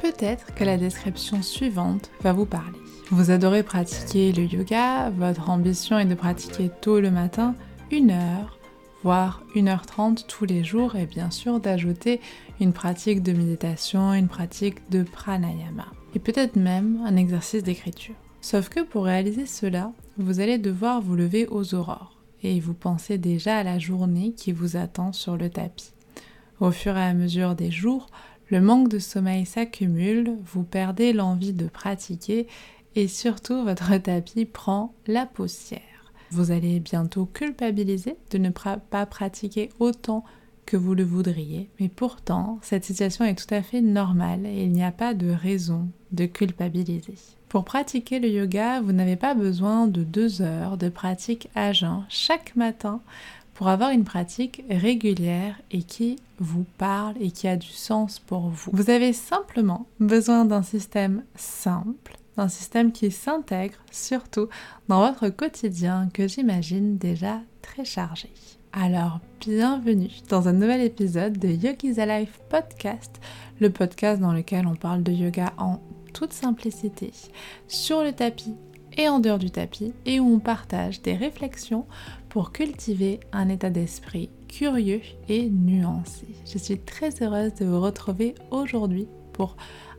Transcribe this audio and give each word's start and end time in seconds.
Peut-être 0.00 0.54
que 0.54 0.64
la 0.64 0.76
description 0.76 1.42
suivante 1.42 2.10
va 2.22 2.32
vous 2.32 2.46
parler. 2.46 2.78
Vous 3.10 3.30
adorez 3.30 3.62
pratiquer 3.62 4.32
le 4.32 4.44
yoga, 4.44 5.10
votre 5.10 5.50
ambition 5.50 5.98
est 5.98 6.06
de 6.06 6.14
pratiquer 6.14 6.70
tôt 6.80 7.00
le 7.00 7.10
matin, 7.10 7.54
une 7.90 8.10
heure, 8.10 8.58
voire 9.02 9.42
1h30 9.54 10.26
tous 10.26 10.44
les 10.44 10.64
jours 10.64 10.96
et 10.96 11.06
bien 11.06 11.30
sûr 11.30 11.60
d'ajouter 11.60 12.20
une 12.60 12.72
pratique 12.72 13.22
de 13.22 13.32
méditation, 13.32 14.14
une 14.14 14.28
pratique 14.28 14.88
de 14.90 15.02
pranayama 15.02 15.86
et 16.14 16.18
peut-être 16.18 16.56
même 16.56 17.00
un 17.04 17.16
exercice 17.16 17.62
d'écriture. 17.62 18.14
Sauf 18.40 18.68
que 18.68 18.80
pour 18.80 19.04
réaliser 19.04 19.46
cela, 19.46 19.92
vous 20.16 20.40
allez 20.40 20.58
devoir 20.58 21.00
vous 21.00 21.14
lever 21.14 21.46
aux 21.46 21.74
aurores 21.74 22.16
et 22.42 22.58
vous 22.58 22.74
pensez 22.74 23.18
déjà 23.18 23.58
à 23.58 23.64
la 23.64 23.78
journée 23.78 24.32
qui 24.32 24.52
vous 24.52 24.76
attend 24.76 25.12
sur 25.12 25.36
le 25.36 25.50
tapis. 25.50 25.92
Au 26.58 26.70
fur 26.70 26.96
et 26.96 27.02
à 27.02 27.14
mesure 27.14 27.54
des 27.54 27.70
jours, 27.70 28.08
le 28.50 28.60
manque 28.60 28.88
de 28.88 28.98
sommeil 28.98 29.46
s'accumule, 29.46 30.36
vous 30.44 30.64
perdez 30.64 31.12
l'envie 31.12 31.52
de 31.52 31.68
pratiquer 31.68 32.48
et 32.96 33.08
surtout 33.08 33.62
votre 33.64 33.96
tapis 34.02 34.44
prend 34.44 34.92
la 35.06 35.24
poussière. 35.24 35.80
Vous 36.32 36.50
allez 36.50 36.80
bientôt 36.80 37.26
culpabiliser 37.26 38.16
de 38.30 38.38
ne 38.38 38.50
pas 38.50 39.06
pratiquer 39.06 39.70
autant 39.78 40.24
que 40.66 40.76
vous 40.76 40.94
le 40.94 41.02
voudriez, 41.02 41.68
mais 41.80 41.88
pourtant 41.88 42.58
cette 42.62 42.84
situation 42.84 43.24
est 43.24 43.34
tout 43.34 43.52
à 43.52 43.62
fait 43.62 43.80
normale 43.80 44.46
et 44.46 44.64
il 44.64 44.72
n'y 44.72 44.84
a 44.84 44.92
pas 44.92 45.14
de 45.14 45.30
raison 45.30 45.88
de 46.12 46.26
culpabiliser. 46.26 47.14
Pour 47.48 47.64
pratiquer 47.64 48.20
le 48.20 48.28
yoga, 48.28 48.80
vous 48.80 48.92
n'avez 48.92 49.16
pas 49.16 49.34
besoin 49.34 49.88
de 49.88 50.04
deux 50.04 50.42
heures 50.42 50.76
de 50.76 50.88
pratique 50.88 51.48
à 51.56 51.72
jeun 51.72 52.04
chaque 52.08 52.54
matin 52.54 53.00
pour 53.60 53.68
avoir 53.68 53.90
une 53.90 54.04
pratique 54.04 54.64
régulière 54.70 55.60
et 55.70 55.82
qui 55.82 56.16
vous 56.38 56.64
parle 56.78 57.14
et 57.20 57.30
qui 57.30 57.46
a 57.46 57.56
du 57.56 57.68
sens 57.68 58.18
pour 58.18 58.48
vous. 58.48 58.70
Vous 58.72 58.88
avez 58.88 59.12
simplement 59.12 59.86
besoin 60.00 60.46
d'un 60.46 60.62
système 60.62 61.24
simple 61.36 62.16
un 62.38 62.48
système 62.48 62.90
qui 62.90 63.10
s'intègre 63.10 63.74
surtout 63.90 64.48
dans 64.88 65.06
votre 65.06 65.28
quotidien 65.28 66.08
que 66.14 66.26
j'imagine 66.26 66.96
déjà 66.96 67.42
très 67.60 67.84
chargé. 67.84 68.30
Alors, 68.72 69.20
bienvenue 69.40 70.08
dans 70.30 70.48
un 70.48 70.54
nouvel 70.54 70.80
épisode 70.80 71.36
de 71.36 71.48
Yogi's 71.48 71.98
Alive 71.98 72.40
Podcast, 72.48 73.20
le 73.60 73.68
podcast 73.68 74.22
dans 74.22 74.32
lequel 74.32 74.66
on 74.66 74.74
parle 74.74 75.02
de 75.02 75.12
yoga 75.12 75.52
en 75.58 75.80
toute 76.14 76.32
simplicité, 76.32 77.12
sur 77.68 78.02
le 78.02 78.12
tapis 78.12 78.54
et 78.96 79.08
en 79.08 79.20
dehors 79.20 79.38
du 79.38 79.50
tapis, 79.50 79.92
et 80.06 80.18
où 80.18 80.34
on 80.34 80.38
partage 80.38 81.02
des 81.02 81.14
réflexions 81.14 81.84
pour 82.30 82.52
cultiver 82.52 83.20
un 83.32 83.48
état 83.48 83.70
d'esprit 83.70 84.30
curieux 84.48 85.02
et 85.28 85.50
nuancé. 85.50 86.28
Je 86.50 86.58
suis 86.58 86.78
très 86.78 87.10
heureuse 87.22 87.54
de 87.54 87.66
vous 87.66 87.80
retrouver 87.80 88.34
aujourd'hui 88.50 89.08
pour 89.32 89.56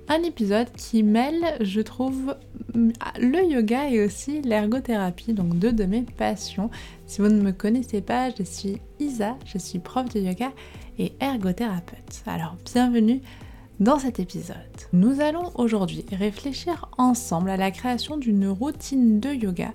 un 0.08 0.24
épisode 0.24 0.72
qui 0.72 1.04
mêle, 1.04 1.58
je 1.60 1.82
trouve, 1.82 2.36
le 2.74 3.52
yoga 3.52 3.90
et 3.90 4.04
aussi 4.04 4.42
l'ergothérapie, 4.42 5.34
donc 5.34 5.60
deux 5.60 5.74
de 5.74 5.84
mes 5.84 6.04
passions. 6.04 6.70
Si 7.06 7.22
vous 7.22 7.28
ne 7.28 7.42
me 7.42 7.52
connaissez 7.52 8.02
pas, 8.02 8.30
je 8.30 8.44
suis 8.44 8.78
Isa, 9.00 9.38
je 9.46 9.58
suis 9.58 9.80
prof 9.80 10.08
de 10.14 10.22
yoga 10.22 10.52
et 10.98 11.14
ergothérapeute. 11.20 12.24
Alors 12.26 12.56
bienvenue 12.66 13.22
dans 13.82 13.98
cet 13.98 14.20
épisode. 14.20 14.56
Nous 14.94 15.22
allons 15.22 15.52
aujourd'hui 15.56 16.06
réfléchir 16.12 16.88
ensemble 17.00 17.50
à 17.50 17.58
la 17.58 17.72
création 17.72 18.16
d'une 18.16 18.48
routine 18.48 19.20
de 19.20 19.30
yoga 19.30 19.74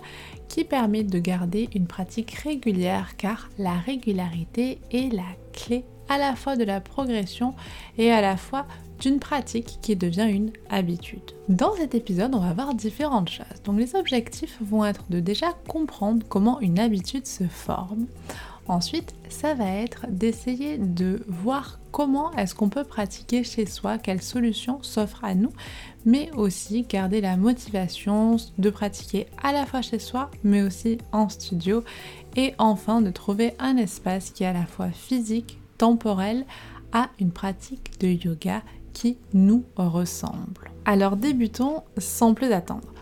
qui 0.48 0.64
permet 0.64 1.02
de 1.02 1.18
garder 1.18 1.68
une 1.74 1.86
pratique 1.86 2.32
régulière 2.32 3.16
car 3.16 3.48
la 3.58 3.74
régularité 3.74 4.78
est 4.90 5.12
la 5.12 5.24
clé 5.52 5.84
à 6.08 6.18
la 6.18 6.36
fois 6.36 6.56
de 6.56 6.64
la 6.64 6.80
progression 6.80 7.54
et 7.98 8.10
à 8.10 8.20
la 8.20 8.36
fois 8.36 8.66
d'une 9.00 9.18
pratique 9.18 9.78
qui 9.82 9.96
devient 9.96 10.28
une 10.30 10.52
habitude. 10.70 11.32
Dans 11.48 11.74
cet 11.74 11.94
épisode, 11.94 12.34
on 12.34 12.40
va 12.40 12.54
voir 12.54 12.74
différentes 12.74 13.28
choses. 13.28 13.62
Donc 13.64 13.78
les 13.78 13.94
objectifs 13.94 14.58
vont 14.60 14.84
être 14.84 15.04
de 15.10 15.20
déjà 15.20 15.52
comprendre 15.68 16.24
comment 16.28 16.60
une 16.60 16.78
habitude 16.78 17.26
se 17.26 17.44
forme. 17.44 18.06
Ensuite, 18.68 19.14
ça 19.28 19.54
va 19.54 19.68
être 19.68 20.06
d'essayer 20.08 20.76
de 20.76 21.22
voir 21.28 21.78
comment 21.92 22.32
est-ce 22.32 22.54
qu'on 22.54 22.68
peut 22.68 22.84
pratiquer 22.84 23.44
chez 23.44 23.64
soi, 23.64 23.96
quelles 23.96 24.22
solutions 24.22 24.82
s'offrent 24.82 25.24
à 25.24 25.34
nous, 25.34 25.52
mais 26.06 26.30
aussi 26.36 26.84
garder 26.84 27.20
la 27.20 27.36
motivation 27.36 28.36
de 28.56 28.70
pratiquer 28.70 29.26
à 29.42 29.52
la 29.52 29.66
fois 29.66 29.82
chez 29.82 29.98
soi, 29.98 30.30
mais 30.44 30.62
aussi 30.62 30.98
en 31.12 31.28
studio, 31.28 31.84
et 32.36 32.54
enfin 32.58 33.02
de 33.02 33.10
trouver 33.10 33.54
un 33.58 33.76
espace 33.76 34.30
qui 34.30 34.44
est 34.44 34.46
à 34.46 34.52
la 34.52 34.64
fois 34.64 34.90
physique, 34.90 35.58
temporel, 35.76 36.46
à 36.92 37.10
une 37.20 37.32
pratique 37.32 38.00
de 38.00 38.08
yoga 38.08 38.62
qui 38.94 39.18
nous 39.34 39.64
ressemble. 39.76 40.70
Alors 40.86 41.16
débutons 41.16 41.82
sans 41.98 42.32
plus 42.32 42.52
attendre. 42.52 42.94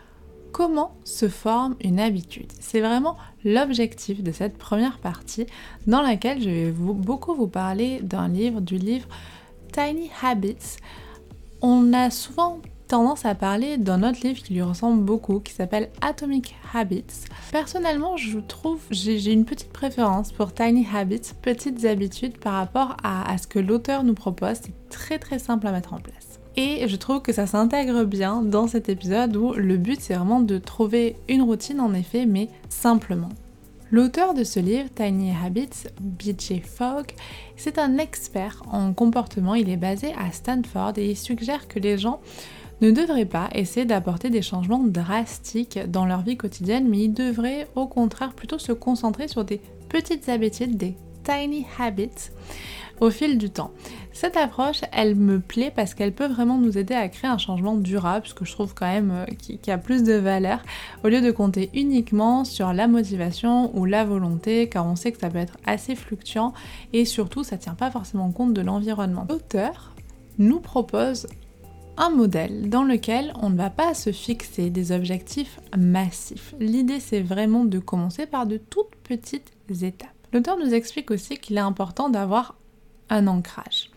Comment 0.51 0.95
se 1.05 1.29
forme 1.29 1.77
une 1.81 2.01
habitude? 2.01 2.51
C'est 2.61 2.81
vraiment 2.81 3.17
l'objectif 3.45 4.23
de 4.23 4.33
cette 4.33 4.57
première 4.57 4.99
partie 4.99 5.47
dans 5.87 6.01
laquelle 6.01 6.41
je 6.41 6.49
vais 6.49 6.71
beaucoup 6.73 7.35
vous 7.35 7.49
parler 7.49 8.01
d'un 8.03 8.29
livre, 8.29 8.61
du 8.61 8.79
livre 8.79 9.09
Tiny 9.73 10.11
Habits. 10.23 10.77
On 11.61 11.93
a 11.93 12.11
souvent 12.11 12.61
tendance 12.89 13.25
à 13.25 13.35
parler 13.35 13.79
d'un 13.79 14.03
autre 14.03 14.21
livre 14.23 14.43
qui 14.43 14.55
lui 14.55 14.63
ressemble 14.63 15.03
beaucoup, 15.03 15.41
qui 15.41 15.53
s'appelle 15.53 15.91
Atomic 16.01 16.55
Habits. 16.73 17.05
Personnellement, 17.53 18.17
je 18.17 18.39
trouve, 18.39 18.81
j'ai 18.91 19.33
une 19.33 19.45
petite 19.45 19.73
préférence 19.73 20.33
pour 20.33 20.53
Tiny 20.53 20.87
Habits, 20.95 21.33
petites 21.43 21.85
habitudes 21.85 22.39
par 22.39 22.55
rapport 22.55 22.97
à, 23.03 23.31
à 23.31 23.39
ce 23.39 23.47
que 23.47 23.59
l'auteur 23.59 24.05
nous 24.05 24.15
propose. 24.15 24.59
C'est 24.63 24.89
très 24.91 25.19
très 25.19 25.39
simple 25.39 25.67
à 25.67 25.73
mettre 25.73 25.93
en 25.93 25.99
place. 25.99 26.41
Et 26.57 26.87
je 26.87 26.97
trouve 26.97 27.21
que 27.21 27.33
ça 27.33 27.47
s'intègre 27.47 28.05
bien 28.05 28.43
dans 28.43 28.69
cet 28.69 28.89
épisode 28.89 29.37
où 29.37 29.53
le 29.55 29.77
but 29.77 30.01
c'est 30.01 30.15
vraiment 30.15 30.41
de 30.41 30.59
trouver 30.59 31.17
une 31.29 31.43
routine 31.43 31.81
en 31.81 31.93
effet, 31.95 32.27
mais 32.27 32.49
simplement. 32.69 33.31
L'auteur 33.91 34.35
de 34.35 34.45
ce 34.45 34.61
livre, 34.61 34.89
Tiny 34.95 35.33
Habits, 35.45 35.89
BJ 36.01 36.63
Fogg, 36.63 37.13
c'est 37.57 37.79
un 37.79 37.99
expert 37.99 38.63
en 38.71 38.93
comportement. 38.93 39.55
Il 39.55 39.69
est 39.69 39.77
basé 39.77 40.13
à 40.15 40.33
Stanford 40.33 40.95
et 40.97 41.11
il 41.11 41.17
suggère 41.17 41.69
que 41.69 41.79
les 41.79 41.99
gens 41.99 42.21
ne 42.85 42.91
devraient 42.91 43.25
pas 43.25 43.49
essayer 43.55 43.87
d'apporter 43.87 44.31
des 44.31 44.43
changements 44.43 44.83
drastiques 44.85 45.79
dans 45.89 46.07
leur 46.07 46.23
vie 46.23 46.37
quotidienne, 46.37 46.89
mais 46.89 47.05
ils 47.05 47.15
devraient 47.15 47.69
au 47.77 47.87
contraire 47.87 48.33
plutôt 48.33 48.59
se 48.59 48.73
concentrer 48.73 49.29
sur 49.29 49.45
des 49.45 49.61
petites 49.89 50.29
habitudes, 50.29 50.77
des 50.77 50.97
tiny 51.25 51.67
habits 51.79 52.31
au 53.01 53.11
fil 53.11 53.39
du 53.39 53.51
temps. 53.51 53.71
Cette 54.13 54.37
approche, 54.37 54.83
elle 54.93 55.17
me 55.17 55.41
plaît 55.41 55.73
parce 55.75 55.95
qu'elle 55.95 56.13
peut 56.13 56.27
vraiment 56.27 56.59
nous 56.59 56.79
aider 56.79 56.95
à 56.95 57.09
créer 57.09 57.31
un 57.31 57.39
changement 57.39 57.75
durable, 57.75 58.27
ce 58.27 58.35
que 58.35 58.45
je 58.45 58.53
trouve 58.53 58.75
quand 58.75 58.87
même 58.87 59.11
euh, 59.11 59.25
qui, 59.37 59.71
a 59.71 59.79
plus 59.79 60.05
de 60.05 60.15
valeur, 60.15 60.61
au 61.03 61.09
lieu 61.09 61.21
de 61.21 61.31
compter 61.31 61.71
uniquement 61.75 62.45
sur 62.45 62.73
la 62.73 62.87
motivation 62.87 63.77
ou 63.77 63.85
la 63.85 64.05
volonté, 64.05 64.69
car 64.69 64.87
on 64.87 64.95
sait 64.95 65.11
que 65.11 65.19
ça 65.19 65.31
peut 65.31 65.39
être 65.39 65.57
assez 65.67 65.97
fluctuant 65.97 66.53
et 66.93 67.05
surtout 67.05 67.43
ça 67.43 67.57
tient 67.57 67.75
pas 67.75 67.91
forcément 67.91 68.31
compte 68.31 68.55
de 68.55 68.61
l'environnement. 68.61 69.27
L'auteur 69.29 69.95
nous 70.39 70.61
propose 70.61 71.27
un 71.97 72.11
modèle 72.11 72.69
dans 72.69 72.83
lequel 72.83 73.33
on 73.41 73.51
ne 73.51 73.57
va 73.57 73.71
pas 73.71 73.95
se 73.95 74.13
fixer 74.13 74.71
des 74.71 74.93
objectifs 74.93 75.61
massifs. 75.77 76.55
L'idée 76.59 77.01
c'est 77.01 77.21
vraiment 77.21 77.65
de 77.65 77.79
commencer 77.79 78.27
par 78.27 78.47
de 78.47 78.57
toutes 78.57 78.95
petites 79.05 79.53
étapes. 79.83 80.09
L'auteur 80.33 80.59
nous 80.59 80.75
explique 80.75 81.11
aussi 81.11 81.37
qu'il 81.37 81.57
est 81.57 81.61
important 81.61 82.09
d'avoir 82.09 82.57
un 83.11 83.27
ancrage, 83.27 83.91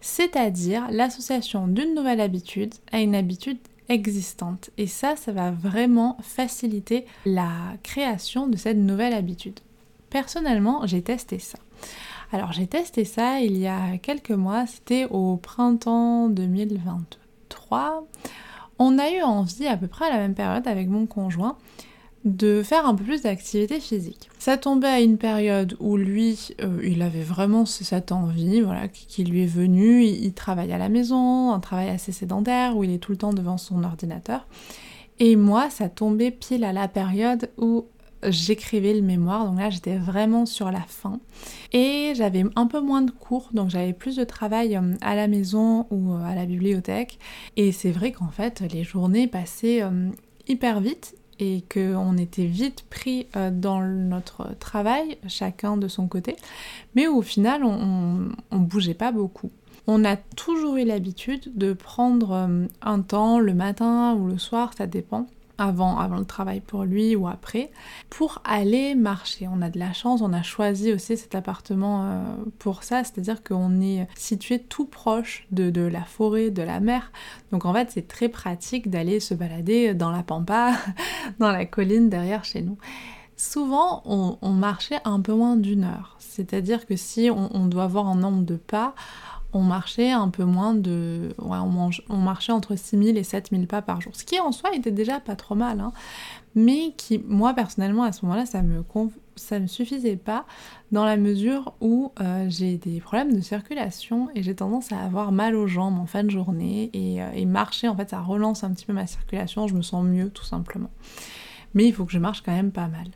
c'est-à-dire 0.00 0.86
l'association 0.90 1.68
d'une 1.68 1.94
nouvelle 1.94 2.20
habitude 2.20 2.74
à 2.92 3.00
une 3.00 3.14
habitude 3.14 3.58
existante. 3.90 4.70
Et 4.78 4.86
ça, 4.86 5.14
ça 5.16 5.32
va 5.32 5.50
vraiment 5.50 6.16
faciliter 6.22 7.04
la 7.26 7.50
création 7.82 8.46
de 8.46 8.56
cette 8.56 8.78
nouvelle 8.78 9.12
habitude. 9.12 9.60
Personnellement, 10.08 10.86
j'ai 10.86 11.02
testé 11.02 11.38
ça. 11.38 11.58
Alors 12.32 12.52
j'ai 12.52 12.66
testé 12.66 13.04
ça 13.04 13.40
il 13.40 13.58
y 13.58 13.66
a 13.66 13.98
quelques 13.98 14.30
mois, 14.30 14.66
c'était 14.66 15.06
au 15.10 15.36
printemps 15.36 16.28
2022 16.28 17.23
on 18.78 18.98
a 18.98 19.10
eu 19.10 19.22
envie 19.22 19.66
à 19.66 19.76
peu 19.76 19.86
près 19.86 20.06
à 20.06 20.10
la 20.10 20.18
même 20.18 20.34
période 20.34 20.66
avec 20.66 20.88
mon 20.88 21.06
conjoint 21.06 21.56
de 22.24 22.62
faire 22.62 22.86
un 22.86 22.94
peu 22.94 23.04
plus 23.04 23.22
d'activité 23.22 23.80
physique. 23.80 24.30
Ça 24.38 24.56
tombait 24.56 24.88
à 24.88 25.00
une 25.00 25.18
période 25.18 25.76
où 25.78 25.98
lui, 25.98 26.54
euh, 26.62 26.80
il 26.82 27.02
avait 27.02 27.22
vraiment 27.22 27.66
cette 27.66 28.12
envie, 28.12 28.62
voilà, 28.62 28.88
qui 28.88 29.24
lui 29.24 29.42
est 29.42 29.46
venue. 29.46 30.04
Il, 30.04 30.24
il, 30.24 30.32
travaille 30.32 30.72
à 30.72 30.78
la 30.78 30.88
maison, 30.88 31.52
un 31.52 31.60
travail 31.60 31.90
assez 31.90 32.12
sédentaire 32.12 32.76
où 32.76 32.84
il 32.84 32.92
est 32.92 32.98
tout 32.98 33.12
le 33.12 33.18
temps 33.18 33.34
devant 33.34 33.58
son 33.58 33.84
ordinateur. 33.84 34.46
Et 35.20 35.36
moi, 35.36 35.68
ça 35.68 35.90
tombait 35.90 36.30
pile 36.30 36.64
à 36.64 36.72
la 36.72 36.88
période 36.88 37.50
où 37.58 37.84
j'écrivais 38.30 38.94
le 38.94 39.02
mémoire, 39.02 39.46
donc 39.46 39.58
là 39.58 39.70
j'étais 39.70 39.96
vraiment 39.96 40.46
sur 40.46 40.70
la 40.70 40.80
fin. 40.80 41.20
Et 41.72 42.12
j'avais 42.14 42.44
un 42.56 42.66
peu 42.66 42.80
moins 42.80 43.02
de 43.02 43.10
cours, 43.10 43.50
donc 43.52 43.70
j'avais 43.70 43.92
plus 43.92 44.16
de 44.16 44.24
travail 44.24 44.76
euh, 44.76 44.94
à 45.00 45.14
la 45.14 45.28
maison 45.28 45.86
ou 45.90 46.12
euh, 46.12 46.24
à 46.24 46.34
la 46.34 46.46
bibliothèque. 46.46 47.18
Et 47.56 47.72
c'est 47.72 47.90
vrai 47.90 48.12
qu'en 48.12 48.28
fait 48.28 48.60
les 48.72 48.84
journées 48.84 49.26
passaient 49.26 49.82
euh, 49.82 50.08
hyper 50.48 50.80
vite 50.80 51.16
et 51.40 51.64
qu'on 51.72 52.16
était 52.16 52.46
vite 52.46 52.84
pris 52.88 53.26
dans 53.34 53.82
notre 53.82 54.56
travail, 54.60 55.18
chacun 55.26 55.76
de 55.76 55.88
son 55.88 56.06
côté, 56.06 56.36
mais 56.94 57.08
au 57.08 57.22
final 57.22 57.64
on, 57.64 58.28
on, 58.52 58.58
bougeait 58.58 58.94
pas 58.94 59.10
beaucoup. 59.10 59.50
On 59.88 60.04
a 60.04 60.14
toujours 60.14 60.76
eu 60.76 60.84
l'habitude 60.84 61.50
de 61.56 61.72
prendre 61.72 62.48
un 62.82 63.00
temps 63.00 63.40
le 63.40 63.52
matin 63.52 64.14
ou 64.14 64.28
le 64.28 64.38
soir, 64.38 64.74
ça 64.78 64.86
dépend, 64.86 65.26
avant, 65.58 65.98
avant 65.98 66.16
le 66.16 66.24
travail 66.24 66.60
pour 66.60 66.84
lui 66.84 67.16
ou 67.16 67.28
après, 67.28 67.70
pour 68.10 68.40
aller 68.44 68.94
marcher. 68.94 69.48
On 69.48 69.62
a 69.62 69.70
de 69.70 69.78
la 69.78 69.92
chance, 69.92 70.20
on 70.22 70.32
a 70.32 70.42
choisi 70.42 70.92
aussi 70.92 71.16
cet 71.16 71.34
appartement 71.34 72.04
euh, 72.04 72.22
pour 72.58 72.82
ça, 72.82 73.04
c'est-à-dire 73.04 73.42
qu'on 73.42 73.80
est 73.80 74.06
situé 74.16 74.58
tout 74.58 74.86
proche 74.86 75.46
de, 75.50 75.70
de, 75.70 75.82
la 75.82 76.04
forêt, 76.04 76.50
de 76.50 76.62
la 76.62 76.80
mer. 76.80 77.12
Donc 77.52 77.64
en 77.64 77.72
fait, 77.72 77.90
c'est 77.90 78.08
très 78.08 78.28
pratique 78.28 78.90
d'aller 78.90 79.20
se 79.20 79.34
balader 79.34 79.94
dans 79.94 80.10
la 80.10 80.22
pampa, 80.22 80.74
dans 81.38 81.50
la 81.50 81.64
colline 81.66 82.08
derrière 82.08 82.44
chez 82.44 82.62
nous. 82.62 82.78
Souvent, 83.36 84.02
on, 84.04 84.52
marchait 84.52 85.00
un 85.04 85.20
peu 85.20 85.34
moins 85.34 85.56
d'une 85.56 85.82
heure. 85.82 86.16
C'est-à-dire 86.20 86.86
que 86.86 86.94
si 86.94 87.30
on, 87.30 87.54
on 87.54 87.66
doit 87.66 87.82
avoir 87.82 88.06
un 88.06 88.14
nombre 88.14 88.44
de 88.44 88.54
pas, 88.54 88.94
on 89.54 89.62
marchait 89.62 90.10
un 90.10 90.28
peu 90.28 90.44
moins 90.44 90.74
de... 90.74 91.34
Ouais, 91.38 91.58
on, 92.08 92.16
marchait 92.16 92.52
entre 92.52 92.76
6000 92.76 93.16
et 93.16 93.24
7000 93.24 93.66
pas 93.66 93.82
par 93.82 94.00
jour. 94.00 94.14
Ce 94.14 94.24
qui 94.24 94.38
en 94.40 94.52
soi 94.52 94.74
était 94.74 94.90
déjà 94.90 95.20
pas 95.20 95.36
trop 95.36 95.54
mal. 95.54 95.80
Hein. 95.80 95.92
mais 96.54 96.92
qui, 96.96 97.18
moi 97.18 97.54
personnellement, 97.54 98.02
à 98.02 98.12
ce 98.12 98.24
moment-là, 98.24 98.46
ça 98.46 98.62
me, 98.62 98.84
ça 99.36 99.58
me 99.58 99.66
suffisait 99.66 100.16
pas 100.16 100.46
dans 100.92 101.04
la 101.04 101.16
mesure 101.16 101.74
où 101.80 102.12
euh, 102.20 102.46
j'ai 102.48 102.76
des 102.76 103.00
problèmes 103.00 103.34
de 103.34 103.40
circulation 103.40 104.28
et 104.34 104.42
j'ai 104.42 104.54
tendance 104.54 104.92
à 104.92 105.00
avoir 105.00 105.32
mal 105.32 105.54
aux 105.54 105.66
jambes 105.66 105.98
en 105.98 106.06
fin 106.06 106.24
de 106.24 106.30
journée 106.30 106.90
et, 106.92 107.22
euh, 107.22 107.30
et 107.34 107.46
marcher, 107.46 107.88
en 107.88 107.96
fait, 107.96 108.10
ça 108.10 108.20
relance 108.20 108.64
un 108.64 108.72
petit 108.72 108.86
peu 108.86 108.92
ma 108.92 109.06
circulation, 109.06 109.66
je 109.66 109.74
me 109.74 109.82
sens 109.82 110.04
mieux 110.04 110.30
tout 110.30 110.44
simplement. 110.44 110.90
Mais 111.74 111.86
il 111.86 111.92
faut 111.92 112.04
que 112.04 112.12
je 112.12 112.18
marche 112.18 112.42
quand 112.42 112.54
même 112.54 112.72
pas 112.72 112.88
mal. 112.88 113.08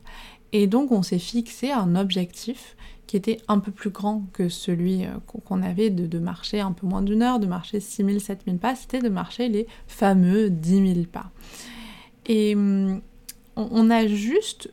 Et 0.52 0.66
donc 0.66 0.92
on 0.92 1.02
s'est 1.02 1.18
fixé 1.18 1.70
un 1.70 1.94
objectif 1.94 2.76
qui 3.08 3.16
était 3.16 3.38
un 3.48 3.58
peu 3.58 3.72
plus 3.72 3.90
grand 3.90 4.22
que 4.34 4.48
celui 4.48 5.04
euh, 5.04 5.14
qu'on 5.26 5.62
avait 5.62 5.90
de, 5.90 6.18
marcher 6.18 6.60
un 6.60 6.72
peu 6.72 6.86
moins 6.86 7.02
d'une 7.02 7.22
heure, 7.22 7.40
de 7.40 7.46
marcher 7.46 7.80
6000, 7.80 8.20
7000 8.20 8.58
pas, 8.58 8.76
c'était 8.76 9.00
de 9.00 9.08
marcher 9.08 9.48
les 9.48 9.66
fameux 9.88 10.50
10 10.50 10.94
000 10.94 11.06
pas. 11.10 11.30
Et 12.26 12.54
hum, 12.54 13.00
on 13.56 13.90
a 13.90 14.06
juste 14.06 14.70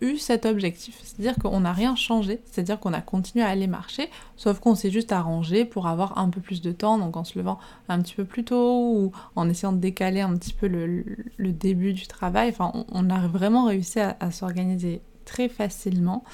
eu 0.00 0.16
cet 0.16 0.46
objectif, 0.46 0.98
c'est-à-dire 1.04 1.36
qu'on 1.36 1.60
n'a 1.60 1.72
rien 1.72 1.94
changé, 1.94 2.40
c'est-à-dire 2.46 2.80
qu'on 2.80 2.94
a 2.94 3.02
continué 3.02 3.44
à 3.44 3.48
aller 3.48 3.66
marcher, 3.66 4.08
sauf 4.36 4.60
qu'on 4.60 4.74
s'est 4.74 4.90
juste 4.90 5.12
arrangé 5.12 5.66
pour 5.66 5.86
avoir 5.86 6.18
un 6.18 6.30
peu 6.30 6.40
plus 6.40 6.62
de 6.62 6.72
temps, 6.72 6.98
donc 6.98 7.16
en 7.16 7.24
se 7.24 7.38
levant 7.38 7.58
un 7.88 8.00
petit 8.00 8.14
peu 8.14 8.24
plus 8.24 8.44
tôt 8.44 8.92
ou 8.94 9.12
en 9.36 9.48
essayant 9.48 9.72
de 9.72 9.78
décaler 9.78 10.22
un 10.22 10.34
petit 10.36 10.54
peu 10.54 10.68
le, 10.68 11.04
début 11.38 11.92
du 11.92 12.06
travail. 12.06 12.48
Enfin, 12.48 12.72
on, 12.90 13.10
a 13.10 13.26
vraiment 13.28 13.66
réussi 13.66 14.00
à 14.00 14.30
s'organiser 14.30 15.02
très 15.24 15.48
facilement 15.48 16.24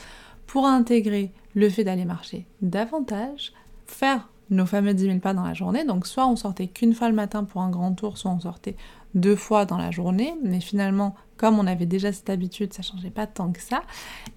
pour 0.50 0.66
intégrer 0.66 1.30
le 1.54 1.70
fait 1.70 1.84
d'aller 1.84 2.04
marcher 2.04 2.44
davantage, 2.60 3.52
faire 3.86 4.28
nos 4.50 4.66
fameux 4.66 4.94
10 4.94 5.04
000 5.04 5.18
pas 5.20 5.32
dans 5.32 5.44
la 5.44 5.54
journée. 5.54 5.84
Donc 5.84 6.08
soit 6.08 6.26
on 6.26 6.34
sortait 6.34 6.66
qu'une 6.66 6.92
fois 6.92 7.08
le 7.08 7.14
matin 7.14 7.44
pour 7.44 7.62
un 7.62 7.70
grand 7.70 7.92
tour, 7.92 8.18
soit 8.18 8.32
on 8.32 8.40
sortait 8.40 8.74
deux 9.14 9.36
fois 9.36 9.64
dans 9.64 9.78
la 9.78 9.92
journée. 9.92 10.34
Mais 10.42 10.58
finalement, 10.58 11.14
comme 11.36 11.60
on 11.60 11.68
avait 11.68 11.86
déjà 11.86 12.12
cette 12.12 12.30
habitude, 12.30 12.72
ça 12.72 12.82
changeait 12.82 13.10
pas 13.10 13.28
tant 13.28 13.52
que 13.52 13.62
ça. 13.62 13.82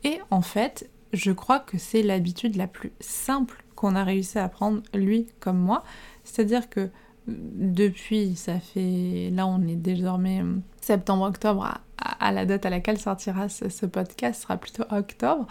Et 0.04 0.20
en 0.30 0.44
fait, 0.44 0.88
je 1.14 1.32
crois 1.32 1.58
que 1.58 1.80
c'est 1.80 2.04
l'habitude 2.04 2.58
la 2.58 2.68
plus 2.68 2.92
simple 3.00 3.64
qu'on 3.74 3.96
a 3.96 4.04
réussi 4.04 4.38
à 4.38 4.48
prendre, 4.50 4.84
lui 4.94 5.26
comme 5.40 5.58
moi. 5.58 5.84
C'est-à-dire 6.24 6.70
que 6.70 6.92
depuis, 7.26 8.36
ça 8.36 8.60
fait... 8.60 9.32
Là, 9.34 9.48
on 9.48 9.66
est 9.66 9.78
désormais 9.78 10.44
euh, 10.44 10.58
septembre-octobre 10.80 11.66
à, 11.66 11.82
la 12.32 12.46
date 12.46 12.66
à 12.66 12.70
laquelle 12.70 13.00
sortira 13.00 13.50
ce, 13.50 13.86
podcast, 13.86 14.42
sera 14.44 14.58
plutôt 14.58 14.84
octobre. 14.92 15.48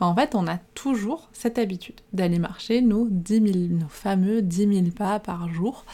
en 0.00 0.14
fait, 0.14 0.34
on 0.34 0.46
a 0.46 0.58
toujours 0.74 1.28
cette 1.32 1.58
habitude 1.58 2.00
d'aller 2.12 2.38
marcher 2.38 2.80
nos 2.80 3.08
10 3.10 3.40
nos 3.70 3.88
fameux 3.88 4.42
10 4.42 4.74
000 4.74 4.90
pas 4.96 5.18
par 5.18 5.48
jour. 5.48 5.84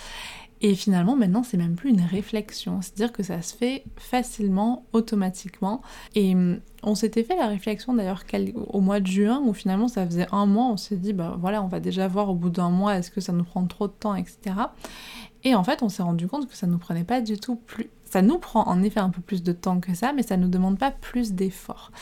Et 0.61 0.75
finalement, 0.75 1.15
maintenant, 1.15 1.45
c'est 1.45 1.57
même 1.57 1.77
plus 1.77 1.91
une 1.91 2.01
réflexion. 2.01 2.81
C'est-à-dire 2.83 3.13
que 3.13 3.23
ça 3.23 3.43
se 3.43 3.55
fait 3.55 3.85
facilement, 3.97 4.85
automatiquement. 4.93 5.83
Et 6.15 6.35
hum, 6.35 6.61
on 6.83 6.95
s'était 6.95 7.23
fait 7.23 7.37
la 7.37 7.47
réflexion 7.47 7.95
d'ailleurs 7.95 8.25
au 8.69 8.81
mois 8.81 9.01
de 9.01 9.07
juin, 9.07 9.41
où 9.45 9.53
finalement, 9.53 9.89
ça 9.89 10.05
faisait 10.05 10.27
un 10.33 10.47
mois, 10.47 10.67
on 10.67 10.77
s'est 10.77 10.97
dit, 10.97 11.13
bah 11.13 11.37
voilà, 11.39 11.63
on 11.63 11.69
va 11.69 11.81
déjà 11.81 12.09
voir 12.09 12.29
au 12.31 12.35
bout 12.35 12.51
d'un 12.51 12.71
mois, 12.71 12.97
est-ce 12.97 13.11
que 13.11 13.21
ça 13.21 13.33
nous 13.33 13.45
prend 13.45 13.65
trop 13.67 13.87
de 13.87 13.93
temps, 13.93 14.15
etc. 14.15 14.57
Et 15.45 15.55
en 15.55 15.63
fait, 15.63 15.83
on 15.83 15.89
s'est 15.89 16.03
rendu 16.03 16.27
compte 16.27 16.49
que 16.49 16.57
ça 16.57 16.67
nous 16.67 16.79
prenait 16.79 17.05
pas 17.05 17.21
du 17.21 17.39
tout 17.39 17.57
plus. 17.57 17.91
Ça 18.09 18.23
nous 18.23 18.39
prend 18.39 18.67
en 18.67 18.83
effet 18.83 19.01
un 19.01 19.11
peu 19.11 19.21
plus 19.21 19.43
de 19.43 19.53
temps 19.53 19.81
que 19.81 19.95
ça, 19.95 20.13
mais 20.13 20.23
ça 20.23 20.37
nous 20.37 20.49
demande 20.49 20.79
pas 20.79 20.91
plus 20.91 21.33
d'efforts. 21.33 21.93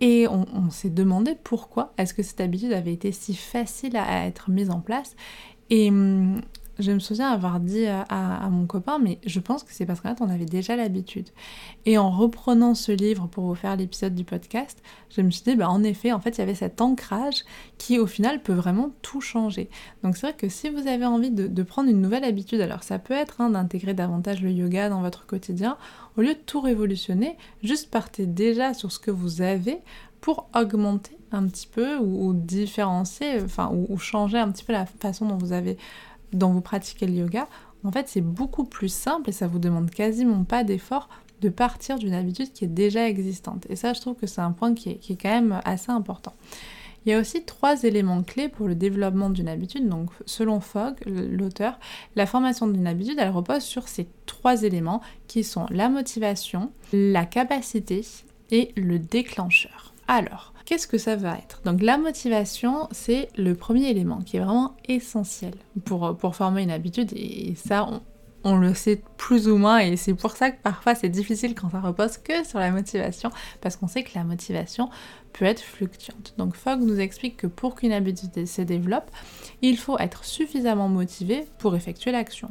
Et 0.00 0.26
on, 0.28 0.68
s'est 0.70 0.90
demandé 0.90 1.36
pourquoi 1.42 1.94
est-ce 1.96 2.12
que 2.12 2.22
cette 2.22 2.40
habitude 2.40 2.72
avait 2.72 2.92
été 2.92 3.12
si 3.12 3.34
facile 3.34 3.96
à 3.96 4.26
être 4.26 4.50
mise 4.50 4.70
en 4.70 4.80
place. 4.80 5.16
Et 5.70 5.88
hum, 5.88 6.42
je 6.78 6.92
me 6.92 6.98
souviens 6.98 7.30
avoir 7.30 7.60
dit 7.60 7.86
à, 7.86 8.48
mon 8.50 8.66
copain, 8.66 8.98
mais 8.98 9.18
je 9.24 9.40
pense 9.40 9.64
que 9.64 9.72
c'est 9.72 9.86
parce 9.86 10.00
qu'en 10.00 10.14
fait 10.14 10.22
on 10.22 10.28
avait 10.28 10.44
déjà 10.44 10.76
l'habitude. 10.76 11.28
Et 11.84 11.98
en 11.98 12.10
reprenant 12.10 12.74
ce 12.74 12.92
livre 12.92 13.26
pour 13.28 13.44
vous 13.44 13.54
faire 13.54 13.76
l'épisode 13.76 14.14
du 14.14 14.24
podcast, 14.24 14.82
je 15.10 15.22
me 15.22 15.30
suis 15.30 15.42
dit, 15.42 15.56
bah 15.56 15.68
en 15.68 15.82
effet, 15.82 16.12
en 16.12 16.20
fait 16.20 16.36
il 16.36 16.38
y 16.38 16.42
avait 16.42 16.54
cet 16.54 16.80
ancrage 16.80 17.44
qui 17.78 17.98
au 17.98 18.06
final 18.06 18.42
peut 18.42 18.52
vraiment 18.52 18.90
tout 19.02 19.20
changer. 19.20 19.70
Donc 20.02 20.16
c'est 20.16 20.28
vrai 20.28 20.36
que 20.36 20.48
si 20.48 20.68
vous 20.68 20.86
avez 20.86 21.06
envie 21.06 21.30
de, 21.30 21.62
prendre 21.62 21.90
une 21.90 22.00
nouvelle 22.00 22.24
habitude, 22.24 22.60
alors 22.60 22.82
ça 22.82 22.98
peut 22.98 23.14
être 23.14 23.40
hein, 23.40 23.50
d'intégrer 23.50 23.94
davantage 23.94 24.42
le 24.42 24.50
yoga 24.50 24.88
dans 24.88 25.00
votre 25.00 25.26
quotidien, 25.26 25.76
au 26.16 26.20
lieu 26.20 26.34
de 26.34 26.40
tout 26.44 26.60
révolutionner, 26.60 27.36
juste 27.62 27.90
partez 27.90 28.26
déjà 28.26 28.74
sur 28.74 28.92
ce 28.92 28.98
que 28.98 29.10
vous 29.10 29.42
avez 29.42 29.78
pour 30.20 30.48
augmenter 30.54 31.16
un 31.32 31.46
petit 31.46 31.66
peu 31.66 31.96
ou, 31.98 32.32
différencier, 32.34 33.42
enfin 33.42 33.70
ou 33.72 33.98
changer 33.98 34.38
un 34.38 34.50
petit 34.50 34.64
peu 34.64 34.72
la 34.72 34.86
façon 34.86 35.26
dont 35.26 35.36
vous 35.36 35.52
avez 35.52 35.76
dont 36.32 36.52
vous 36.52 36.60
pratiquez 36.60 37.06
le 37.06 37.14
yoga, 37.14 37.48
en 37.84 37.92
fait 37.92 38.08
c'est 38.08 38.20
beaucoup 38.20 38.64
plus 38.64 38.88
simple 38.88 39.30
et 39.30 39.32
ça 39.32 39.46
vous 39.46 39.58
demande 39.58 39.90
quasiment 39.90 40.44
pas 40.44 40.64
d'effort 40.64 41.08
de 41.40 41.48
partir 41.48 41.98
d'une 41.98 42.14
habitude 42.14 42.52
qui 42.52 42.64
est 42.64 42.68
déjà 42.68 43.08
existante. 43.08 43.66
Et 43.68 43.76
ça 43.76 43.92
je 43.92 44.00
trouve 44.00 44.16
que 44.16 44.26
c'est 44.26 44.40
un 44.40 44.52
point 44.52 44.74
qui 44.74 44.90
est, 44.90 45.20
quand 45.20 45.28
même 45.28 45.60
assez 45.64 45.90
important. 45.90 46.34
Il 47.04 47.10
y 47.10 47.12
a 47.12 47.20
aussi 47.20 47.44
trois 47.44 47.84
éléments 47.84 48.24
clés 48.24 48.48
pour 48.48 48.66
le 48.66 48.74
développement 48.74 49.30
d'une 49.30 49.46
habitude. 49.46 49.88
Donc, 49.88 50.10
selon 50.24 50.58
Fogg, 50.58 50.96
l'auteur, 51.06 51.78
la 52.16 52.26
formation 52.26 52.66
d'une 52.66 52.88
habitude, 52.88 53.14
elle 53.20 53.30
repose 53.30 53.62
sur 53.62 53.86
ces 53.86 54.08
trois 54.26 54.64
éléments 54.64 55.00
qui 55.28 55.44
sont 55.44 55.66
la 55.70 55.88
motivation, 55.88 56.72
la 56.92 57.24
capacité 57.24 58.04
et 58.50 58.72
le 58.76 58.98
déclencheur. 58.98 59.94
Alors, 60.08 60.52
Qu'est-ce 60.66 60.88
que 60.88 60.98
ça 60.98 61.14
va 61.14 61.38
être 61.38 61.62
Donc 61.64 61.80
la 61.80 61.96
motivation, 61.96 62.88
c'est 62.90 63.28
le 63.36 63.54
premier 63.54 63.88
élément 63.88 64.18
qui 64.18 64.36
est 64.36 64.40
vraiment 64.40 64.74
essentiel 64.88 65.54
pour, 65.84 66.16
pour 66.16 66.34
former 66.34 66.64
une 66.64 66.72
habitude 66.72 67.12
et 67.14 67.54
ça, 67.54 67.88
on, 68.42 68.56
le 68.56 68.74
sait 68.74 69.00
plus 69.16 69.46
ou 69.46 69.58
moins 69.58 69.78
et 69.78 69.96
c'est 69.96 70.14
pour 70.14 70.32
ça 70.32 70.50
que 70.50 70.60
parfois 70.60 70.96
c'est 70.96 71.08
difficile 71.08 71.54
quand 71.54 71.70
ça 71.70 71.78
repose 71.80 72.18
que 72.18 72.44
sur 72.44 72.58
la 72.58 72.72
motivation 72.72 73.30
parce 73.60 73.76
qu'on 73.76 73.86
sait 73.86 74.02
que 74.02 74.10
la 74.16 74.24
motivation 74.24 74.90
peut 75.32 75.44
être 75.44 75.62
fluctuante. 75.62 76.34
Donc 76.36 76.56
Fogg 76.56 76.80
nous 76.80 76.98
explique 76.98 77.36
que 77.36 77.46
pour 77.46 77.76
qu'une 77.76 77.92
habitude 77.92 78.44
se 78.44 78.62
développe, 78.62 79.08
il 79.62 79.78
faut 79.78 79.98
être 80.00 80.24
suffisamment 80.24 80.88
motivé 80.88 81.46
pour 81.58 81.76
effectuer 81.76 82.10
l'action. 82.10 82.50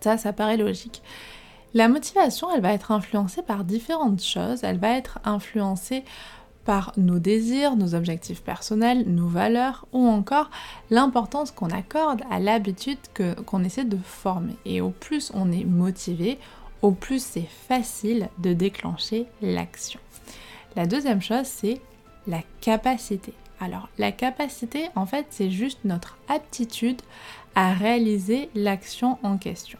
Ça, 0.00 0.16
ça 0.16 0.32
paraît 0.32 0.56
logique. 0.56 1.02
La 1.74 1.88
motivation, 1.88 2.48
elle 2.54 2.60
va 2.60 2.72
être 2.72 2.90
influencée 2.90 3.42
par 3.42 3.64
différentes 3.64 4.22
choses. 4.22 4.62
Elle 4.62 4.78
va 4.78 4.96
être 4.96 5.20
influencée 5.24 6.04
par 6.64 6.92
nos 6.96 7.18
désirs, 7.18 7.76
nos 7.76 7.94
objectifs 7.94 8.42
personnels, 8.42 9.04
nos 9.06 9.26
valeurs 9.26 9.86
ou 9.92 10.06
encore 10.06 10.50
l'importance 10.90 11.50
qu'on 11.50 11.70
accorde 11.70 12.22
à 12.30 12.38
l'habitude 12.38 12.98
qu'on 13.46 13.64
essaie 13.64 13.84
de 13.84 13.96
former. 13.96 14.56
Et 14.64 14.80
au 14.80 14.90
plus 14.90 15.32
on 15.34 15.50
est 15.50 15.64
motivé, 15.64 16.38
au 16.82 16.92
plus 16.92 17.22
c'est 17.22 17.48
facile 17.68 18.28
de 18.38 18.52
déclencher 18.52 19.26
l'action. 19.40 20.00
La 20.76 20.86
deuxième 20.86 21.22
chose, 21.22 21.46
c'est 21.46 21.80
la 22.26 22.40
capacité. 22.60 23.34
Alors 23.60 23.88
la 23.98 24.12
capacité, 24.12 24.88
en 24.96 25.06
fait, 25.06 25.26
c'est 25.30 25.50
juste 25.50 25.80
notre 25.84 26.16
aptitude 26.28 27.00
à 27.54 27.72
réaliser 27.74 28.50
l'action 28.54 29.18
en 29.22 29.36
question. 29.36 29.78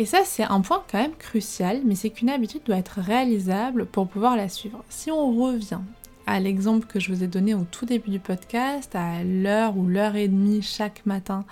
Et 0.00 0.06
ça, 0.06 0.20
c'est 0.24 0.44
un 0.44 0.60
point 0.60 0.82
quand 0.90 0.98
même 0.98 1.16
crucial, 1.16 1.82
mais 1.84 1.96
c'est 1.96 2.10
qu'une 2.10 2.30
habitude 2.30 2.62
doit 2.64 2.76
être 2.76 3.00
réalisable 3.00 3.84
pour 3.86 4.06
pouvoir 4.06 4.36
la 4.36 4.48
suivre. 4.48 4.84
Si 4.88 5.10
on 5.10 5.32
revient 5.32 5.80
à 6.26 6.38
l'exemple 6.38 6.86
que 6.86 7.00
je 7.00 7.12
vous 7.12 7.24
ai 7.24 7.26
donné 7.26 7.54
au 7.54 7.64
tout 7.64 7.84
début 7.84 8.10
du 8.10 8.20
podcast, 8.20 8.94
à 8.94 9.24
l'heure 9.24 9.76
ou 9.76 9.88
l'heure 9.88 10.14
et 10.14 10.28
demie 10.28 10.62
chaque 10.62 11.04
matin 11.04 11.44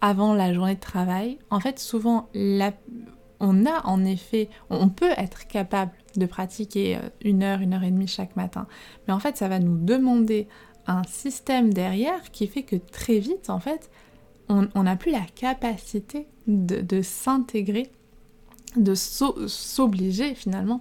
avant 0.00 0.32
la 0.32 0.54
journée 0.54 0.76
de 0.76 0.80
travail, 0.80 1.38
en 1.50 1.58
fait, 1.58 1.80
souvent, 1.80 2.28
on 3.40 3.66
a 3.66 3.84
en 3.84 4.04
effet, 4.04 4.48
on 4.70 4.88
peut 4.90 5.10
être 5.16 5.48
capable 5.48 5.92
de 6.14 6.26
pratiquer 6.26 6.96
euh, 6.96 7.00
une 7.22 7.42
heure, 7.42 7.60
une 7.60 7.74
heure 7.74 7.84
et 7.84 7.90
demie 7.90 8.06
chaque 8.06 8.36
matin, 8.36 8.66
mais 9.06 9.14
en 9.14 9.18
fait, 9.18 9.36
ça 9.36 9.48
va 9.48 9.58
nous 9.58 9.76
demander 9.76 10.46
un 10.86 11.02
système 11.04 11.72
derrière 11.72 12.30
qui 12.30 12.46
fait 12.46 12.62
que 12.62 12.76
très 12.76 13.18
vite, 13.18 13.50
en 13.50 13.58
fait, 13.58 13.90
on 14.48 14.82
n'a 14.82 14.96
plus 14.96 15.12
la 15.12 15.26
capacité 15.34 16.26
de, 16.48 17.02
s'intégrer, 17.02 17.90
de 18.76 18.94
s'obliger 18.94 20.34
finalement 20.34 20.80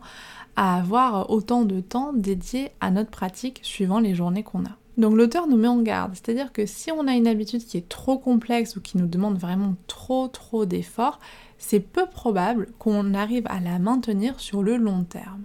à 0.56 0.78
avoir 0.78 1.30
autant 1.30 1.64
de 1.64 1.82
temps 1.82 2.14
dédié 2.14 2.72
à 2.80 2.90
notre 2.90 3.12
pratique 3.12 3.60
suivant 3.62 4.00
les 4.00 4.16
journées 4.16 4.44
qu'on 4.44 4.66
a. 4.66 4.78
Donc 4.98 5.16
l'auteur 5.16 5.48
nous 5.48 5.58
met 5.58 5.68
en 5.68 5.82
garde, 5.82 6.16
c'est-à-dire 6.16 6.52
que 6.52 6.66
si 6.66 6.92
on 6.92 7.08
a 7.08 7.14
une 7.14 7.28
habitude 7.28 7.64
qui 7.64 7.78
est 7.78 7.88
trop 7.88 8.18
complexe 8.18 8.76
ou 8.76 8.82
qui 8.82 8.98
nous 8.98 9.06
demande 9.06 9.38
vraiment 9.38 9.76
trop 9.86 10.28
trop 10.28 10.66
d'efforts, 10.66 11.20
c'est 11.60 11.80
peu 11.80 12.08
probable 12.08 12.70
qu'on 12.80 13.14
arrive 13.14 13.46
à 13.48 13.60
la 13.60 13.78
maintenir 13.78 14.40
sur 14.40 14.64
le 14.64 14.78
long 14.78 15.04
terme. 15.04 15.44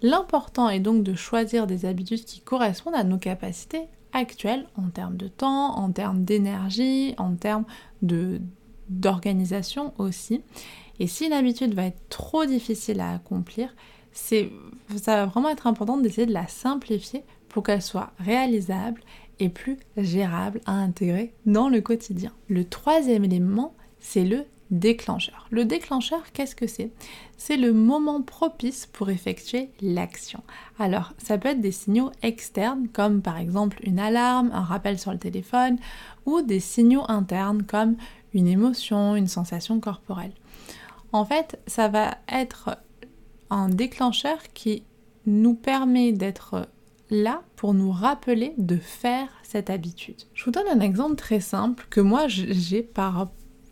L'important 0.00 0.68
est 0.68 0.80
donc 0.80 1.02
de 1.02 1.14
choisir 1.14 1.66
des 1.66 1.86
habitudes 1.86 2.24
qui 2.24 2.40
correspondent 2.40 2.94
à 2.94 3.04
nos 3.04 3.18
capacités 3.18 3.82
actuelles 4.12 4.66
en 4.76 4.90
termes 4.90 5.16
de 5.16 5.28
temps, 5.28 5.76
en 5.76 5.90
termes 5.90 6.24
d'énergie, 6.24 7.14
en 7.18 7.34
termes 7.34 7.64
d'organisation 8.88 9.94
aussi. 9.98 10.42
Et 10.98 11.06
si 11.06 11.26
une 11.26 11.32
habitude 11.32 11.74
va 11.74 11.86
être 11.86 12.08
trop 12.08 12.44
difficile 12.44 13.00
à 13.00 13.12
accomplir, 13.14 13.74
ça 14.12 14.36
va 15.06 15.26
vraiment 15.26 15.48
être 15.48 15.66
important 15.66 15.96
d'essayer 15.96 16.26
de 16.26 16.32
la 16.32 16.46
simplifier 16.46 17.24
pour 17.48 17.62
qu'elle 17.62 17.82
soit 17.82 18.12
réalisable 18.18 19.02
et 19.40 19.48
plus 19.48 19.78
gérable 19.96 20.60
à 20.66 20.72
intégrer 20.72 21.34
dans 21.46 21.68
le 21.68 21.80
quotidien. 21.80 22.32
Le 22.48 22.64
troisième 22.64 23.24
élément, 23.24 23.74
c'est 23.98 24.24
le 24.24 24.44
déclencheur. 24.70 25.46
Le 25.50 25.64
déclencheur, 25.64 26.32
qu'est-ce 26.32 26.56
que 26.56 26.66
c'est? 26.66 26.90
C'est 27.36 27.56
le 27.58 27.72
moment 27.72 28.22
propice 28.22 28.86
pour 28.86 29.10
effectuer 29.10 29.70
l'action. 29.82 30.42
Alors, 30.78 31.12
ça 31.18 31.36
peut 31.36 31.50
être 31.50 31.60
des 31.60 31.72
signaux 31.72 32.10
externes, 32.22 32.88
comme 32.92 33.20
par 33.20 33.38
exemple 33.38 33.78
une 33.82 33.98
alarme, 33.98 34.50
un 34.52 34.62
rappel 34.62 34.98
sur 34.98 35.12
le 35.12 35.18
téléphone, 35.18 35.78
ou 36.24 36.40
des 36.40 36.60
signaux 36.60 37.04
internes, 37.08 37.64
comme 37.64 37.96
une 38.34 38.46
émotion, 38.46 39.16
une 39.16 39.28
sensation 39.28 39.80
corporelle. 39.80 40.32
En 41.12 41.24
fait, 41.24 41.60
ça 41.66 41.88
va 41.88 42.16
être 42.28 42.78
un 43.50 43.68
déclencheur 43.68 44.38
qui 44.54 44.84
nous 45.26 45.54
permet 45.54 46.12
d'être 46.12 46.68
là 47.10 47.42
pour 47.56 47.74
nous 47.74 47.92
rappeler 47.92 48.54
de 48.56 48.76
faire 48.76 49.28
cette 49.42 49.70
habitude. 49.70 50.22
Je 50.34 50.44
vous 50.44 50.50
donne 50.50 50.66
un 50.68 50.80
exemple 50.80 51.16
très 51.16 51.40
simple 51.40 51.86
que 51.90 52.00
moi 52.00 52.26
j'ai 52.28 52.82
par 52.82 53.28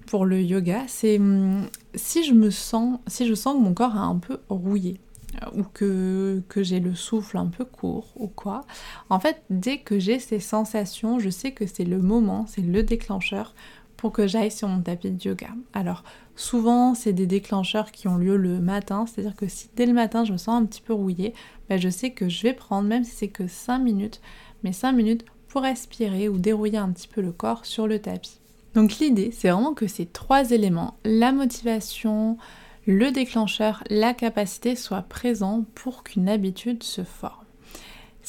pour 0.07 0.26
le 0.26 0.43
yoga, 0.43 0.83
c'est 0.88 1.19
hum, 1.19 1.67
si 1.95 2.25
je 2.25 2.35
me 2.35 2.50
sens 2.50 2.99
si 3.07 3.26
je 3.26 3.35
sens 3.35 3.55
que 3.55 3.61
mon 3.61 3.75
corps 3.75 3.95
est 3.95 3.99
un 3.99 4.19
peu 4.19 4.40
rouillé 4.49 5.00
euh, 5.43 5.59
ou 5.59 5.62
que, 5.62 6.43
que 6.49 6.62
j'ai 6.62 6.81
le 6.81 6.95
souffle 6.95 7.38
un 7.38 7.47
peu 7.47 7.64
court 7.64 8.12
ou 8.17 8.26
quoi. 8.26 8.62
En 9.09 9.21
fait, 9.21 9.43
dès 9.49 9.79
que 9.79 9.99
j'ai 9.99 10.19
ces 10.19 10.40
sensations, 10.40 11.19
je 11.19 11.31
sais 11.31 11.52
que 11.52 11.67
c'est 11.67 11.85
le 11.85 12.00
moment, 12.00 12.47
c'est 12.49 12.61
le 12.61 12.83
déclencheur 12.83 13.55
pour 14.00 14.12
que 14.12 14.26
j'aille 14.26 14.50
sur 14.50 14.66
mon 14.66 14.80
tapis 14.80 15.11
de 15.11 15.28
yoga. 15.28 15.49
Alors 15.75 16.04
souvent 16.35 16.95
c'est 16.95 17.12
des 17.12 17.26
déclencheurs 17.26 17.92
qui 17.92 18.09
ont 18.09 18.16
lieu 18.16 18.38
le 18.38 18.59
matin, 18.59 19.04
c'est-à-dire 19.04 19.37
que 19.37 19.47
si 19.47 19.69
dès 19.76 19.85
le 19.85 19.92
matin 19.92 20.25
je 20.25 20.33
me 20.33 20.38
sens 20.38 20.59
un 20.61 20.64
petit 20.64 20.80
peu 20.80 20.95
rouillée, 20.95 21.35
ben 21.69 21.78
je 21.78 21.90
sais 21.90 22.11
que 22.11 22.26
je 22.26 22.42
vais 22.42 22.54
prendre, 22.54 22.88
même 22.88 23.04
si 23.04 23.11
c'est 23.11 23.28
que 23.28 23.47
5 23.47 23.78
minutes, 23.78 24.23
mais 24.64 24.73
5 24.73 24.92
minutes 24.92 25.26
pour 25.49 25.61
respirer 25.62 26.30
ou 26.30 26.38
dérouiller 26.38 26.78
un 26.78 26.90
petit 26.92 27.09
peu 27.09 27.21
le 27.21 27.30
corps 27.30 27.66
sur 27.66 27.87
le 27.87 27.99
tapis. 27.99 28.40
Donc 28.75 28.99
l'idée 29.00 29.33
c'est 29.35 29.50
vraiment 29.50 29.75
que 29.75 29.87
ces 29.87 30.07
trois 30.07 30.50
éléments, 30.50 30.97
la 31.04 31.30
motivation, 31.30 32.38
le 32.87 33.11
déclencheur, 33.11 33.85
la 33.90 34.14
capacité 34.14 34.76
soient 34.76 35.02
présents 35.02 35.66
pour 35.75 36.04
qu'une 36.04 36.30
habitude 36.30 36.83
se 36.83 37.04
forme. 37.04 37.39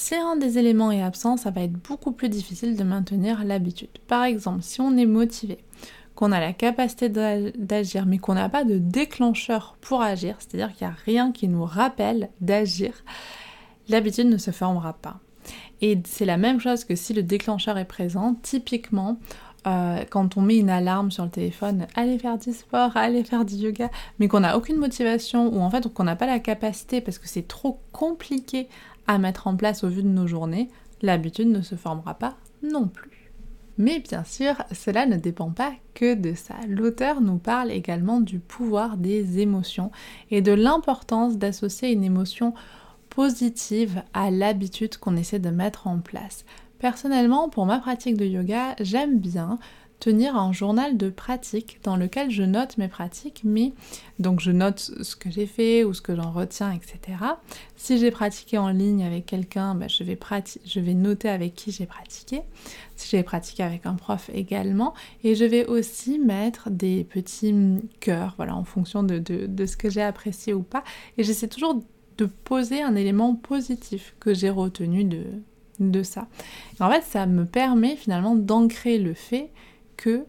Si 0.04 0.16
un 0.16 0.36
des 0.36 0.58
éléments 0.58 0.92
est 0.92 1.04
absent, 1.04 1.38
ça 1.38 1.52
va 1.52 1.62
être 1.62 1.74
beaucoup 1.74 2.12
plus 2.12 2.28
difficile 2.28 2.76
de 2.76 2.84
maintenir 2.84 3.44
l'habitude. 3.46 3.92
Par 4.08 4.24
exemple, 4.24 4.64
si 4.64 4.82
on 4.82 4.98
est 4.98 5.06
motivé, 5.06 5.60
qu'on 6.16 6.32
a 6.32 6.40
la 6.40 6.54
capacité 6.54 7.08
d'agir, 7.08 8.08
mais 8.08 8.18
qu'on 8.18 8.34
n'a 8.34 8.50
pas 8.50 8.64
de 8.64 8.80
déclencheur 8.80 9.78
pour 9.80 10.02
agir, 10.02 10.38
c'est-à-dire 10.40 10.76
qu'il 10.76 10.88
n'y 10.88 10.92
a 10.92 10.98
rien 11.06 11.32
qui 11.32 11.48
nous 11.48 11.64
rappelle 11.64 12.32
d'agir, 12.42 12.94
l'habitude 13.90 14.26
ne 14.26 14.40
se 14.40 14.50
formera 14.50 14.94
pas. 14.94 15.20
Et 15.82 16.00
c'est 16.04 16.26
la 16.26 16.38
même 16.38 16.60
chose 16.60 16.84
que 16.84 16.96
si 16.96 17.14
le 17.14 17.22
déclencheur 17.22 17.78
est 17.78 17.86
présent, 17.86 18.36
typiquement, 18.42 19.20
euh, 19.68 20.04
quand 20.10 20.36
on 20.36 20.42
met 20.42 20.58
une 20.58 20.72
alarme 20.72 21.12
sur 21.12 21.24
le 21.24 21.30
téléphone, 21.30 21.86
allez 21.94 22.18
faire 22.18 22.40
du 22.40 22.52
sport, 22.52 22.98
allez 22.98 23.24
faire 23.24 23.46
du 23.46 23.54
yoga, 23.54 23.92
mais 24.18 24.28
qu'on 24.28 24.40
n'a 24.40 24.58
aucune 24.58 24.78
motivation 24.78 25.54
ou 25.54 25.62
en 25.62 25.70
fait 25.70 25.88
qu'on 25.94 26.06
n'a 26.06 26.16
pas 26.16 26.26
la 26.26 26.40
capacité 26.40 27.02
parce 27.02 27.20
que 27.20 27.28
c'est 27.28 27.48
trop 27.48 27.80
compliqué 27.92 28.68
à 29.08 29.18
mettre 29.18 29.48
en 29.48 29.56
place 29.56 29.84
au 29.84 29.90
vu 29.90 30.04
de 30.04 30.08
nos 30.08 30.28
journées, 30.28 30.70
l'habitude 31.02 31.48
ne 31.48 31.62
se 31.62 31.76
formera 31.76 32.14
pas 32.16 32.36
non 32.64 32.88
plus. 32.88 33.32
Mais 33.78 34.00
bien 34.00 34.24
sûr, 34.24 34.64
cela 34.72 35.06
ne 35.06 35.16
dépend 35.16 35.50
pas 35.50 35.74
que 35.94 36.14
de 36.14 36.34
ça. 36.36 36.56
L'auteur 36.68 37.22
nous 37.22 37.38
parle 37.38 37.72
également 37.72 38.22
du 38.22 38.40
pouvoir 38.40 38.98
des 38.98 39.40
émotions 39.40 39.92
et 40.30 40.42
de 40.42 40.52
l'importance 40.52 41.38
d'associer 41.38 41.92
une 41.92 42.04
émotion 42.04 42.54
positive 43.10 44.04
à 44.14 44.30
l'habitude 44.30 44.98
qu'on 44.98 45.16
essaie 45.16 45.40
de 45.40 45.50
mettre 45.50 45.88
en 45.88 46.00
place. 46.00 46.46
Personnellement, 46.80 47.50
pour 47.50 47.66
ma 47.66 47.80
pratique 47.80 48.18
de 48.18 48.26
yoga, 48.26 48.76
j'aime 48.80 49.20
bien 49.20 49.60
tenir 50.02 50.36
un 50.36 50.52
journal 50.52 50.98
de 50.98 51.10
pratique 51.10 51.80
dans 51.84 51.96
lequel 51.96 52.32
je 52.32 52.42
note 52.42 52.78
mes 52.80 52.88
pratiques, 52.88 53.42
mais 53.46 53.72
donc 54.20 54.40
je 54.40 54.52
note 54.52 54.80
ce 54.80 55.16
que 55.16 55.30
j'ai 55.30 55.46
fait 55.46 55.84
ou 55.84 55.94
ce 55.94 56.02
que 56.02 56.16
j'en 56.16 56.32
retiens, 56.32 56.72
etc. 56.72 57.18
Si 57.78 58.00
j'ai 58.00 58.10
pratiqué 58.10 58.58
en 58.58 58.70
ligne 58.70 59.04
avec 59.04 59.28
quelqu'un, 59.28 59.76
bah, 59.76 59.88
je, 59.88 60.04
vais 60.04 60.18
je 60.66 60.80
vais 60.80 60.96
noter 60.96 61.30
avec 61.30 61.54
qui 61.54 61.72
j'ai 61.72 61.86
pratiqué. 61.86 62.42
Si 62.96 63.10
j'ai 63.10 63.22
pratiqué 63.22 63.62
avec 63.62 63.86
un 63.86 63.94
prof 63.94 64.32
également, 64.34 64.96
et 65.24 65.36
je 65.36 65.46
vais 65.46 65.68
aussi 65.68 66.18
mettre 66.18 66.72
des 66.72 67.04
petits 67.04 67.54
cœurs, 68.00 68.34
voilà, 68.38 68.56
en 68.56 68.64
fonction 68.64 69.04
de, 69.04 69.20
de 69.20 69.66
ce 69.68 69.78
que 69.78 69.92
j'ai 69.92 70.02
apprécié 70.02 70.54
ou 70.56 70.64
pas. 70.64 70.84
Et 71.20 71.24
j'essaie 71.24 71.48
toujours 71.48 71.80
de 72.18 72.26
poser 72.26 72.82
un 72.82 72.96
élément 72.96 73.36
positif 73.36 74.16
que 74.20 74.34
j'ai 74.34 74.50
retenu 74.50 75.04
de, 75.04 75.26
de 75.80 76.02
ça. 76.02 76.28
en 76.80 76.90
fait, 76.90 77.04
ça 77.04 77.28
me 77.28 77.46
permet 77.46 77.96
finalement 77.96 78.36
d'ancrer 78.36 78.98
le 78.98 79.14
fait 79.14 79.52
que 80.02 80.26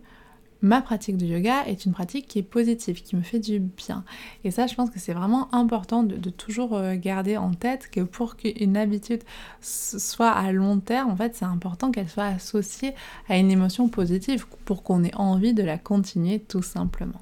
ma 0.61 0.81
pratique 0.81 1.17
de 1.17 1.27
yoga 1.27 1.65
est 1.67 1.85
une 1.85 1.93
pratique 1.93 2.29
qui 2.29 2.39
est 2.39 2.45
positive, 2.45 3.03
qui 3.03 3.17
me 3.17 3.23
fait 3.23 3.41
du 3.41 3.59
bien. 3.59 4.05
Et 4.45 4.53
ça, 4.53 4.69
je 4.69 4.75
pense 4.77 4.91
que 4.91 5.01
c'est 5.01 5.13
vraiment 5.13 5.53
important 5.53 6.05
de, 6.05 6.31
toujours 6.31 6.77
euh, 6.77 6.95
garder 6.95 7.37
en 7.37 7.53
tête 7.53 7.91
que 7.91 8.01
pour 8.01 8.37
qu'une 8.37 8.77
habitude 8.77 9.23
soit 9.61 10.31
à 10.31 10.53
long 10.53 10.79
terme, 10.79 11.11
en 11.11 11.17
fait, 11.17 11.35
c'est 11.35 11.45
important 11.45 11.91
qu'elle 11.91 12.09
soit 12.09 12.27
associée 12.27 12.95
à 13.29 13.39
une 13.39 13.51
émotion 13.51 13.89
positive 13.89 14.47
pour 14.65 14.85
qu'on 14.85 15.03
ait 15.03 15.15
envie 15.17 15.53
de 15.53 15.65
la 15.65 15.79
continuer 15.79 16.39
tout 16.39 16.63
simplement. 16.63 17.21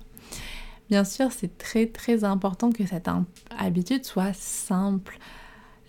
Bien 0.91 1.05
sûr, 1.05 1.31
c'est 1.33 1.57
très 1.57 1.87
très 1.87 2.25
important 2.25 2.71
que 2.73 2.85
cette 2.85 3.09
habitude 3.57 4.05
soit 4.05 4.35
simple, 4.35 5.19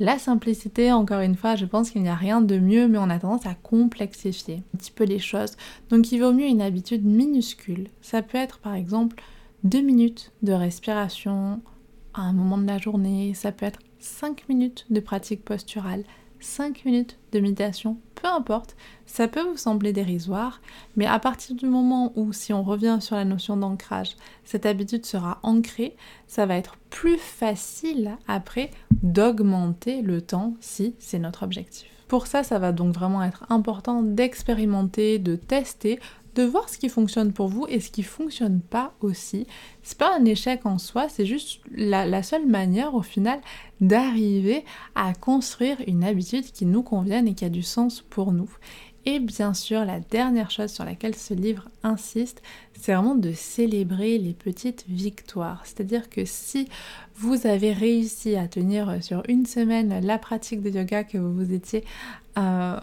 la 0.02 0.18
simplicité, 0.18 0.92
encore 0.92 1.20
une 1.20 1.36
fois, 1.36 1.56
je 1.56 1.66
pense 1.66 1.92
qu'il 1.92 2.02
n'y 2.02 2.10
a 2.10 2.16
rien 2.16 2.42
de 2.42 2.58
mieux, 2.58 2.88
mais 2.88 2.98
on 2.98 3.12
a 3.12 3.20
tendance 3.20 3.46
à 3.46 3.54
complexifier 3.54 4.64
un 4.74 4.78
petit 4.80 4.92
peu 4.92 5.04
les 5.04 5.20
choses. 5.20 5.56
Donc 5.90 6.12
il 6.12 6.20
vaut 6.20 6.34
mieux 6.34 6.48
une 6.48 6.64
habitude 6.64 7.06
minuscule. 7.06 7.88
Ça 8.02 8.24
peut 8.24 8.40
être 8.40 8.58
par 8.58 8.74
exemple 8.74 9.22
deux 9.64 9.82
minutes 9.82 10.32
de 10.42 10.54
respiration 10.54 11.62
à 12.16 12.22
un 12.22 12.34
moment 12.34 12.58
de 12.58 12.66
la 12.66 12.80
journée, 12.80 13.36
ça 13.36 13.52
peut 13.52 13.68
être 13.68 13.80
cinq 14.00 14.50
minutes 14.50 14.88
de 14.90 15.00
pratique 15.02 15.46
posturale, 15.46 16.04
5 16.42 16.86
minutes 16.86 17.18
de 17.32 17.40
méditation, 17.40 17.98
peu 18.16 18.28
importe, 18.28 18.76
ça 19.06 19.28
peut 19.28 19.42
vous 19.42 19.58
sembler 19.58 19.94
dérisoire, 19.94 20.62
mais 20.96 21.06
à 21.06 21.20
partir 21.20 21.56
du 21.56 21.66
moment 21.66 22.12
où, 22.16 22.34
si 22.34 22.54
on 22.54 22.64
revient 22.64 22.98
sur 23.00 23.16
la 23.16 23.26
notion 23.26 23.58
d'ancrage, 23.58 24.16
cette 24.44 24.66
habitude 24.66 25.06
sera 25.06 25.40
ancrée, 25.44 25.96
ça 26.28 26.46
va 26.46 26.56
être 26.56 26.78
plus 26.90 27.18
facile 27.18 28.18
après 28.28 28.72
d'augmenter 29.04 30.02
le 30.02 30.22
temps 30.22 30.56
si 30.60 30.96
c'est 31.00 31.20
notre 31.20 31.44
objectif. 31.44 31.88
Pour 32.08 32.28
ça, 32.28 32.44
ça 32.44 32.60
va 32.60 32.74
donc 32.74 32.94
vraiment 32.94 33.24
être 33.24 33.46
important 33.48 34.04
d'expérimenter, 34.04 35.18
de 35.18 35.38
tester, 35.38 35.98
de 36.36 36.44
voir 36.44 36.70
ce 36.70 36.78
qui 36.78 36.90
fonctionne 36.90 37.34
pour 37.34 37.48
vous 37.48 37.66
et 37.68 37.80
ce 37.80 37.92
qui 37.92 38.04
fonctionne 38.04 38.62
pas 38.62 38.94
aussi. 39.02 39.48
C'est 39.84 39.98
pas 39.98 40.16
un 40.18 40.26
échec 40.26 40.66
en 40.66 40.78
soi, 40.78 41.10
c'est 41.10 41.26
juste 41.26 41.60
la, 41.72 42.24
seule 42.24 42.48
manière 42.48 42.96
au 42.96 43.02
final 43.02 43.40
d'arriver 43.80 44.64
à 44.96 45.14
construire 45.14 45.78
une 45.88 46.04
habitude 46.04 46.46
qui 46.52 46.66
nous 46.66 46.84
convienne 46.84 47.28
et 47.28 47.34
qui 47.34 47.46
a 47.46 47.50
du 47.50 47.64
sens 47.64 48.02
pour 48.02 48.32
nous. 48.32 48.50
Et 49.06 49.20
bien 49.20 49.56
sûr, 49.56 49.84
la 49.84 50.00
dernière 50.00 50.52
chose 50.52 50.72
sur 50.72 50.86
laquelle 50.86 51.16
ce 51.16 51.34
livre 51.34 51.68
insiste, 51.82 52.44
c'est 52.74 52.94
vraiment 52.94 53.16
de 53.16 53.32
célébrer 53.32 54.20
les 54.20 54.34
petites 54.34 54.86
victoires. 54.88 55.64
C'est-à-dire 55.66 56.08
que 56.08 56.24
si 56.24 56.68
vous 57.16 57.48
avez 57.48 57.74
réussi 57.74 58.36
à 58.36 58.48
tenir 58.48 59.04
sur 59.04 59.24
une 59.28 59.48
semaine 59.48 60.06
la 60.06 60.20
pratique 60.20 60.62
de 60.62 60.70
yoga 60.70 61.04
que 61.04 61.18
vous 61.18 61.52
étiez 61.52 61.84
euh, 62.38 62.80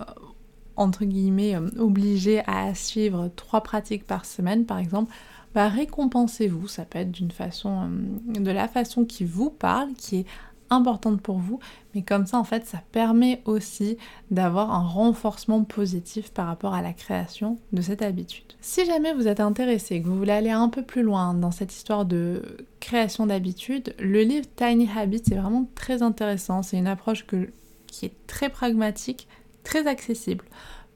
entre 0.78 1.04
guillemets 1.04 1.56
euh, 1.56 1.68
obligé 1.78 2.42
à 2.46 2.74
suivre 2.74 3.30
trois 3.36 3.62
pratiques 3.62 4.06
par 4.06 4.24
semaine 4.24 4.64
par 4.64 4.78
exemple, 4.78 5.12
bah 5.54 5.68
récompensez-vous. 5.68 6.68
Ça 6.68 6.84
peut 6.84 7.00
être 7.00 7.10
d'une 7.10 7.30
façon, 7.30 7.90
euh, 7.90 8.40
de 8.40 8.50
la 8.50 8.68
façon 8.68 9.04
qui 9.04 9.24
vous 9.24 9.50
parle, 9.50 9.92
qui 9.94 10.18
est 10.18 10.26
importante 10.70 11.22
pour 11.22 11.38
vous, 11.38 11.60
mais 11.94 12.02
comme 12.02 12.26
ça 12.26 12.38
en 12.38 12.44
fait 12.44 12.66
ça 12.66 12.82
permet 12.92 13.40
aussi 13.46 13.96
d'avoir 14.30 14.70
un 14.70 14.86
renforcement 14.86 15.64
positif 15.64 16.30
par 16.30 16.46
rapport 16.46 16.74
à 16.74 16.82
la 16.82 16.92
création 16.92 17.58
de 17.72 17.80
cette 17.80 18.02
habitude. 18.02 18.44
Si 18.60 18.84
jamais 18.84 19.14
vous 19.14 19.28
êtes 19.28 19.40
intéressé, 19.40 20.02
que 20.02 20.08
vous 20.08 20.18
voulez 20.18 20.32
aller 20.32 20.50
un 20.50 20.68
peu 20.68 20.82
plus 20.82 21.02
loin 21.02 21.32
dans 21.32 21.52
cette 21.52 21.72
histoire 21.72 22.04
de 22.04 22.42
création 22.80 23.26
d'habitude, 23.26 23.94
le 23.98 24.20
livre 24.22 24.46
Tiny 24.56 24.88
Habits 24.94 25.22
est 25.30 25.36
vraiment 25.36 25.66
très 25.74 26.02
intéressant, 26.02 26.62
c'est 26.62 26.76
une 26.76 26.86
approche 26.86 27.26
qui 27.86 28.04
est 28.06 28.26
très 28.26 28.50
pragmatique, 28.50 29.26
accessible. 29.76 30.44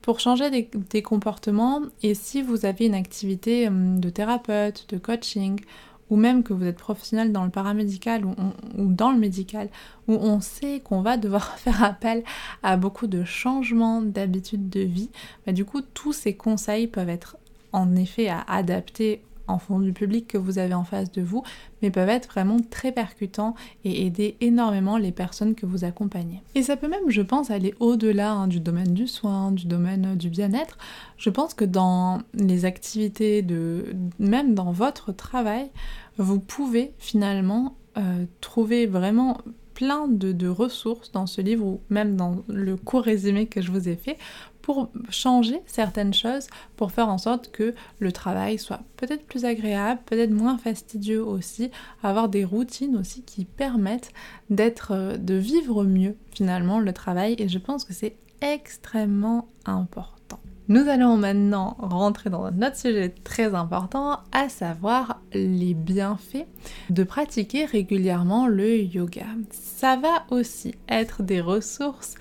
Pour 0.01 0.19
changer 0.19 0.49
des, 0.49 1.01
comportements 1.01 1.81
et 2.01 2.13
si 2.13 2.41
vous 2.41 2.65
avez 2.65 2.85
une 2.85 2.93
activité 2.93 3.67
hum, 3.67 3.99
de 3.99 4.09
thérapeute, 4.09 4.85
de 4.89 4.97
coaching 4.97 5.61
ou 6.09 6.17
même 6.17 6.43
que 6.43 6.53
vous 6.53 6.65
êtes 6.65 6.77
professionnel 6.77 7.31
dans 7.31 7.45
le 7.45 7.49
paramédical 7.49 8.25
ou, 8.25 8.35
dans 8.77 9.11
le 9.11 9.17
médical, 9.17 9.69
où 10.07 10.13
on 10.13 10.41
sait 10.41 10.81
qu'on 10.81 11.01
va 11.01 11.15
devoir 11.15 11.57
faire 11.57 11.83
appel 11.83 12.23
à 12.61 12.75
beaucoup 12.75 13.07
de 13.07 13.23
changements 13.23 14.01
d'habitudes 14.01 14.69
de 14.69 14.81
vie, 14.81 15.09
bah, 15.45 15.53
du 15.53 15.63
coup 15.63 15.81
tous 15.81 16.13
ces 16.13 16.35
conseils 16.35 16.87
peuvent 16.87 17.09
être 17.09 17.37
en 17.71 17.95
effet 17.95 18.27
à 18.27 18.41
adapter 18.41 19.21
en 19.47 19.59
fond 19.59 19.79
du 19.79 19.93
public 19.93 20.27
que 20.27 20.37
vous 20.37 20.59
avez 20.59 20.73
en 20.73 20.83
face 20.83 21.11
de 21.11 21.21
vous, 21.21 21.43
mais 21.81 21.91
peuvent 21.91 22.09
être 22.09 22.29
vraiment 22.29 22.57
très 22.69 22.91
percutants 22.91 23.55
et 23.83 24.05
aider 24.05 24.37
énormément 24.41 24.97
les 24.97 25.11
personnes 25.11 25.55
que 25.55 25.65
vous 25.65 25.83
accompagnez. 25.83 26.41
Et 26.55 26.63
ça 26.63 26.77
peut 26.77 26.87
même, 26.87 27.09
je 27.09 27.21
pense, 27.21 27.51
aller 27.51 27.73
au-delà 27.79 28.31
hein, 28.31 28.47
du 28.47 28.59
domaine 28.59 28.93
du 28.93 29.07
soin, 29.07 29.51
du 29.51 29.67
domaine 29.67 30.15
du 30.15 30.29
bien-être. 30.29 30.77
Je 31.17 31.29
pense 31.29 31.53
que 31.53 31.65
dans 31.65 32.21
les 32.33 32.65
activités 32.65 33.41
de, 33.41 33.95
même 34.19 34.53
dans 34.53 34.71
votre 34.71 35.11
travail, 35.11 35.69
vous 36.17 36.39
pouvez 36.39 36.93
finalement 36.99 37.75
euh, 37.97 38.25
trouver 38.41 38.85
vraiment 38.85 39.37
plein 39.73 40.07
de, 40.07 40.47
ressources 40.47 41.11
dans 41.11 41.25
ce 41.27 41.41
livre 41.41 41.65
ou 41.65 41.81
même 41.89 42.15
dans 42.15 42.43
le 42.47 42.75
court 42.75 43.03
résumé 43.03 43.47
que 43.47 43.61
je 43.61 43.71
vous 43.71 43.89
ai 43.89 43.95
fait 43.95 44.17
pour 44.61 44.89
changer 45.09 45.61
certaines 45.65 46.13
choses, 46.13 46.47
pour 46.77 46.91
faire 46.91 47.09
en 47.09 47.17
sorte 47.17 47.51
que 47.51 47.73
le 47.99 48.11
travail 48.11 48.57
soit 48.57 48.81
peut-être 48.95 49.25
plus 49.25 49.43
agréable, 49.45 49.99
peut-être 50.05 50.31
moins 50.31 50.57
fastidieux 50.57 51.23
aussi, 51.23 51.69
avoir 52.01 52.29
des 52.29 52.45
routines 52.45 52.95
aussi 52.95 53.23
qui 53.23 53.45
permettent 53.45 54.11
d'être, 54.49 54.91
euh, 54.91 55.17
de 55.17 55.33
vivre 55.33 55.83
mieux 55.83 56.15
finalement 56.31 56.79
le 56.79 56.93
travail 56.93 57.35
et 57.39 57.49
je 57.49 57.59
pense 57.59 57.83
que 57.83 57.93
c'est 57.93 58.15
extrêmement 58.41 59.49
important. 59.65 60.22
Nous 60.69 60.87
allons 60.87 61.17
maintenant 61.17 61.75
rentrer 61.77 62.29
dans 62.29 62.45
un 62.45 62.61
autre 62.61 62.77
sujet 62.77 63.09
très 63.09 63.53
important, 63.53 64.19
à 64.31 64.47
savoir 64.47 65.21
les 65.33 65.73
bienfaits 65.73 66.47
de 66.89 67.03
pratiquer 67.03 67.65
régulièrement 67.65 68.47
le 68.47 68.77
yoga. 68.77 69.25
Ça 69.51 69.97
va 69.97 70.23
aussi 70.31 70.75
être 70.87 71.21
des 71.21 71.41
ressources 71.41 72.15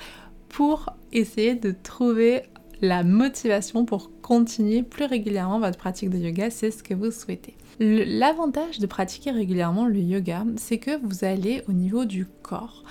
pour 0.49 0.87
essayer 1.13 1.55
de 1.55 1.71
trouver 1.71 2.43
la 2.81 3.05
motivation 3.05 3.85
pour 3.85 4.11
continuer 4.23 4.83
plus 4.83 5.05
régulièrement 5.05 5.61
votre 5.61 5.79
pratique 5.79 6.11
de 6.11 6.19
yoga, 6.19 6.51
c'est 6.51 6.73
ce 6.73 6.83
que 6.83 6.95
vous 6.95 7.13
souhaitez. 7.13 7.57
L'avantage 7.79 8.81
de 8.81 8.87
pratiquer 8.87 9.31
régulièrement 9.31 9.87
le 9.87 10.01
yoga, 10.01 10.45
c'est 10.57 10.79
que 10.79 10.99
vous 11.01 11.25
allez 11.25 11.63
au 11.69 11.73
niveau 11.73 12.05
du 12.05 12.27
corps 12.43 12.83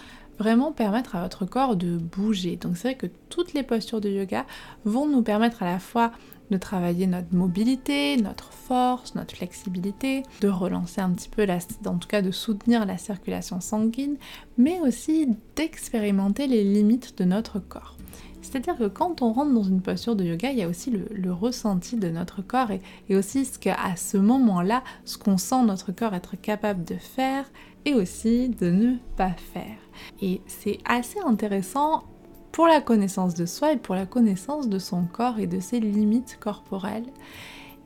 vraiment 0.41 0.71
permettre 0.71 1.15
à 1.15 1.21
votre 1.21 1.45
corps 1.45 1.75
de 1.75 1.97
bouger. 1.97 2.55
Donc 2.55 2.75
c'est 2.75 2.89
vrai 2.89 2.97
que 2.97 3.07
toutes 3.29 3.53
les 3.53 3.61
postures 3.61 4.01
de 4.01 4.09
yoga 4.09 4.45
vont 4.85 5.07
nous 5.07 5.21
permettre 5.21 5.61
à 5.61 5.71
la 5.71 5.77
fois 5.77 6.11
de 6.49 6.57
travailler 6.57 7.05
notre 7.07 7.33
mobilité, 7.33 8.17
notre 8.17 8.51
force, 8.51 9.13
notre 9.15 9.35
flexibilité, 9.35 10.23
de 10.41 10.49
relancer 10.49 10.99
un 10.99 11.11
petit 11.11 11.29
peu, 11.29 11.47
en 11.85 11.97
tout 11.97 12.07
cas 12.07 12.21
de 12.21 12.31
soutenir 12.31 12.85
la 12.85 12.97
circulation 12.97 13.61
sanguine, 13.61 14.17
mais 14.57 14.79
aussi 14.81 15.29
d'expérimenter 15.55 16.47
les 16.47 16.63
limites 16.63 17.17
de 17.19 17.23
notre 17.23 17.59
corps. 17.59 17.95
C'est-à-dire 18.41 18.75
que 18.75 18.87
quand 18.87 19.21
on 19.21 19.31
rentre 19.31 19.53
dans 19.53 19.63
une 19.63 19.81
posture 19.81 20.15
de 20.15 20.25
yoga, 20.25 20.51
il 20.51 20.57
y 20.57 20.63
a 20.63 20.67
aussi 20.67 20.91
le, 20.91 21.31
ressenti 21.31 21.95
de 21.95 22.09
notre 22.09 22.41
corps 22.41 22.71
et 22.71 23.15
aussi 23.15 23.45
ce 23.45 23.57
qu'à 23.57 23.95
ce 23.95 24.17
moment-là, 24.17 24.83
ce 25.05 25.17
qu'on 25.17 25.37
sent 25.37 25.63
notre 25.63 25.91
corps 25.91 26.15
être 26.15 26.35
capable 26.35 26.83
de 26.83 26.95
faire 26.95 27.45
et 27.85 27.93
aussi 27.93 28.49
de 28.49 28.71
ne 28.71 28.95
pas 29.15 29.33
faire. 29.53 29.80
Et 30.21 30.41
c'est 30.47 30.79
assez 30.85 31.19
intéressant 31.19 32.03
pour 32.51 32.67
la 32.67 32.81
connaissance 32.81 33.33
de 33.33 33.45
soi 33.45 33.73
et 33.73 33.77
pour 33.77 33.95
la 33.95 34.05
connaissance 34.05 34.67
de 34.67 34.79
son 34.79 35.03
corps 35.05 35.39
et 35.39 35.47
de 35.47 35.59
ses 35.59 35.79
limites 35.79 36.37
corporelles. 36.39 37.07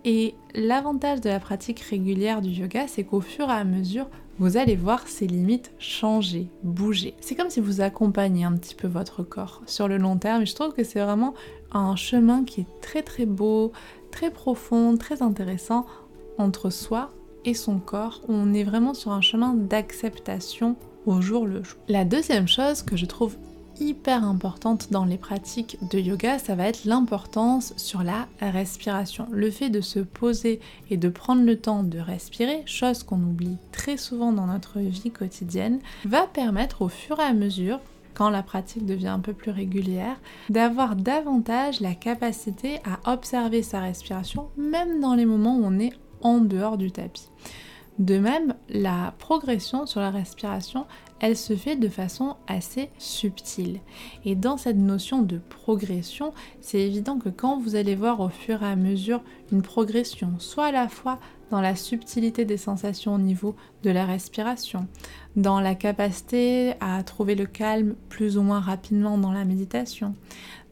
Et 0.04 0.36
l'avantage 0.54 1.22
de 1.22 1.30
la 1.30 1.40
pratique 1.40 1.80
régulière 1.80 2.42
du 2.42 2.50
yoga, 2.50 2.88
c'est 2.88 3.04
qu'au 3.04 3.22
fur 3.22 3.50
et 3.50 3.54
à 3.54 3.64
mesure, 3.64 4.08
vous 4.38 4.58
allez 4.58 4.76
voir 4.76 5.08
ces 5.08 5.28
limites 5.28 5.72
changer, 5.80 6.48
bouger. 6.62 7.16
C'est 7.22 7.36
comme 7.36 7.50
si 7.50 7.60
vous 7.60 7.82
accompagniez 7.82 8.44
un 8.44 8.56
petit 8.56 8.76
peu 8.76 8.88
votre 8.88 9.24
corps 9.24 9.62
sur 9.66 9.88
le 9.88 9.98
long 9.98 10.18
terme. 10.18 10.44
Et 10.44 10.46
je 10.46 10.54
trouve 10.54 10.74
que 10.74 10.84
c'est 10.84 11.00
vraiment 11.00 11.34
un 11.72 11.96
chemin 11.96 12.44
qui 12.44 12.62
est 12.62 12.82
très 12.82 13.02
très 13.02 13.26
beau, 13.26 13.72
très 14.12 14.30
profond, 14.30 14.98
très 14.98 15.22
intéressant 15.22 15.86
entre 16.38 16.70
soi 16.70 17.12
et 17.46 17.54
son 17.54 17.80
corps. 17.80 18.22
On 18.28 18.54
est 18.54 18.64
vraiment 18.64 18.94
sur 18.94 19.12
un 19.12 19.22
chemin 19.22 19.54
d'acceptation 19.54 20.76
au 21.06 21.22
jour 21.22 21.46
le 21.46 21.64
jour. 21.64 21.78
La 21.88 22.06
deuxième 22.06 22.48
chose 22.48 22.82
que 22.82 22.98
je 22.98 23.06
trouve 23.06 23.38
hyper 23.80 24.24
importante 24.24 24.92
dans 24.92 25.06
les 25.06 25.18
pratiques 25.18 25.78
de 25.92 26.00
yoga, 26.00 26.40
ça 26.40 26.56
va 26.56 26.68
être 26.68 26.86
l'importance 26.86 27.74
sur 27.78 28.04
la 28.04 28.28
respiration. 28.40 29.28
Le 29.32 29.52
fait 29.52 29.70
de 29.70 29.82
se 29.82 30.00
poser 30.00 30.60
et 30.90 30.98
de 30.98 31.10
prendre 31.10 31.44
le 31.44 31.58
temps 31.58 31.84
de 31.84 32.00
respirer, 32.00 32.64
chose 32.66 33.04
qu'on 33.04 33.22
oublie 33.22 33.58
très 33.72 33.98
souvent 33.98 34.32
dans 34.32 34.48
notre 34.48 34.80
vie 34.80 35.12
quotidienne, 35.12 35.80
va 36.06 36.28
permettre 36.28 36.82
au 36.82 36.90
fur 36.90 37.20
et 37.20 37.24
à 37.24 37.34
mesure 37.34 37.80
quand 38.14 38.30
la 38.30 38.44
pratique 38.44 38.86
devient 38.86 39.10
un 39.10 39.20
peu 39.20 39.34
plus 39.34 39.52
régulière, 39.52 40.16
d'avoir 40.50 40.96
davantage 40.96 41.82
la 41.82 41.94
capacité 41.94 42.80
à 42.86 43.12
observer 43.12 43.62
sa 43.62 43.82
respiration, 43.82 44.48
même 44.56 45.02
dans 45.02 45.16
les 45.16 45.26
moments 45.26 45.58
où 45.58 45.66
on 45.66 45.80
est 45.80 45.92
en 46.22 46.40
dehors 46.40 46.78
du 46.78 46.92
tapis. 46.92 47.28
De 47.98 48.18
même, 48.18 48.56
la 48.70 49.14
progression 49.20 49.86
sur 49.86 50.02
la 50.02 50.12
respiration, 50.12 50.86
elle 51.22 51.38
se 51.38 51.56
fait 51.56 51.78
de 51.78 51.88
façon 51.88 52.36
assez 52.46 52.90
subtile. 52.98 53.80
Et 54.26 54.36
dans 54.36 54.58
cette 54.58 54.76
notion 54.76 55.22
de 55.22 55.40
progression, 55.50 56.34
c'est 56.60 56.82
évident 56.82 57.18
que 57.18 57.30
quand 57.30 57.58
vous 57.58 57.76
allez 57.76 57.96
voir 57.96 58.20
au 58.20 58.28
fur 58.28 58.64
et 58.64 58.68
à 58.68 58.76
mesure 58.76 59.22
une 59.52 59.62
progression, 59.62 60.34
soit 60.40 60.66
à 60.66 60.72
la 60.74 60.90
fois 60.90 61.20
dans 61.52 61.62
la 61.62 61.76
subtilité 61.76 62.44
des 62.44 62.58
sensations 62.58 63.16
au 63.16 63.20
niveau 63.20 63.56
de 63.84 63.92
la 63.92 64.06
respiration, 64.06 64.88
dans 65.38 65.62
la 65.62 65.76
capacité 65.76 66.74
à 66.82 67.02
trouver 67.04 67.36
le 67.36 67.46
calme 67.46 67.96
plus 68.10 68.38
ou 68.38 68.42
moins 68.42 68.60
rapidement 68.60 69.18
dans 69.18 69.32
la 69.32 69.46
méditation, 69.46 70.16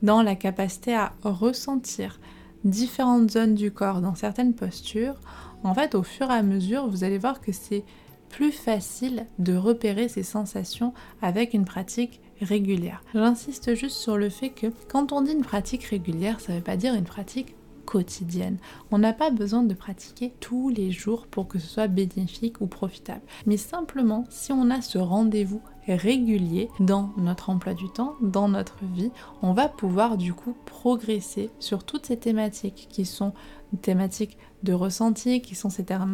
dans 0.01 0.23
la 0.23 0.36
capacité 0.36 0.93
à 0.93 1.13
ressentir 1.23 2.19
différentes 2.63 3.31
zones 3.31 3.55
du 3.55 3.71
corps 3.71 4.01
dans 4.01 4.15
certaines 4.15 4.53
postures, 4.53 5.15
en 5.63 5.73
fait, 5.73 5.95
au 5.95 6.04
fur 6.04 6.30
et 6.30 6.34
à 6.34 6.43
mesure, 6.43 6.88
vous 6.88 7.04
allez 7.04 7.17
voir 7.17 7.41
que 7.41 7.52
c'est 7.52 7.84
plus 8.30 8.52
facile 8.52 9.28
de 9.38 9.56
repérer 9.56 10.08
ces 10.08 10.23
sensations 10.23 10.93
avec 11.21 11.54
une 11.54 11.65
pratique 11.65 12.19
régulière. 12.41 13.04
J'insiste 13.13 13.76
juste 13.76 13.97
sur 13.97 14.17
le 14.17 14.30
fait 14.30 14.49
que 14.49 14.67
quand 14.89 15.12
on 15.12 15.21
dit 15.21 15.34
une 15.34 15.43
pratique 15.43 15.84
régulière, 15.84 16.39
ça 16.39 16.52
ne 16.52 16.58
veut 16.58 16.63
pas 16.63 16.78
dire 16.78 16.95
une 16.95 17.04
pratique 17.04 17.56
quotidienne. 17.86 18.58
On 18.91 18.97
n'a 18.97 19.13
pas 19.13 19.30
besoin 19.30 19.63
de 19.63 19.73
pratiquer 19.73 20.34
tous 20.39 20.69
les 20.69 20.91
jours 20.91 21.28
pour 21.28 21.47
que 21.47 21.60
ce 21.60 21.67
soit 21.67 21.88
bénéfique 21.88 22.62
ou 22.62 22.67
profitable. 22.67 23.21
Mais 23.45 23.58
simplement, 23.58 24.26
si 24.30 24.52
on 24.52 24.69
a 24.71 24.82
ce 24.82 24.97
rendez-vous 24.97 25.62
régulier 25.87 26.69
dans 26.79 27.11
notre 27.17 27.49
emploi 27.49 27.73
du 27.73 27.89
temps, 27.89 28.15
dans 28.21 28.47
notre 28.47 28.83
vie, 28.93 29.11
on 29.41 29.53
va 29.53 29.67
pouvoir 29.67 30.17
du 30.17 30.33
coup 30.33 30.55
progresser 30.65 31.49
sur 31.59 31.83
toutes 31.83 32.05
ces 32.05 32.17
thématiques 32.17 32.87
qui 32.89 33.05
sont 33.05 33.33
thématiques 33.81 34.37
de 34.63 34.73
ressenti, 34.73 35.41
qui 35.41 35.55
sont 35.55 35.69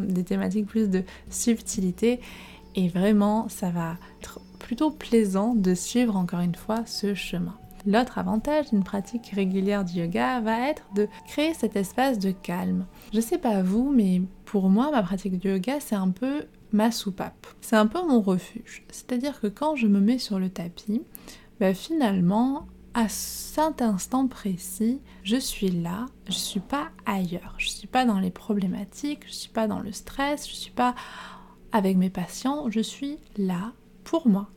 des 0.07 0.23
thématiques 0.23 0.67
plus 0.67 0.89
de 0.89 1.03
subtilité. 1.29 2.19
Et 2.75 2.87
vraiment, 2.87 3.49
ça 3.49 3.69
va 3.69 3.97
être 4.19 4.39
plutôt 4.59 4.91
plaisant 4.91 5.55
de 5.55 5.73
suivre 5.73 6.15
encore 6.15 6.41
une 6.41 6.55
fois 6.55 6.85
ce 6.85 7.13
chemin. 7.13 7.55
L'autre 7.85 8.17
avantage 8.17 8.69
d'une 8.69 8.83
pratique 8.83 9.31
régulière 9.33 9.85
du 9.85 9.99
yoga 9.99 10.41
va 10.41 10.69
être 10.69 10.83
de 10.95 11.07
créer 11.27 11.53
cet 11.53 11.75
espace 11.75 12.19
de 12.19 12.31
calme. 12.31 12.85
Je 13.13 13.21
sais 13.21 13.37
pas 13.37 13.61
vous, 13.63 13.91
mais 13.91 14.21
pour 14.45 14.69
moi, 14.69 14.91
ma 14.91 15.01
pratique 15.01 15.39
du 15.39 15.49
yoga, 15.49 15.79
c'est 15.79 15.95
un 15.95 16.09
peu 16.09 16.43
ma 16.71 16.91
soupape. 16.91 17.47
C'est 17.61 17.75
un 17.75 17.87
peu 17.87 18.05
mon 18.05 18.21
refuge. 18.21 18.83
C'est-à-dire 18.89 19.39
que 19.39 19.47
quand 19.47 19.75
je 19.75 19.87
me 19.87 19.99
mets 19.99 20.19
sur 20.19 20.39
le 20.39 20.49
tapis, 20.49 21.01
bah 21.59 21.73
finalement, 21.73 22.67
à 22.93 23.09
cet 23.09 23.81
instant 23.81 24.27
précis, 24.27 25.01
je 25.23 25.37
suis 25.37 25.69
là, 25.69 26.07
je 26.27 26.33
suis 26.33 26.59
pas 26.59 26.89
ailleurs, 27.05 27.55
je 27.57 27.69
suis 27.69 27.87
pas 27.87 28.05
dans 28.05 28.19
les 28.19 28.31
problématiques, 28.31 29.23
je 29.27 29.33
suis 29.33 29.49
pas 29.49 29.67
dans 29.67 29.79
le 29.79 29.91
stress, 29.91 30.47
je 30.47 30.55
suis 30.55 30.71
pas 30.71 30.95
avec 31.71 31.97
mes 31.97 32.09
patients, 32.09 32.69
je 32.69 32.79
suis 32.79 33.19
là 33.37 33.73
pour 34.03 34.27
moi. 34.27 34.49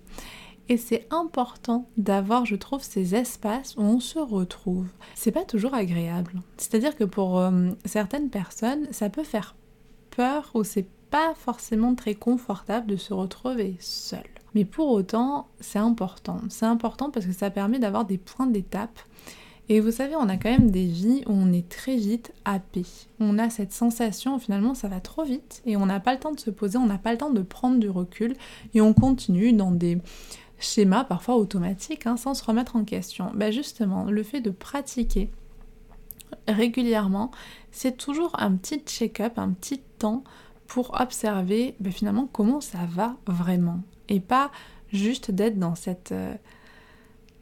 Et 0.68 0.77
c'est 0.77 1.07
important 1.11 1.88
d'avoir, 1.96 2.46
je 2.46 2.57
trouve, 2.57 2.83
ces 2.83 3.14
espaces 3.14 3.77
où 3.77 3.83
on 3.83 4.01
se 4.01 4.18
retrouve. 4.18 4.87
C'est 5.14 5.33
pas 5.33 5.44
toujours 5.44 5.75
agréable. 5.75 6.40
C'est-à-dire 6.57 6.96
que 6.96 7.05
pour 7.05 7.38
euh, 7.38 7.70
certaines 7.85 8.31
personnes, 8.31 8.87
ça 8.92 9.11
peut 9.11 9.25
faire 9.25 9.57
peur 10.11 10.51
ou 10.55 10.64
c'est 10.64 10.87
pas 11.12 11.35
forcément 11.35 11.94
très 11.94 12.14
confortable 12.14 12.87
de 12.87 12.96
se 12.96 13.12
retrouver 13.12 13.77
seul. 13.81 14.25
Mais 14.55 14.64
pour 14.64 14.88
autant, 14.88 15.46
c'est 15.61 15.79
important. 15.79 16.40
C'est 16.48 16.64
important 16.64 17.11
parce 17.11 17.27
que 17.27 17.33
ça 17.33 17.51
permet 17.51 17.79
d'avoir 17.79 18.07
des 18.07 18.16
points 18.16 18.46
d'étape. 18.46 18.98
Et 19.68 19.81
vous 19.81 19.92
savez, 19.92 20.16
on 20.16 20.29
a 20.31 20.38
quand 20.38 20.51
même 20.51 20.70
des 20.70 20.87
vies 20.87 21.22
où 21.27 21.33
on 21.33 21.53
est 21.53 21.68
très 21.68 21.96
vite 21.96 22.33
happé. 22.46 22.85
On 23.20 23.38
a 23.38 23.51
cette 23.51 23.72
sensation, 23.72 24.38
finalement, 24.38 24.75
ça 24.75 24.88
va 24.88 25.01
trop 25.01 25.22
vite 25.22 25.62
et 25.66 25.77
on 25.77 25.85
n'a 25.85 26.01
pas 26.01 26.14
le 26.14 26.18
temps 26.18 26.33
de 26.33 26.40
se 26.40 26.51
poser, 26.51 26.79
on 26.79 26.87
n'a 26.87 26.98
pas 26.98 27.12
le 27.12 27.18
temps 27.18 27.31
de 27.31 27.42
prendre 27.42 27.79
du 27.79 27.90
recul 27.90 28.35
et 28.72 28.81
on 28.81 28.94
continue 28.94 29.53
dans 29.53 29.70
des 29.70 29.98
schéma 30.59 31.05
parfois 31.05 31.37
automatique 31.37 32.07
hein, 32.07 32.16
sans 32.16 32.33
se 32.33 32.44
remettre 32.44 32.75
en 32.77 32.85
question. 32.85 33.31
Ben 33.35 33.53
justement, 33.53 34.05
le 34.05 34.22
fait 34.22 34.40
de 34.40 34.51
pratiquer 34.51 35.31
régulièrement, 36.48 37.31
c'est 37.70 37.96
toujours 37.98 38.35
un 38.38 38.57
petit 38.57 38.79
check-up, 38.79 39.38
un 39.38 39.51
petit 39.51 39.83
temps 39.98 40.25
pour 40.73 40.99
observer 40.99 41.75
ben 41.81 41.93
finalement 41.93 42.27
comment 42.33 42.63
ça 42.63 42.87
va 42.89 43.17
vraiment. 43.27 43.83
Et 44.09 44.21
pas 44.21 44.51
juste 44.91 45.31
d'être 45.31 45.59
dans 45.59 45.75
cette... 45.75 46.13
Euh, 46.13 46.35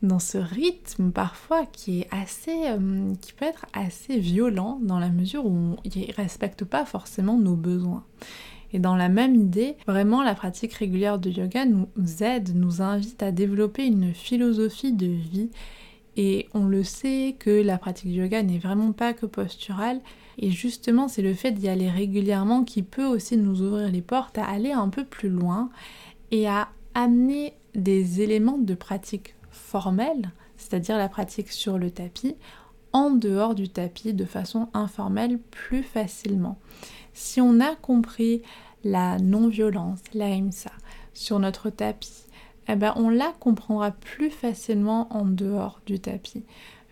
dans 0.02 0.18
ce 0.18 0.38
rythme 0.38 1.12
parfois 1.12 1.66
qui 1.66 2.00
est 2.00 2.08
assez 2.10 2.68
euh, 2.68 3.12
qui 3.20 3.34
peut 3.34 3.44
être 3.44 3.66
assez 3.74 4.18
violent 4.18 4.80
dans 4.82 4.98
la 4.98 5.10
mesure 5.10 5.44
où 5.44 5.76
il 5.84 6.10
respecte 6.12 6.64
pas 6.64 6.86
forcément 6.86 7.36
nos 7.36 7.54
besoins. 7.54 8.02
Et 8.72 8.78
dans 8.78 8.96
la 8.96 9.10
même 9.10 9.34
idée, 9.34 9.76
vraiment 9.86 10.22
la 10.22 10.34
pratique 10.34 10.72
régulière 10.72 11.18
de 11.18 11.28
yoga 11.30 11.66
nous 11.66 12.22
aide, 12.22 12.56
nous 12.56 12.80
invite 12.80 13.22
à 13.22 13.30
développer 13.30 13.84
une 13.84 14.14
philosophie 14.14 14.92
de 14.92 15.06
vie. 15.06 15.50
Et 16.16 16.48
on 16.54 16.64
le 16.64 16.82
sait 16.82 17.36
que 17.38 17.50
la 17.62 17.78
pratique 17.78 18.10
du 18.10 18.20
yoga 18.20 18.42
n'est 18.42 18.58
vraiment 18.58 18.92
pas 18.92 19.12
que 19.12 19.26
posturale. 19.26 20.00
Et 20.42 20.50
justement, 20.50 21.06
c'est 21.06 21.22
le 21.22 21.34
fait 21.34 21.52
d'y 21.52 21.68
aller 21.68 21.90
régulièrement 21.90 22.64
qui 22.64 22.82
peut 22.82 23.04
aussi 23.04 23.36
nous 23.36 23.60
ouvrir 23.60 23.90
les 23.90 24.00
portes 24.00 24.38
à 24.38 24.46
aller 24.46 24.72
un 24.72 24.88
peu 24.88 25.04
plus 25.04 25.28
loin 25.28 25.68
et 26.30 26.48
à 26.48 26.70
amener 26.94 27.52
des 27.74 28.22
éléments 28.22 28.58
de 28.58 28.74
pratique 28.74 29.36
formelle, 29.50 30.30
c'est-à-dire 30.56 30.96
la 30.96 31.10
pratique 31.10 31.52
sur 31.52 31.78
le 31.78 31.90
tapis, 31.90 32.36
en 32.94 33.10
dehors 33.10 33.54
du 33.54 33.68
tapis 33.68 34.14
de 34.14 34.24
façon 34.24 34.68
informelle 34.72 35.38
plus 35.38 35.82
facilement. 35.82 36.58
Si 37.12 37.42
on 37.42 37.60
a 37.60 37.76
compris 37.76 38.40
la 38.82 39.18
non-violence, 39.18 40.00
la 40.14 40.28
sur 41.12 41.38
notre 41.38 41.68
tapis, 41.68 42.24
eh 42.66 42.76
ben 42.76 42.94
on 42.96 43.10
la 43.10 43.32
comprendra 43.40 43.90
plus 43.90 44.30
facilement 44.30 45.14
en 45.14 45.26
dehors 45.26 45.80
du 45.84 46.00
tapis. 46.00 46.44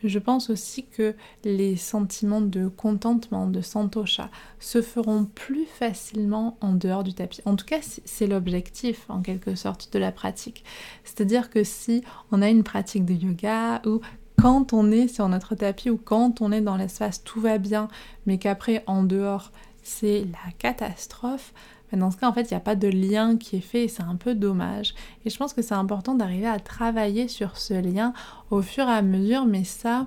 Je 0.04 0.18
pense 0.18 0.50
aussi 0.50 0.84
que 0.84 1.14
les 1.44 1.76
sentiments 1.76 2.40
de 2.40 2.68
contentement, 2.68 3.46
de 3.46 3.60
santosha, 3.60 4.30
se 4.60 4.82
feront 4.82 5.24
plus 5.24 5.66
facilement 5.66 6.56
en 6.60 6.72
dehors 6.72 7.04
du 7.04 7.14
tapis. 7.14 7.40
En 7.44 7.56
tout 7.56 7.66
cas, 7.66 7.80
c'est 8.04 8.26
l'objectif 8.26 9.06
en 9.08 9.22
quelque 9.22 9.54
sorte 9.54 9.92
de 9.92 9.98
la 9.98 10.12
pratique. 10.12 10.64
C'est-à-dire 11.04 11.50
que 11.50 11.64
si 11.64 12.02
on 12.30 12.42
a 12.42 12.48
une 12.48 12.62
pratique 12.62 13.04
de 13.04 13.14
yoga 13.14 13.82
ou 13.86 14.00
quand 14.40 14.72
on 14.72 14.92
est 14.92 15.08
sur 15.08 15.28
notre 15.28 15.56
tapis 15.56 15.90
ou 15.90 15.96
quand 15.96 16.40
on 16.40 16.52
est 16.52 16.60
dans 16.60 16.76
l'espace, 16.76 17.24
tout 17.24 17.40
va 17.40 17.58
bien, 17.58 17.88
mais 18.26 18.38
qu'après 18.38 18.84
en 18.86 19.02
dehors, 19.02 19.50
c'est 19.82 20.26
la 20.26 20.52
catastrophe, 20.58 21.52
mais 21.90 21.98
dans 21.98 22.10
ce 22.10 22.16
cas, 22.16 22.28
en 22.28 22.32
fait, 22.32 22.50
il 22.50 22.54
n'y 22.54 22.58
a 22.58 22.60
pas 22.60 22.76
de 22.76 22.88
lien 22.88 23.36
qui 23.36 23.56
est 23.56 23.60
fait 23.60 23.84
et 23.84 23.88
c'est 23.88 24.02
un 24.02 24.16
peu 24.16 24.34
dommage. 24.34 24.94
Et 25.24 25.30
je 25.30 25.36
pense 25.36 25.52
que 25.52 25.62
c'est 25.62 25.74
important 25.74 26.14
d'arriver 26.14 26.46
à 26.46 26.58
travailler 26.58 27.28
sur 27.28 27.56
ce 27.56 27.74
lien 27.74 28.12
au 28.50 28.62
fur 28.62 28.84
et 28.84 28.92
à 28.92 29.02
mesure, 29.02 29.46
mais 29.46 29.64
ça, 29.64 30.06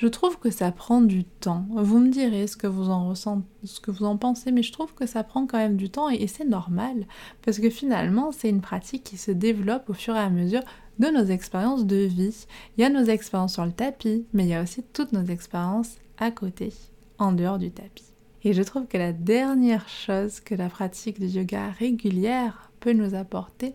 je 0.00 0.06
trouve 0.08 0.38
que 0.38 0.50
ça 0.50 0.72
prend 0.72 1.02
du 1.02 1.24
temps. 1.24 1.66
Vous 1.72 1.98
me 1.98 2.10
direz 2.10 2.46
ce 2.46 2.56
que 2.56 2.66
vous 2.66 2.88
en 2.88 3.10
ressentez, 3.10 3.46
ce 3.64 3.80
que 3.80 3.90
vous 3.90 4.06
en 4.06 4.16
pensez, 4.16 4.50
mais 4.50 4.62
je 4.62 4.72
trouve 4.72 4.94
que 4.94 5.04
ça 5.04 5.22
prend 5.22 5.46
quand 5.46 5.58
même 5.58 5.76
du 5.76 5.90
temps 5.90 6.08
et, 6.08 6.26
c'est 6.26 6.46
normal 6.46 7.06
parce 7.42 7.58
que 7.58 7.68
finalement, 7.68 8.32
c'est 8.32 8.48
une 8.48 8.62
pratique 8.62 9.04
qui 9.04 9.18
se 9.18 9.30
développe 9.30 9.90
au 9.90 9.92
fur 9.92 10.16
et 10.16 10.20
à 10.20 10.30
mesure 10.30 10.62
de 10.98 11.08
nos 11.08 11.24
expériences 11.24 11.84
de 11.84 11.96
vie. 11.96 12.46
Il 12.78 12.80
y 12.80 12.84
a 12.84 12.88
nos 12.88 13.04
expériences 13.04 13.52
sur 13.52 13.66
le 13.66 13.72
tapis, 13.72 14.24
mais 14.32 14.44
il 14.44 14.48
y 14.48 14.54
a 14.54 14.62
aussi 14.62 14.82
toutes 14.94 15.12
nos 15.12 15.24
expériences 15.24 15.96
à 16.16 16.30
côté, 16.30 16.72
en 17.18 17.32
dehors 17.32 17.58
du 17.58 17.70
tapis. 17.70 18.09
Et 18.44 18.52
je 18.52 18.62
trouve 18.62 18.86
que 18.86 18.96
la 18.96 19.12
dernière 19.12 19.88
chose 19.88 20.40
que 20.40 20.54
la 20.54 20.68
pratique 20.68 21.20
du 21.20 21.26
yoga 21.26 21.70
régulière 21.70 22.70
peut 22.80 22.92
nous 22.92 23.14
apporter, 23.14 23.74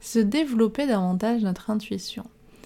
c'est 0.00 0.24
de 0.24 0.30
développer 0.30 0.86
davantage 0.86 1.42
notre 1.42 1.70
intuition. 1.70 2.24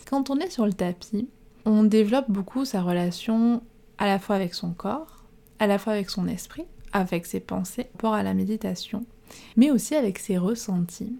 Quand 0.08 0.30
on 0.30 0.38
est 0.38 0.50
sur 0.50 0.66
le 0.66 0.72
tapis, 0.72 1.28
on 1.64 1.82
développe 1.82 2.30
beaucoup 2.30 2.64
sa 2.64 2.82
relation 2.82 3.62
à 3.98 4.06
la 4.06 4.18
fois 4.18 4.36
avec 4.36 4.54
son 4.54 4.72
corps, 4.72 5.24
à 5.58 5.66
la 5.66 5.78
fois 5.78 5.92
avec 5.92 6.10
son 6.10 6.26
esprit, 6.26 6.64
avec 6.92 7.26
ses 7.26 7.40
pensées, 7.40 7.88
rapport 7.94 8.14
à 8.14 8.22
la 8.22 8.34
méditation, 8.34 9.04
mais 9.56 9.70
aussi 9.70 9.94
avec 9.94 10.18
ses 10.18 10.38
ressentis. 10.38 11.16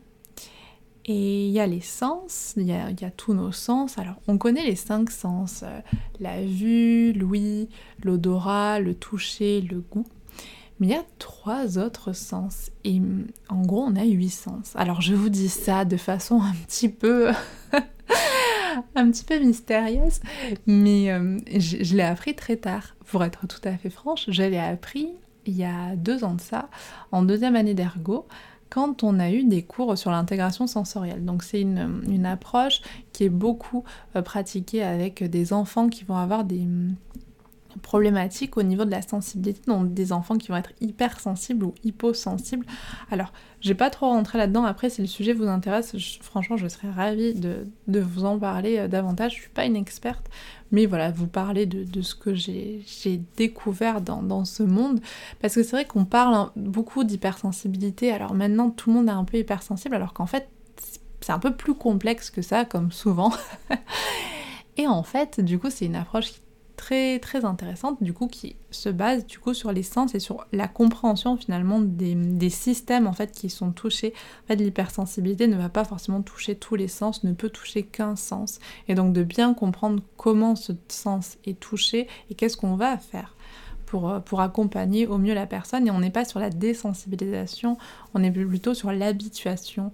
Et 1.07 1.47
il 1.47 1.51
y 1.51 1.61
a 1.61 1.67
les 1.67 1.81
sens, 1.81 2.55
il 2.57 2.67
y 2.67 2.73
a, 2.73 3.11
tous 3.17 3.35
nos 3.35 3.53
sens. 3.53 3.99
Alors, 3.99 4.17
on 4.29 4.39
connaît 4.39 4.65
les 4.65 4.77
cinq 4.77 5.11
sens 5.11 5.63
euh, 5.63 5.81
la 6.21 6.43
vue, 6.43 7.13
l'ouïe, 7.13 7.69
l'odorat, 8.05 8.81
le 8.81 8.95
toucher, 8.95 9.61
le 9.61 9.81
goût. 9.81 10.07
Mais 10.81 10.87
il 10.87 10.91
y 10.91 10.97
a 10.97 11.05
trois 11.19 11.79
autres 11.79 12.15
sens. 12.15 12.71
Et 12.85 12.99
mm, 12.99 13.29
en 13.51 13.63
gros, 13.63 13.83
on 13.83 13.95
a 13.97 14.05
huit 14.05 14.31
sens. 14.31 14.73
Alors 14.75 15.01
je 15.01 15.15
vous 15.15 15.29
dis 15.29 15.51
ça 15.51 15.85
de 15.85 15.97
façon 15.97 16.41
un 16.41 16.55
petit 16.67 16.89
peu. 16.89 17.31
un 18.95 19.11
petit 19.11 19.25
peu 19.25 19.39
mystérieuse, 19.39 20.21
mais 20.67 21.11
euh, 21.11 21.39
je, 21.57 21.95
l'ai 21.95 22.03
appris 22.03 22.35
très 22.35 22.57
tard. 22.57 22.95
Pour 23.07 23.25
être 23.25 23.47
tout 23.47 23.61
à 23.65 23.77
fait 23.77 23.91
franche, 23.91 24.27
je 24.29 24.43
l'ai 24.43 24.59
appris 24.59 25.09
il 25.47 25.57
y 25.57 25.65
a 25.65 25.97
deux 25.97 26.23
ans 26.23 26.35
de 26.35 26.41
ça, 26.41 26.69
en 27.13 27.23
deuxième 27.23 27.57
année 27.57 27.75
d'ergo, 27.75 28.27
quand 28.69 29.03
on 29.03 29.19
a 29.19 29.31
eu 29.31 29.45
des 29.45 29.63
cours 29.63 29.99
sur 29.99 30.11
l'intégration 30.11 30.67
sensorielle. 30.67 31.25
Donc 31.25 31.43
c'est 31.43 31.61
une, 31.61 32.03
une, 32.09 32.27
approche 32.27 32.83
qui 33.13 33.25
est 33.25 33.31
beaucoup 33.31 33.85
euh, 34.15 34.23
pratiquée 34.23 34.83
avec 34.83 35.25
des 35.25 35.53
enfants 35.53 35.89
qui 35.89 36.05
vont 36.05 36.17
avoir 36.17 36.45
des 36.45 36.67
problématique 37.79 38.57
au 38.57 38.63
niveau 38.63 38.85
de 38.85 38.91
la 38.91 39.03
sensibilité, 39.03 39.61
donc 39.67 39.95
des 39.95 40.13
enfants 40.13 40.37
qui 40.37 40.49
vont 40.49 40.57
être 40.57 40.73
hypersensibles 40.81 41.65
ou 41.65 41.75
hyposensibles. 41.85 42.67
Alors, 43.11 43.33
j'ai 43.61 43.75
pas 43.75 43.91
trop 43.91 44.07
rentré 44.07 44.39
là-dedans, 44.39 44.65
après 44.65 44.91
si 44.91 45.01
le 45.01 45.07
sujet 45.07 45.33
vous 45.33 45.47
intéresse, 45.47 45.95
franchement 46.23 46.57
je 46.57 46.67
serais 46.69 46.91
ravie 46.91 47.35
de, 47.35 47.67
vous 47.87 48.25
en 48.25 48.39
parler 48.39 48.79
euh, 48.79 48.89
davantage, 48.89 49.35
je 49.35 49.41
suis 49.43 49.51
pas 49.51 49.67
une 49.67 49.77
experte, 49.77 50.27
mais 50.73 50.87
voilà, 50.87 51.11
vous 51.11 51.27
parler 51.27 51.67
de, 51.67 52.03
ce 52.03 52.15
que 52.15 52.35
j'ai 52.35 52.83
découvert 53.37 54.01
dans, 54.01 54.45
ce 54.45 54.63
monde, 54.63 55.01
parce 55.41 55.55
que 55.55 55.63
c'est 55.63 55.73
vrai 55.73 55.85
qu'on 55.85 56.05
parle 56.05 56.51
beaucoup 56.57 57.05
d'hypersensibilité, 57.05 58.13
alors 58.13 58.35
maintenant 58.35 58.71
tout 58.71 58.91
le 58.91 58.97
monde 58.97 59.09
est 59.09 59.13
un 59.13 59.25
peu 59.25 59.39
hypersensible, 59.39 59.95
alors 59.95 60.15
qu'en 60.15 60.27
fait 60.27 60.49
c'est 61.21 61.33
un 61.33 61.39
peu 61.39 61.55
plus 61.55 61.75
complexe 61.75 62.31
que 62.31 62.43
ça, 62.43 62.65
comme 62.65 62.93
souvent. 62.93 63.33
Et 64.77 64.87
en 64.87 65.03
fait, 65.03 65.41
du 65.41 65.59
coup, 65.59 65.71
c'est 65.71 65.87
une 65.87 65.97
approche 65.97 66.33
qui 66.33 66.41
très 66.81 67.19
très 67.19 67.45
intéressante 67.45 68.03
du 68.03 68.15
coup 68.15 68.27
qui 68.27 68.57
se 68.71 68.89
base 68.89 69.27
du 69.27 69.39
coup 69.39 69.53
sur 69.53 69.71
les 69.71 69.83
sens 69.83 70.15
et 70.15 70.19
sur 70.19 70.47
la 70.51 70.67
compréhension 70.67 71.37
finalement 71.37 71.79
des, 71.79 72.49
systèmes 72.49 73.07
en 73.07 73.13
fait 73.13 73.33
qui 73.33 73.51
sont 73.51 73.71
touchés. 73.71 74.15
En 74.45 74.47
fait 74.47 74.57
l'hypersensibilité 74.57 75.47
ne 75.47 75.59
va 75.59 75.69
pas 75.69 75.85
forcément 75.85 76.23
toucher 76.23 76.55
tous 76.55 76.77
les 76.77 76.89
sens, 76.89 77.23
ne 77.23 77.35
peut 77.35 77.51
toucher 77.51 77.83
qu'un 77.83 78.17
sens. 78.17 78.61
Et 78.89 78.95
donc 78.95 79.13
de 79.13 79.23
bien 79.23 79.53
comprendre 79.53 80.03
comment 80.17 80.57
ce 80.57 80.73
sens 80.89 81.37
est 81.45 81.61
touché 81.61 82.09
et 82.31 82.35
qu'est-ce 82.35 82.57
qu'on 82.57 82.77
va 82.77 82.97
faire. 82.97 83.37
Pour, 83.85 84.09
euh, 84.09 84.21
pour, 84.21 84.41
accompagner 84.41 85.07
au 85.07 85.19
mieux 85.19 85.35
la 85.35 85.47
personne 85.47 85.87
et 85.87 85.91
on 85.91 85.99
n'est 85.99 86.11
pas 86.11 86.25
sur 86.25 86.41
la 86.41 86.49
désensibilisation, 86.49 87.77
on 88.15 88.23
est 88.23 88.31
plutôt 88.31 88.73
sur 88.73 88.91
l'habituation. 88.93 89.93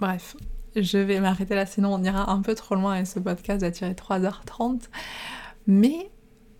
Bref, 0.00 0.36
je 0.74 0.98
vais 0.98 1.20
m'arrêter 1.20 1.54
là, 1.54 1.64
sinon 1.64 1.94
on 1.94 2.02
ira 2.02 2.30
un 2.30 2.42
peu 2.42 2.54
trop 2.54 2.74
loin 2.74 2.96
et 2.96 3.04
ce 3.06 3.20
podcast 3.20 3.62
va 3.62 3.70
tirer 3.70 3.92
3h30. 3.92 4.82
Mais 5.68 6.10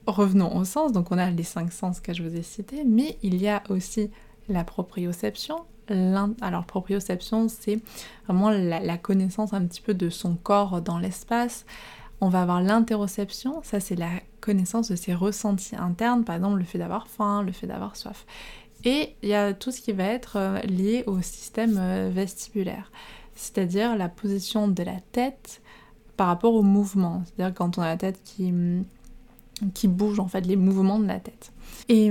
revenons 0.06 0.56
au 0.56 0.64
sens, 0.64 0.92
donc 0.92 1.10
on 1.10 1.18
a 1.18 1.30
les 1.30 1.42
cinq 1.42 1.72
sens 1.72 2.00
que 2.00 2.14
je 2.14 2.22
vous 2.22 2.36
ai 2.36 2.42
cités, 2.42 2.84
mais 2.84 3.18
il 3.22 3.40
y 3.40 3.48
a 3.48 3.62
aussi 3.68 4.10
la 4.48 4.64
proprioception. 4.64 5.64
Alors 5.88 6.64
proprioception, 6.64 7.48
c'est 7.48 7.78
vraiment 8.26 8.50
la, 8.50 8.98
connaissance 8.98 9.52
un 9.52 9.64
petit 9.66 9.80
peu 9.80 9.94
de 9.94 10.10
son 10.10 10.34
corps 10.34 10.80
dans 10.80 10.98
l'espace. 10.98 11.64
On 12.20 12.28
va 12.28 12.42
avoir 12.42 12.62
l'interoception, 12.62 13.60
ça 13.62 13.78
c'est 13.78 13.94
la 13.94 14.10
connaissance 14.40 14.90
de 14.90 14.96
ses 14.96 15.14
ressentis 15.14 15.76
internes, 15.76 16.24
par 16.24 16.36
exemple 16.36 16.58
le 16.58 16.64
fait 16.64 16.78
d'avoir 16.78 17.08
faim, 17.08 17.42
le 17.42 17.52
fait 17.52 17.66
d'avoir 17.66 17.94
soif. 17.94 18.26
Et 18.84 19.16
il 19.22 19.28
y 19.28 19.34
a 19.34 19.52
tout 19.52 19.70
ce 19.70 19.80
qui 19.80 19.92
va 19.92 20.04
être 20.04 20.36
euh, 20.36 20.60
lié 20.60 21.04
au 21.06 21.20
système 21.20 21.76
euh, 21.78 22.10
vestibulaire, 22.12 22.90
c'est-à-dire 23.34 23.96
la 23.96 24.08
position 24.08 24.68
de 24.68 24.82
la 24.82 25.00
tête 25.12 25.60
par 26.16 26.28
rapport 26.28 26.54
au 26.54 26.62
mouvement. 26.62 27.22
C'est-à-dire 27.26 27.54
quand 27.54 27.78
on 27.78 27.82
a 27.82 27.86
la 27.86 27.96
tête 27.96 28.22
qui 28.24 28.50
hum, 28.50 28.84
qui 29.74 29.88
bouge 29.88 30.20
en 30.20 30.28
fait 30.28 30.42
les 30.42 30.56
mouvements 30.56 30.98
de 30.98 31.06
la 31.06 31.20
tête. 31.20 31.52
Et 31.88 32.10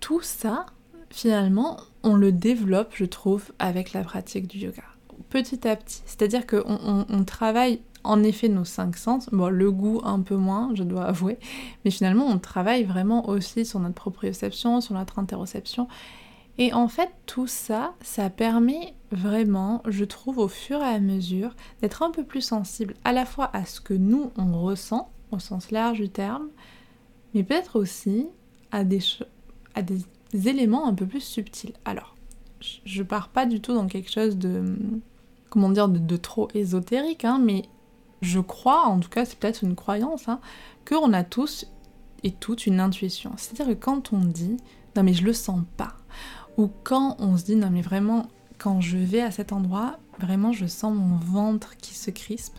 tout 0.00 0.20
ça, 0.20 0.66
finalement, 1.10 1.78
on 2.02 2.14
le 2.14 2.32
développe, 2.32 2.92
je 2.94 3.04
trouve, 3.04 3.52
avec 3.58 3.92
la 3.92 4.02
pratique 4.02 4.46
du 4.46 4.58
yoga. 4.58 4.82
Petit 5.30 5.66
à 5.66 5.76
petit. 5.76 6.02
C'est-à-dire 6.06 6.46
qu'on 6.46 7.06
on, 7.08 7.24
travaille 7.24 7.80
en 8.02 8.22
effet 8.22 8.48
nos 8.48 8.64
cinq 8.64 8.96
sens, 8.96 9.28
bon 9.32 9.48
le 9.48 9.72
goût 9.72 10.00
un 10.04 10.20
peu 10.20 10.36
moins, 10.36 10.70
je 10.74 10.82
dois 10.82 11.04
avouer, 11.04 11.38
mais 11.84 11.90
finalement 11.90 12.26
on 12.26 12.38
travaille 12.38 12.84
vraiment 12.84 13.28
aussi 13.28 13.64
sur 13.64 13.80
notre 13.80 13.94
proprioception, 13.94 14.80
sur 14.80 14.94
notre 14.94 15.18
interoception. 15.18 15.88
Et 16.58 16.72
en 16.72 16.88
fait 16.88 17.10
tout 17.26 17.46
ça, 17.46 17.94
ça 18.02 18.28
permet 18.28 18.94
vraiment, 19.10 19.82
je 19.86 20.04
trouve, 20.04 20.38
au 20.38 20.48
fur 20.48 20.80
et 20.82 20.94
à 20.94 21.00
mesure, 21.00 21.54
d'être 21.80 22.02
un 22.02 22.10
peu 22.10 22.24
plus 22.24 22.42
sensible 22.42 22.94
à 23.04 23.12
la 23.12 23.24
fois 23.24 23.50
à 23.54 23.64
ce 23.64 23.80
que 23.80 23.94
nous 23.94 24.30
on 24.36 24.60
ressent, 24.60 25.10
au 25.30 25.38
sens 25.38 25.70
large 25.70 26.00
du 26.00 26.10
terme, 26.10 26.48
mais 27.34 27.42
peut-être 27.42 27.78
aussi 27.78 28.26
à 28.70 28.84
des, 28.84 29.00
éléments 30.32 30.86
un 30.86 30.94
peu 30.94 31.06
plus 31.06 31.20
subtils. 31.20 31.74
Alors, 31.84 32.16
je 32.60 33.02
pars 33.02 33.28
pas 33.28 33.46
du 33.46 33.60
tout 33.60 33.74
dans 33.74 33.86
quelque 33.86 34.10
chose 34.10 34.36
de 34.36 34.76
comment 35.50 35.70
dire, 35.70 35.88
de, 35.88 36.16
trop 36.16 36.48
ésotérique, 36.54 37.24
hein, 37.24 37.38
mais 37.40 37.62
je 38.22 38.40
crois, 38.40 38.86
en 38.86 38.98
tout 38.98 39.08
cas 39.08 39.24
c'est 39.24 39.38
peut-être 39.38 39.62
une 39.62 39.76
croyance, 39.76 40.28
hein, 40.28 40.40
qu'on 40.88 41.12
a 41.12 41.22
tous 41.22 41.66
et 42.24 42.32
toutes 42.32 42.66
une 42.66 42.80
intuition. 42.80 43.32
C'est-à-dire 43.36 43.66
que 43.74 43.80
quand 43.80 44.12
on 44.12 44.18
dit 44.18 44.56
non 44.96 45.04
mais 45.04 45.12
je 45.12 45.24
le 45.24 45.32
sens 45.32 45.60
pas, 45.76 45.94
ou 46.56 46.70
quand 46.82 47.16
on 47.20 47.36
se 47.36 47.44
dit 47.44 47.56
non 47.56 47.70
mais 47.70 47.82
vraiment 47.82 48.26
quand 48.58 48.80
je 48.80 48.96
vais 48.96 49.20
à 49.20 49.30
cet 49.30 49.52
endroit, 49.52 49.98
vraiment 50.18 50.52
je 50.52 50.66
sens 50.66 50.96
mon 50.96 51.16
ventre 51.16 51.76
qui 51.76 51.94
se 51.94 52.10
crispe, 52.10 52.56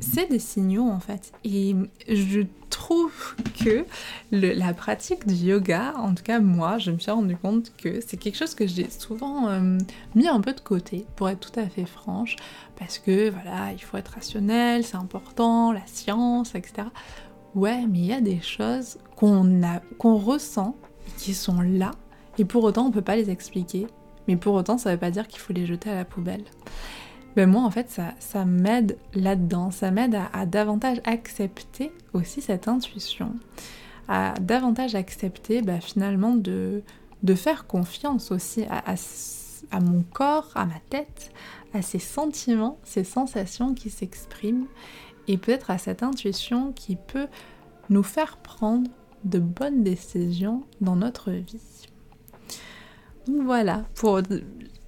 c'est 0.00 0.30
des 0.30 0.38
signaux 0.38 0.88
en 0.88 1.00
fait. 1.00 1.32
Et 1.44 1.74
je 2.08 2.42
trouve 2.70 3.36
que 3.62 3.84
la 4.30 4.74
pratique 4.74 5.26
du 5.26 5.34
yoga, 5.34 5.94
en 5.96 6.14
tout 6.14 6.22
cas 6.22 6.40
moi, 6.40 6.78
je 6.78 6.90
me 6.90 6.98
suis 6.98 7.10
rendu 7.10 7.36
compte 7.36 7.72
que 7.76 8.00
c'est 8.00 8.16
quelque 8.16 8.36
chose 8.36 8.54
que 8.54 8.66
j'ai 8.66 8.90
souvent 8.90 9.48
euh, 9.48 9.78
mis 10.14 10.28
un 10.28 10.40
peu 10.40 10.52
de 10.52 10.60
côté, 10.60 11.06
pour 11.16 11.28
être 11.28 11.52
tout 11.52 11.58
à 11.58 11.66
fait 11.66 11.86
franche, 11.86 12.36
parce 12.76 12.98
que 12.98 13.30
voilà, 13.30 13.72
il 13.72 13.80
faut 13.80 13.96
être 13.96 14.14
rationnel, 14.14 14.84
c'est 14.84 14.96
important, 14.96 15.72
la 15.72 15.86
science, 15.86 16.54
etc. 16.54 16.88
Ouais, 17.54 17.86
mais 17.88 17.98
il 17.98 18.06
y 18.06 18.12
a 18.12 18.20
des 18.20 18.40
choses 18.40 18.98
qu'on 19.16 19.62
qu'on 19.98 20.16
ressent, 20.16 20.76
qui 21.18 21.34
sont 21.34 21.60
là, 21.60 21.92
et 22.38 22.44
pour 22.44 22.64
autant 22.64 22.86
on 22.86 22.90
peut 22.90 23.02
pas 23.02 23.16
les 23.16 23.30
expliquer. 23.30 23.86
Mais 24.26 24.36
pour 24.36 24.54
autant, 24.54 24.78
ça 24.78 24.90
veut 24.90 24.98
pas 24.98 25.10
dire 25.10 25.28
qu'il 25.28 25.38
faut 25.38 25.52
les 25.52 25.66
jeter 25.66 25.90
à 25.90 25.94
la 25.94 26.04
poubelle 26.06 26.44
ben 27.36 27.50
moi 27.50 27.62
en 27.62 27.70
fait 27.70 27.90
ça, 27.90 28.14
ça 28.18 28.44
m'aide 28.44 28.96
là-dedans, 29.14 29.70
ça 29.70 29.90
m'aide 29.90 30.16
à, 30.32 30.46
davantage 30.46 31.00
accepter 31.04 31.92
aussi 32.12 32.40
cette 32.40 32.68
intuition, 32.68 33.34
à 34.08 34.34
davantage 34.40 34.94
accepter 34.94 35.62
ben, 35.62 35.80
finalement 35.80 36.34
de, 36.34 36.82
de 37.22 37.34
faire 37.34 37.66
confiance 37.66 38.30
aussi 38.30 38.64
à, 38.70 38.94
à, 39.70 39.80
mon 39.80 40.02
corps, 40.12 40.50
à 40.54 40.66
ma 40.66 40.78
tête, 40.90 41.32
à 41.72 41.82
ces 41.82 41.98
sentiments, 41.98 42.78
ces 42.84 43.04
sensations 43.04 43.74
qui 43.74 43.90
s'expriment 43.90 44.66
et 45.26 45.38
peut-être 45.38 45.70
à 45.70 45.78
cette 45.78 46.02
intuition 46.02 46.72
qui 46.72 46.96
peut 46.96 47.26
nous 47.90 48.02
faire 48.02 48.36
prendre 48.36 48.90
de 49.24 49.38
bonnes 49.38 49.82
décisions 49.82 50.64
dans 50.80 50.96
notre 50.96 51.30
vie. 51.30 51.88
Voilà, 53.26 53.84
pour 53.94 54.20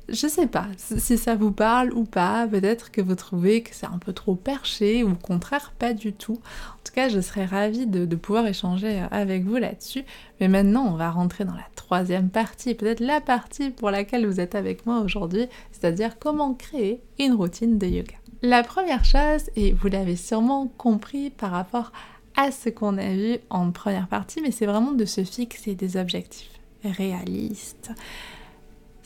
je 0.08 0.28
sais 0.28 0.46
pas 0.46 0.66
si 0.78 1.18
ça 1.18 1.34
vous 1.34 1.50
parle 1.50 1.92
ou 1.92 2.04
pas, 2.04 2.46
peut-être 2.46 2.92
que 2.92 3.00
vous 3.00 3.16
trouvez 3.16 3.62
que 3.62 3.70
c'est 3.72 3.86
un 3.86 3.98
peu 3.98 4.12
trop 4.12 4.36
perché 4.36 5.02
ou 5.02 5.12
au 5.12 5.14
contraire 5.14 5.72
pas 5.78 5.94
du 5.94 6.12
tout. 6.12 6.34
En 6.34 6.84
tout 6.84 6.92
cas, 6.92 7.08
je 7.08 7.20
serais 7.20 7.44
ravie 7.44 7.86
de, 7.86 8.16
pouvoir 8.16 8.46
échanger 8.46 9.02
avec 9.10 9.44
vous 9.44 9.56
là-dessus. 9.56 10.04
Mais 10.40 10.48
maintenant, 10.48 10.86
on 10.86 10.96
va 10.96 11.10
rentrer 11.10 11.44
dans 11.44 11.54
la 11.54 11.66
troisième 11.74 12.30
partie, 12.30 12.74
peut-être 12.74 13.00
la 13.00 13.20
partie 13.20 13.70
pour 13.70 13.90
laquelle 13.90 14.26
vous 14.26 14.40
êtes 14.40 14.54
avec 14.54 14.86
moi 14.86 15.00
aujourd'hui, 15.00 15.46
c'est-à-dire 15.72 16.18
comment 16.18 16.54
créer 16.54 17.02
une 17.18 17.34
routine 17.34 17.78
de 17.78 17.86
yoga. 17.86 18.14
La 18.42 18.62
première 18.62 19.04
chose, 19.04 19.50
et 19.56 19.72
vous 19.72 19.88
l'avez 19.88 20.16
sûrement 20.16 20.68
compris 20.78 21.30
par 21.30 21.50
rapport 21.50 21.90
à 22.36 22.52
ce 22.52 22.68
qu'on 22.68 22.98
a 22.98 23.08
vu 23.08 23.38
en 23.50 23.70
première 23.72 24.08
partie, 24.08 24.40
mais 24.40 24.50
c'est 24.50 24.66
vraiment 24.66 24.92
de 24.92 25.04
se 25.04 25.24
fixer 25.24 25.74
des 25.74 25.96
objectifs 25.96 26.60
réalistes 26.84 27.90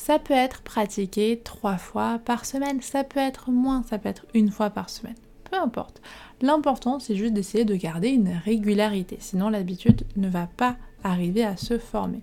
ça 0.00 0.18
peut 0.18 0.32
être 0.32 0.62
pratiqué 0.62 1.42
trois 1.44 1.76
fois 1.76 2.20
par 2.24 2.46
semaine, 2.46 2.80
ça 2.80 3.04
peut 3.04 3.20
être 3.20 3.50
moins, 3.50 3.82
ça 3.82 3.98
peut 3.98 4.08
être 4.08 4.24
une 4.32 4.50
fois 4.50 4.70
par 4.70 4.88
semaine. 4.88 5.14
Peu 5.50 5.58
importe. 5.58 6.00
L'important, 6.40 6.98
c'est 6.98 7.14
juste 7.14 7.34
d'essayer 7.34 7.66
de 7.66 7.74
garder 7.74 8.08
une 8.08 8.30
régularité, 8.30 9.18
sinon 9.20 9.50
l'habitude 9.50 10.06
ne 10.16 10.30
va 10.30 10.46
pas 10.56 10.76
arriver 11.04 11.44
à 11.44 11.58
se 11.58 11.76
former. 11.78 12.22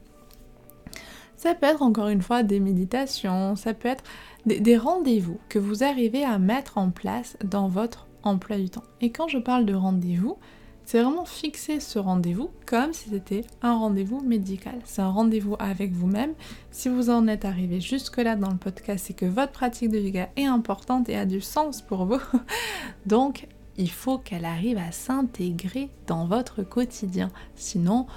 Ça 1.36 1.54
peut 1.54 1.68
être 1.68 1.84
encore 1.84 2.08
une 2.08 2.24
fois 2.24 2.42
des 2.42 2.60
méditations, 2.60 3.56
ça 3.56 3.76
peut 3.76 3.90
être 3.90 4.04
des, 4.48 4.78
rendez-vous 4.78 5.38
que 5.48 5.60
vous 5.60 5.84
arrivez 5.84 6.24
à 6.24 6.40
mettre 6.40 6.80
en 6.80 6.90
place 6.90 7.38
dans 7.44 7.68
votre 7.68 8.08
emploi 8.24 8.58
du 8.58 8.72
temps. 8.72 8.86
Et 9.02 9.12
quand 9.12 9.28
je 9.28 9.38
parle 9.38 9.66
de 9.66 9.76
rendez-vous, 9.76 10.40
c'est 10.88 11.02
vraiment 11.02 11.26
fixer 11.26 11.82
ce 11.82 12.00
rendez-vous 12.00 12.50
comme 12.66 12.94
si 12.94 13.10
c'était 13.10 13.44
un 13.62 13.78
rendez-vous 13.78 14.22
médical. 14.22 14.76
C'est 14.86 15.02
un 15.02 15.10
rendez-vous 15.10 15.58
avec 15.60 15.92
vous-même. 15.92 16.32
Si 16.72 16.88
vous 16.88 17.10
en 17.10 17.28
êtes 17.28 17.44
arrivé 17.44 17.82
jusque-là 17.82 18.38
dans 18.38 18.50
le 18.50 18.56
podcast, 18.56 19.04
c'est 19.06 19.14
que 19.14 19.26
votre 19.26 19.52
pratique 19.52 19.92
de 19.92 20.00
yoga 20.00 20.30
est 20.38 20.46
importante 20.46 21.10
et 21.10 21.18
a 21.18 21.26
du 21.26 21.42
sens 21.42 21.82
pour 21.82 22.06
vous. 22.06 22.22
Donc, 23.06 23.50
il 23.76 23.92
faut 23.92 24.18
qu'elle 24.18 24.46
arrive 24.46 24.78
à 24.78 24.94
s'intégrer 24.94 25.90
dans 26.08 26.26
votre 26.26 26.64
quotidien. 26.64 27.32
Sinon, 27.56 28.08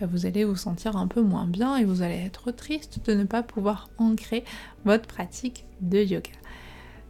bah, 0.00 0.06
vous 0.08 0.24
allez 0.24 0.44
vous 0.44 0.54
sentir 0.54 0.96
un 0.96 1.08
peu 1.08 1.22
moins 1.22 1.46
bien 1.46 1.78
et 1.78 1.84
vous 1.84 2.00
allez 2.00 2.14
être 2.24 2.52
triste 2.52 3.04
de 3.06 3.14
ne 3.14 3.24
pas 3.24 3.42
pouvoir 3.42 3.88
ancrer 3.98 4.44
votre 4.84 5.08
pratique 5.08 5.64
de 5.80 5.98
yoga. 5.98 6.30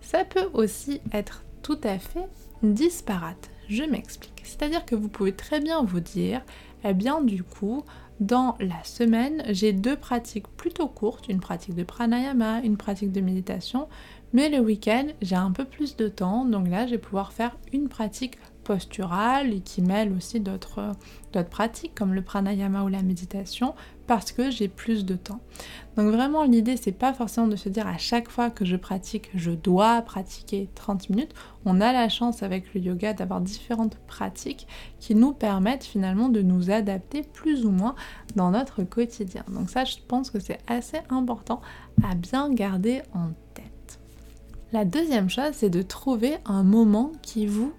Ça 0.01 0.25
peut 0.25 0.49
aussi 0.55 1.03
être 1.13 1.45
tout 1.61 1.79
à 1.85 1.99
fait 1.99 2.27
disparate. 2.63 3.50
Je 3.71 3.85
m'explique. 3.85 4.43
C'est-à-dire 4.43 4.85
que 4.85 4.97
vous 4.97 5.09
pouvez 5.09 5.33
très 5.33 5.61
bien 5.61 5.85
vous 5.85 6.01
dire, 6.01 6.43
eh 6.83 6.93
bien 6.93 7.21
du 7.21 7.45
coup, 7.45 7.85
dans 8.19 8.57
la 8.59 8.83
semaine, 8.83 9.45
j'ai 9.49 9.73
deux 9.73 9.95
pratiques 9.95 10.49
plutôt 10.57 10.89
courtes, 10.89 11.29
une 11.29 11.39
pratique 11.39 11.77
de 11.77 11.85
pranayama, 11.85 12.61
une 12.63 12.77
pratique 12.77 13.13
de 13.13 13.21
méditation, 13.21 13.87
mais 14.33 14.49
le 14.49 14.59
week-end, 14.59 15.07
j'ai 15.23 15.37
un 15.37 15.53
peu 15.53 15.65
plus 15.65 15.97
de 15.97 16.09
temps, 16.09 16.45
donc 16.45 16.69
là, 16.69 16.87
je 16.87 16.93
vais 16.93 16.99
pouvoir 16.99 17.33
faire 17.33 17.57
une 17.73 17.89
pratique 17.89 18.39
posturale 18.71 19.53
et 19.53 19.59
qui 19.59 19.83
mêle 19.83 20.13
aussi 20.13 20.39
d'autres 20.39 20.93
pratiques 21.51 21.93
comme 21.93 22.15
le 22.15 22.23
pranayama 22.23 22.85
ou 22.85 22.89
la 22.89 23.03
méditation 23.03 23.75
parce 24.07 24.31
que 24.31 24.49
j'ai 24.49 24.69
plus 24.69 25.05
de 25.05 25.17
temps. 25.17 25.41
Donc 25.97 26.13
vraiment 26.13 26.45
l'idée 26.45 26.77
c'est 26.77 26.93
pas 26.93 27.13
forcément 27.13 27.49
de 27.49 27.57
se 27.57 27.69
dire 27.69 27.89
à 27.89 27.99
chaque 27.99 28.31
fois 28.31 28.49
que 28.49 28.65
je 28.65 28.77
pratique 28.77 29.29
je 29.35 29.51
dois 29.51 30.03
pratiquer 30.03 30.69
30 30.77 31.11
minutes. 31.11 31.35
On 31.65 31.81
a 31.81 31.93
la 31.93 32.09
chance 32.09 32.45
avec 32.45 32.73
le 32.73 32.81
yoga 32.81 33.13
d'avoir 33.13 33.41
différentes 33.41 33.97
pratiques 34.07 34.69
qui 35.01 35.17
nous 35.17 35.33
permettent 35.33 35.83
finalement 35.83 36.29
de 36.29 36.41
nous 36.41 36.71
adapter 36.71 37.23
plus 37.23 37.67
ou 37.67 37.73
moins 37.73 37.97
dans 38.37 38.53
notre 38.53 38.85
quotidien. 38.85 39.43
Donc 39.49 39.69
ça 39.69 39.85
je 39.85 39.97
pense 40.07 40.31
que 40.31 40.39
c'est 40.39 40.61
assez 40.69 40.99
important 41.09 41.61
à 42.09 42.15
bien 42.15 42.55
garder 42.55 43.03
en 43.15 43.31
tête. 43.55 43.99
La 44.71 44.85
deuxième 44.85 45.29
chose 45.29 45.55
c'est 45.55 45.71
de 45.71 45.83
trouver 45.83 46.37
un 46.45 46.63
moment 46.63 47.11
qui 47.21 47.49
vous 47.49 47.73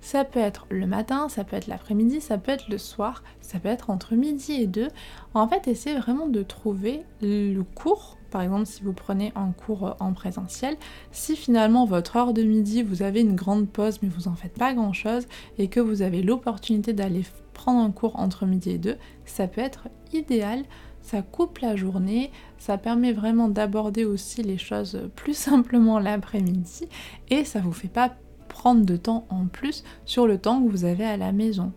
Ça 0.00 0.24
peut 0.24 0.40
être 0.40 0.66
le 0.68 0.86
matin, 0.86 1.28
ça 1.28 1.44
peut 1.44 1.56
être 1.56 1.68
l'après-midi, 1.68 2.20
ça 2.20 2.36
peut 2.36 2.50
être 2.50 2.68
le 2.68 2.78
soir, 2.78 3.22
ça 3.40 3.60
peut 3.60 3.68
être 3.68 3.88
entre 3.88 4.14
midi 4.16 4.52
et 4.52 4.66
deux. 4.66 4.88
En 5.32 5.46
fait, 5.46 5.68
essayez 5.68 5.96
vraiment 5.96 6.26
de 6.26 6.42
trouver 6.42 7.04
le 7.20 7.62
cours. 7.62 8.18
Par 8.32 8.42
exemple, 8.42 8.66
si 8.66 8.82
vous 8.82 8.92
prenez 8.92 9.32
un 9.36 9.52
cours 9.52 9.94
en 10.00 10.12
présentiel, 10.12 10.76
si 11.12 11.36
finalement 11.36 11.84
votre 11.84 12.16
heure 12.16 12.32
de 12.32 12.42
midi, 12.42 12.82
vous 12.82 13.02
avez 13.02 13.20
une 13.20 13.36
grande 13.36 13.68
pause 13.68 14.00
mais 14.02 14.08
vous 14.08 14.26
en 14.26 14.34
faites 14.34 14.58
pas 14.58 14.74
grand-chose 14.74 15.26
et 15.58 15.68
que 15.68 15.80
vous 15.80 16.02
avez 16.02 16.22
l'opportunité 16.22 16.92
d'aller 16.92 17.22
prendre 17.52 17.80
un 17.80 17.92
cours 17.92 18.18
entre 18.18 18.46
midi 18.46 18.70
et 18.70 18.78
deux, 18.78 18.96
ça 19.24 19.46
peut 19.46 19.60
être 19.60 19.88
idéal 20.12 20.64
ça 21.02 21.20
coupe 21.20 21.58
la 21.58 21.76
journée, 21.76 22.30
ça 22.58 22.78
permet 22.78 23.12
vraiment 23.12 23.48
d'aborder 23.48 24.04
aussi 24.04 24.42
les 24.42 24.58
choses 24.58 25.00
plus 25.16 25.34
simplement 25.36 25.98
l'après-midi 25.98 26.88
et 27.28 27.44
ça 27.44 27.60
vous 27.60 27.72
fait 27.72 27.88
pas 27.88 28.14
prendre 28.52 28.84
de 28.84 28.96
temps 28.96 29.26
en 29.30 29.46
plus 29.46 29.82
sur 30.04 30.26
le 30.28 30.38
temps 30.38 30.62
que 30.62 30.70
vous 30.70 30.84
avez 30.84 31.04
à 31.04 31.16
la 31.16 31.32
maison. 31.32 31.72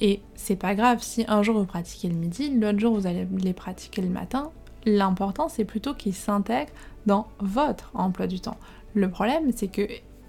Et 0.00 0.20
c'est 0.34 0.56
pas 0.56 0.74
grave 0.74 0.98
si 1.00 1.24
un 1.28 1.42
jour 1.42 1.56
vous 1.56 1.64
pratiquez 1.64 2.08
le 2.08 2.16
midi, 2.16 2.50
l'autre 2.50 2.80
jour 2.80 2.94
vous 2.94 3.06
allez 3.06 3.26
les 3.38 3.52
pratiquer 3.52 4.02
le 4.02 4.08
matin. 4.08 4.50
L'important 4.84 5.48
c'est 5.48 5.64
plutôt 5.64 5.94
qu'ils 5.94 6.14
s'intègrent 6.14 6.72
dans 7.06 7.28
votre 7.38 7.92
emploi 7.94 8.26
du 8.26 8.40
temps. 8.40 8.58
Le 8.94 9.08
problème 9.08 9.52
c'est 9.54 9.68
que 9.68 9.86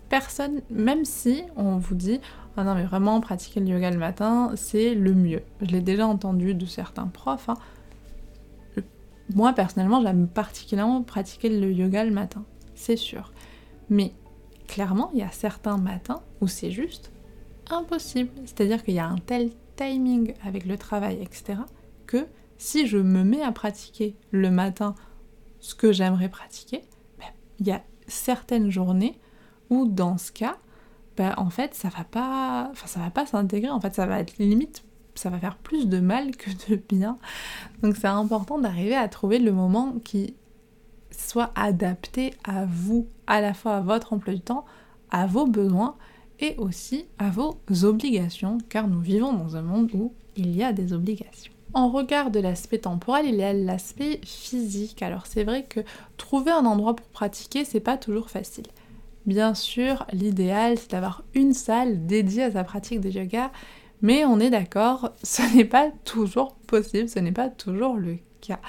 personne, 0.09 0.61
même 0.69 1.05
si 1.05 1.43
on 1.57 1.77
vous 1.77 1.95
dit 1.95 2.21
ah 2.55 2.63
non 2.63 2.75
mais 2.75 2.83
vraiment 2.83 3.19
pratiquer 3.19 3.59
le 3.59 3.67
yoga 3.67 3.89
le 3.89 3.97
matin 3.97 4.51
c'est 4.55 4.93
le 4.93 5.13
mieux. 5.13 5.41
Je 5.61 5.71
l'ai 5.71 5.81
déjà 5.81 6.05
entendu 6.07 6.53
de 6.53 6.67
certains 6.67 7.07
profs. 7.07 7.49
Hein. 7.49 7.57
Moi 9.33 9.53
personnellement 9.53 10.03
j'aime 10.03 10.27
particulièrement 10.27 11.01
pratiquer 11.01 11.49
le 11.49 11.71
yoga 11.71 12.05
le 12.05 12.11
matin, 12.11 12.43
c'est 12.75 12.95
sûr. 12.97 13.33
Mais 13.89 14.13
clairement, 14.73 15.11
il 15.13 15.19
y 15.19 15.23
a 15.23 15.29
certains 15.29 15.77
matins 15.77 16.23
où 16.41 16.47
c'est 16.47 16.71
juste 16.71 17.11
impossible. 17.69 18.31
C'est-à-dire 18.45 18.83
qu'il 18.83 18.95
y 18.95 18.99
a 18.99 19.07
un 19.07 19.19
tel 19.19 19.51
timing 19.75 20.33
avec 20.43 20.65
le 20.65 20.79
travail, 20.79 21.21
etc., 21.21 21.59
que 22.07 22.25
si 22.57 22.87
je 22.87 22.97
me 22.97 23.23
mets 23.23 23.43
à 23.43 23.51
pratiquer 23.51 24.15
le 24.31 24.49
matin 24.49 24.95
ce 25.59 25.75
que 25.75 25.91
j'aimerais 25.91 26.27
pratiquer, 26.27 26.81
ben, 27.19 27.27
il 27.59 27.67
y 27.67 27.71
a 27.71 27.83
certaines 28.07 28.71
journées 28.71 29.19
où 29.69 29.85
dans 29.85 30.17
ce 30.17 30.31
cas, 30.31 30.57
ben, 31.17 31.35
en 31.37 31.51
fait, 31.51 31.75
ça 31.75 31.89
va 31.89 32.03
pas, 32.03 32.69
enfin, 32.71 32.87
ça 32.87 32.99
va 32.99 33.11
pas 33.11 33.27
s'intégrer. 33.27 33.69
En 33.69 33.79
fait, 33.79 33.93
ça 33.93 34.07
va 34.07 34.19
être 34.19 34.39
limite, 34.39 34.83
ça 35.13 35.29
va 35.29 35.37
faire 35.37 35.57
plus 35.57 35.87
de 35.87 35.99
mal 35.99 36.35
que 36.35 36.49
de 36.67 36.81
bien. 36.89 37.19
Donc, 37.83 37.95
c'est 37.95 38.07
important 38.07 38.57
d'arriver 38.57 38.95
à 38.95 39.07
trouver 39.07 39.37
le 39.37 39.51
moment 39.51 39.99
qui 40.03 40.33
soit 41.17 41.51
adapté 41.55 42.33
à 42.43 42.65
vous, 42.65 43.07
à 43.27 43.41
la 43.41 43.53
fois 43.53 43.77
à 43.77 43.81
votre 43.81 44.13
emploi 44.13 44.33
du 44.33 44.41
temps, 44.41 44.65
à 45.11 45.27
vos 45.27 45.45
besoins 45.45 45.95
et 46.39 46.55
aussi 46.57 47.05
à 47.19 47.29
vos 47.29 47.59
obligations, 47.83 48.57
car 48.69 48.87
nous 48.87 48.99
vivons 48.99 49.33
dans 49.33 49.55
un 49.55 49.61
monde 49.61 49.89
où 49.93 50.13
il 50.35 50.55
y 50.55 50.63
a 50.63 50.73
des 50.73 50.93
obligations. 50.93 51.53
on 51.75 51.89
regarde 51.89 52.35
l'aspect 52.37 52.79
temporel, 52.79 53.25
il 53.27 53.35
y 53.35 53.43
a 53.43 53.53
l'aspect 53.53 54.19
physique. 54.23 55.01
Alors 55.01 55.25
c'est 55.25 55.43
vrai 55.43 55.63
que 55.63 55.79
trouver 56.17 56.51
un 56.51 56.65
endroit 56.65 56.95
pour 56.95 57.07
pratiquer, 57.07 57.65
c'est 57.65 57.79
pas 57.79 57.97
toujours 57.97 58.29
facile. 58.29 58.67
Bien 59.25 59.53
sûr, 59.53 60.05
l'idéal 60.11 60.77
c'est 60.77 60.91
d'avoir 60.91 61.23
une 61.33 61.53
salle 61.53 62.05
dédiée 62.05 62.43
à 62.43 62.51
sa 62.51 62.63
pratique 62.63 62.99
de 62.99 63.09
yoga, 63.09 63.51
mais 64.01 64.25
on 64.25 64.39
est 64.39 64.49
d'accord, 64.49 65.11
ce 65.23 65.41
n'est 65.55 65.65
pas 65.65 65.89
toujours 66.03 66.55
possible, 66.67 67.09
ce 67.09 67.19
n'est 67.19 67.31
pas 67.31 67.49
toujours 67.49 67.95
le 67.95 68.17
cas. 68.41 68.59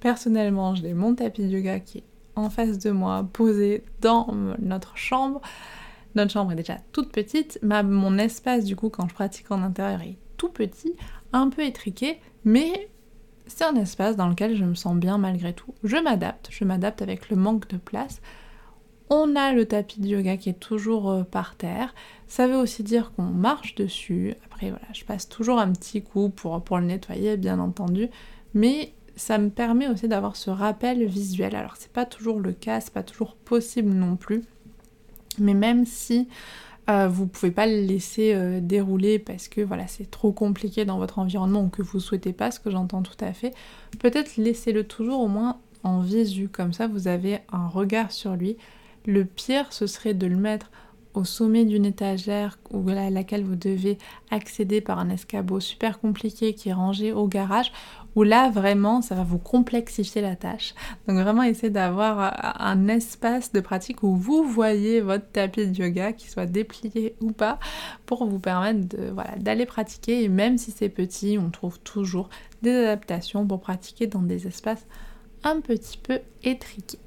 Personnellement, 0.00 0.74
j'ai 0.74 0.94
mon 0.94 1.14
tapis 1.14 1.42
de 1.42 1.48
yoga 1.48 1.80
qui 1.80 1.98
est 1.98 2.04
en 2.36 2.50
face 2.50 2.78
de 2.78 2.90
moi, 2.90 3.28
posé 3.32 3.84
dans 4.00 4.34
notre 4.58 4.96
chambre. 4.96 5.40
Notre 6.14 6.32
chambre 6.32 6.52
est 6.52 6.56
déjà 6.56 6.78
toute 6.92 7.12
petite, 7.12 7.60
mon 7.62 8.18
espace 8.18 8.64
du 8.64 8.74
coup 8.74 8.88
quand 8.88 9.08
je 9.08 9.14
pratique 9.14 9.50
en 9.50 9.62
intérieur 9.62 10.02
est 10.02 10.16
tout 10.36 10.48
petit, 10.48 10.94
un 11.32 11.50
peu 11.50 11.62
étriqué, 11.62 12.18
mais 12.44 12.88
c'est 13.46 13.64
un 13.64 13.74
espace 13.76 14.16
dans 14.16 14.28
lequel 14.28 14.56
je 14.56 14.64
me 14.64 14.74
sens 14.74 14.96
bien 14.96 15.18
malgré 15.18 15.52
tout. 15.52 15.74
Je 15.84 15.96
m'adapte, 15.96 16.48
je 16.50 16.64
m'adapte 16.64 17.02
avec 17.02 17.30
le 17.30 17.36
manque 17.36 17.68
de 17.68 17.76
place. 17.76 18.20
On 19.10 19.34
a 19.34 19.52
le 19.52 19.66
tapis 19.66 20.00
de 20.00 20.06
yoga 20.06 20.36
qui 20.36 20.50
est 20.50 20.60
toujours 20.60 21.10
euh, 21.10 21.22
par 21.24 21.56
terre. 21.56 21.94
Ça 22.28 22.46
veut 22.46 22.56
aussi 22.56 22.84
dire 22.84 23.10
qu'on 23.12 23.24
marche 23.24 23.74
dessus. 23.74 24.34
Après 24.44 24.70
voilà, 24.70 24.86
je 24.92 25.04
passe 25.04 25.28
toujours 25.28 25.58
un 25.58 25.72
petit 25.72 26.00
coup 26.00 26.28
pour, 26.28 26.62
pour 26.62 26.78
le 26.78 26.86
nettoyer 26.86 27.36
bien 27.36 27.58
entendu. 27.58 28.08
Mais 28.54 28.94
ça 29.20 29.36
me 29.36 29.50
permet 29.50 29.86
aussi 29.86 30.08
d'avoir 30.08 30.34
ce 30.34 30.48
rappel 30.48 31.04
visuel. 31.04 31.54
Alors 31.54 31.74
c'est 31.76 31.92
pas 31.92 32.06
toujours 32.06 32.40
le 32.40 32.52
cas, 32.52 32.80
c'est 32.80 32.92
pas 32.92 33.02
toujours 33.02 33.36
possible 33.36 33.90
non 33.90 34.16
plus. 34.16 34.42
Mais 35.38 35.52
même 35.52 35.84
si 35.84 36.26
euh, 36.88 37.06
vous 37.06 37.26
pouvez 37.26 37.50
pas 37.50 37.66
le 37.66 37.82
laisser 37.82 38.32
euh, 38.32 38.60
dérouler 38.62 39.18
parce 39.18 39.48
que 39.48 39.60
voilà 39.60 39.86
c'est 39.88 40.10
trop 40.10 40.32
compliqué 40.32 40.86
dans 40.86 40.96
votre 40.96 41.18
environnement 41.18 41.64
ou 41.64 41.68
que 41.68 41.82
vous 41.82 42.00
souhaitez 42.00 42.32
pas, 42.32 42.50
ce 42.50 42.60
que 42.60 42.70
j'entends 42.70 43.02
tout 43.02 43.22
à 43.22 43.34
fait, 43.34 43.52
peut-être 43.98 44.38
laissez-le 44.38 44.84
toujours 44.84 45.20
au 45.20 45.28
moins 45.28 45.58
en 45.82 46.00
visu, 46.00 46.48
comme 46.48 46.72
ça 46.72 46.88
vous 46.88 47.06
avez 47.06 47.40
un 47.52 47.68
regard 47.68 48.12
sur 48.12 48.34
lui. 48.36 48.56
Le 49.04 49.26
pire 49.26 49.66
ce 49.70 49.86
serait 49.86 50.14
de 50.14 50.26
le 50.26 50.36
mettre 50.36 50.70
au 51.14 51.24
sommet 51.24 51.64
d'une 51.64 51.84
étagère 51.84 52.58
ou 52.70 52.88
à 52.88 53.10
laquelle 53.10 53.44
vous 53.44 53.56
devez 53.56 53.98
accéder 54.30 54.80
par 54.80 54.98
un 54.98 55.10
escabeau 55.10 55.60
super 55.60 55.98
compliqué 55.98 56.54
qui 56.54 56.68
est 56.68 56.72
rangé 56.72 57.12
au 57.12 57.26
garage, 57.26 57.72
où 58.16 58.22
là 58.22 58.50
vraiment 58.50 59.02
ça 59.02 59.14
va 59.14 59.22
vous 59.22 59.38
complexifier 59.38 60.22
la 60.22 60.36
tâche. 60.36 60.74
Donc 61.06 61.18
vraiment 61.18 61.42
essayez 61.42 61.70
d'avoir 61.70 62.60
un 62.60 62.88
espace 62.88 63.52
de 63.52 63.60
pratique 63.60 64.02
où 64.02 64.14
vous 64.14 64.44
voyez 64.44 65.00
votre 65.00 65.26
tapis 65.30 65.66
de 65.66 65.74
yoga, 65.82 66.12
qui 66.12 66.28
soit 66.28 66.46
déplié 66.46 67.14
ou 67.20 67.32
pas, 67.32 67.58
pour 68.06 68.24
vous 68.26 68.38
permettre 68.38 68.96
d'aller 69.38 69.66
pratiquer. 69.66 70.24
Et 70.24 70.28
même 70.28 70.58
si 70.58 70.70
c'est 70.70 70.88
petit, 70.88 71.38
on 71.38 71.50
trouve 71.50 71.78
toujours 71.80 72.28
des 72.62 72.74
adaptations 72.74 73.46
pour 73.46 73.60
pratiquer 73.60 74.06
dans 74.06 74.22
des 74.22 74.46
espaces 74.46 74.86
un 75.42 75.60
petit 75.60 75.98
peu 75.98 76.20
étriqués. 76.44 76.98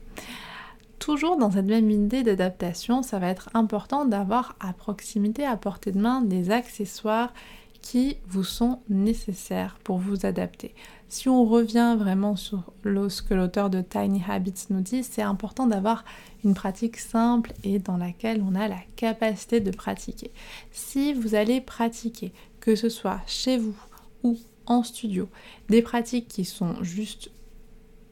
Toujours 1.04 1.36
dans 1.36 1.52
cette 1.52 1.66
même 1.66 1.90
idée 1.90 2.24
d'adaptation, 2.24 3.04
ça 3.04 3.20
va 3.20 3.28
être 3.28 3.50
important 3.54 4.06
d'avoir 4.06 4.56
à 4.62 4.72
proximité, 4.72 5.46
à 5.46 5.58
portée 5.58 5.92
de 5.92 6.00
main, 6.00 6.22
des 6.22 6.50
accessoires 6.50 7.34
qui 7.82 8.16
vous 8.26 8.46
sont 8.46 8.80
nécessaires 8.88 9.78
pour 9.84 9.98
vous 9.98 10.26
adapter. 10.26 10.74
Si 11.10 11.28
on 11.28 11.44
revient 11.44 11.98
vraiment 12.00 12.38
sur 12.38 12.72
ce 12.86 13.22
que 13.22 13.34
l'auteur 13.34 13.70
de 13.70 13.82
Tiny 13.82 14.24
Habits 14.26 14.68
nous 14.70 14.80
dit, 14.80 15.04
c'est 15.04 15.22
important 15.22 15.68
d'avoir 15.68 16.06
une 16.46 16.54
pratique 16.54 16.96
simple 16.96 17.52
et 17.66 17.80
dans 17.80 17.98
laquelle 17.98 18.42
on 18.42 18.56
a 18.56 18.70
la 18.70 18.80
capacité 18.96 19.60
de 19.60 19.72
pratiquer. 19.72 20.32
Si 20.72 21.12
vous 21.12 21.36
allez 21.36 21.60
pratiquer, 21.60 22.32
que 22.62 22.78
ce 22.78 22.88
soit 22.88 23.20
chez 23.28 23.58
vous 23.58 23.76
ou 24.24 24.38
en 24.68 24.84
studio, 24.84 25.28
des 25.68 25.82
pratiques 25.82 26.30
qui 26.30 26.46
sont 26.46 26.82
juste 26.82 27.30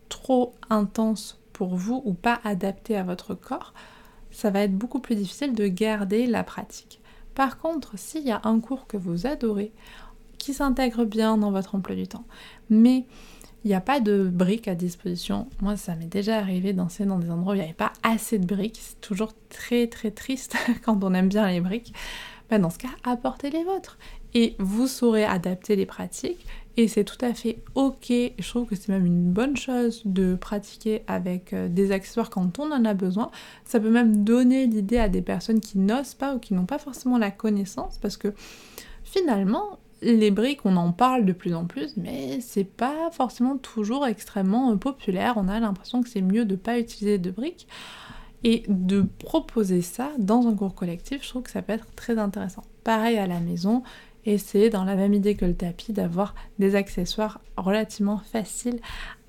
trop 0.10 0.56
intenses 0.70 1.41
vous 1.70 2.02
ou 2.06 2.14
pas 2.14 2.40
adapté 2.44 2.96
à 2.98 3.04
votre 3.04 3.36
corps, 3.36 3.74
ça 4.32 4.50
va 4.50 4.62
être 4.62 4.78
beaucoup 4.78 5.00
plus 5.00 5.16
difficile 5.16 5.54
de 5.54 5.68
garder 5.68 6.26
la 6.26 6.44
pratique. 6.44 7.02
Par 7.36 7.58
contre, 7.58 7.98
s'il 7.98 8.24
y 8.24 8.32
a 8.32 8.42
un 8.44 8.60
cours 8.60 8.88
que 8.88 8.98
vous 8.98 9.28
adorez, 9.28 9.72
qui 10.38 10.54
s'intègre 10.54 11.06
bien 11.06 11.38
dans 11.38 11.52
votre 11.52 11.76
emploi 11.76 11.96
du 11.96 12.08
temps, 12.08 12.26
mais 12.70 13.06
il 13.64 13.68
n'y 13.68 13.76
a 13.76 13.82
pas 13.82 14.00
de 14.00 14.28
briques 14.28 14.68
à 14.68 14.74
disposition. 14.74 15.48
Moi, 15.62 15.78
ça 15.78 15.96
m'est 15.96 16.06
déjà 16.06 16.38
arrivé 16.38 16.74
danser 16.74 17.06
dans 17.06 17.20
des 17.20 17.30
endroits 17.30 17.54
où 17.54 17.56
il 17.56 17.60
n'y 17.60 17.66
avait 17.66 17.74
pas 17.74 17.94
assez 18.02 18.40
de 18.40 18.46
briques. 18.46 18.80
C'est 18.82 19.02
toujours 19.02 19.34
très 19.50 19.86
très 19.86 20.10
triste 20.10 20.56
quand 20.84 21.04
on 21.04 21.14
aime 21.14 21.30
bien 21.30 21.48
les 21.48 21.62
briques. 21.62 21.94
Ben, 22.50 22.60
dans 22.60 22.72
ce 22.72 22.80
cas, 22.80 22.90
apportez 23.04 23.52
les 23.52 23.64
vôtres. 23.64 24.00
Et 24.34 24.56
vous 24.58 24.88
saurez 24.88 25.26
adapter 25.26 25.76
les 25.76 25.86
pratiques 25.86 26.46
et 26.78 26.88
c'est 26.88 27.04
tout 27.04 27.18
à 27.22 27.34
fait 27.34 27.62
ok. 27.76 28.08
Je 28.10 28.48
trouve 28.50 28.68
que 28.68 28.76
c'est 28.76 28.90
même 28.90 29.06
une 29.06 29.32
bonne 29.32 29.58
chose 29.58 30.02
de 30.06 30.36
pratiquer 30.36 31.04
avec 31.08 31.54
euh, 31.54 31.68
des 31.68 31.92
accessoires 31.92 32.30
quand 32.30 32.60
on 32.60 32.72
en 32.72 32.86
a 32.86 32.94
besoin. 32.94 33.30
Ça 33.66 33.80
peut 33.80 33.90
même 33.90 34.24
donner 34.24 34.68
l'idée 34.68 34.98
à 34.98 35.10
des 35.10 35.22
personnes 35.22 35.60
qui 35.60 35.78
n'osent 35.78 36.14
pas 36.14 36.36
ou 36.36 36.40
qui 36.40 36.54
n'ont 36.54 36.66
pas 36.66 36.80
forcément 36.80 37.18
la 37.18 37.32
connaissance 37.32 37.98
parce 37.98 38.18
que 38.18 38.34
finalement, 39.04 39.80
les 40.02 40.32
briques, 40.32 40.66
on 40.66 40.78
en 40.78 40.94
parle 40.94 41.26
de 41.26 41.34
plus 41.34 41.54
en 41.54 41.66
plus, 41.66 41.96
mais 41.98 42.40
c'est 42.42 42.64
pas 42.64 43.12
forcément 43.12 43.58
toujours 43.58 44.08
extrêmement 44.08 44.72
euh, 44.72 44.76
populaire. 44.76 45.34
On 45.38 45.48
a 45.48 45.60
l'impression 45.60 46.02
que 46.02 46.10
c'est 46.10 46.22
mieux 46.22 46.46
de 46.46 46.56
pas 46.56 46.80
utiliser 46.80 47.18
de 47.18 47.32
briques. 47.32 47.68
Et 48.44 48.64
de 48.68 49.06
proposer 49.20 49.84
ça 49.84 50.10
dans 50.18 50.48
un 50.48 50.56
cours 50.56 50.74
collectif, 50.74 51.24
je 51.24 51.30
trouve 51.30 51.44
que 51.44 51.52
ça 51.52 51.62
peut 51.62 51.74
être 51.74 51.86
très 51.96 52.18
intéressant. 52.18 52.64
Pareil 52.84 53.20
à 53.20 53.28
la 53.28 53.40
maison, 53.40 53.84
et 54.26 54.38
c'est 54.38 54.70
dans 54.70 54.84
la 54.84 54.96
même 54.96 55.14
idée 55.14 55.36
que 55.36 55.46
le 55.46 55.56
tapis 55.56 55.94
d'avoir 55.94 56.36
des 56.60 56.76
accessoires 56.76 57.42
relativement 57.58 58.20
faciles 58.32 58.80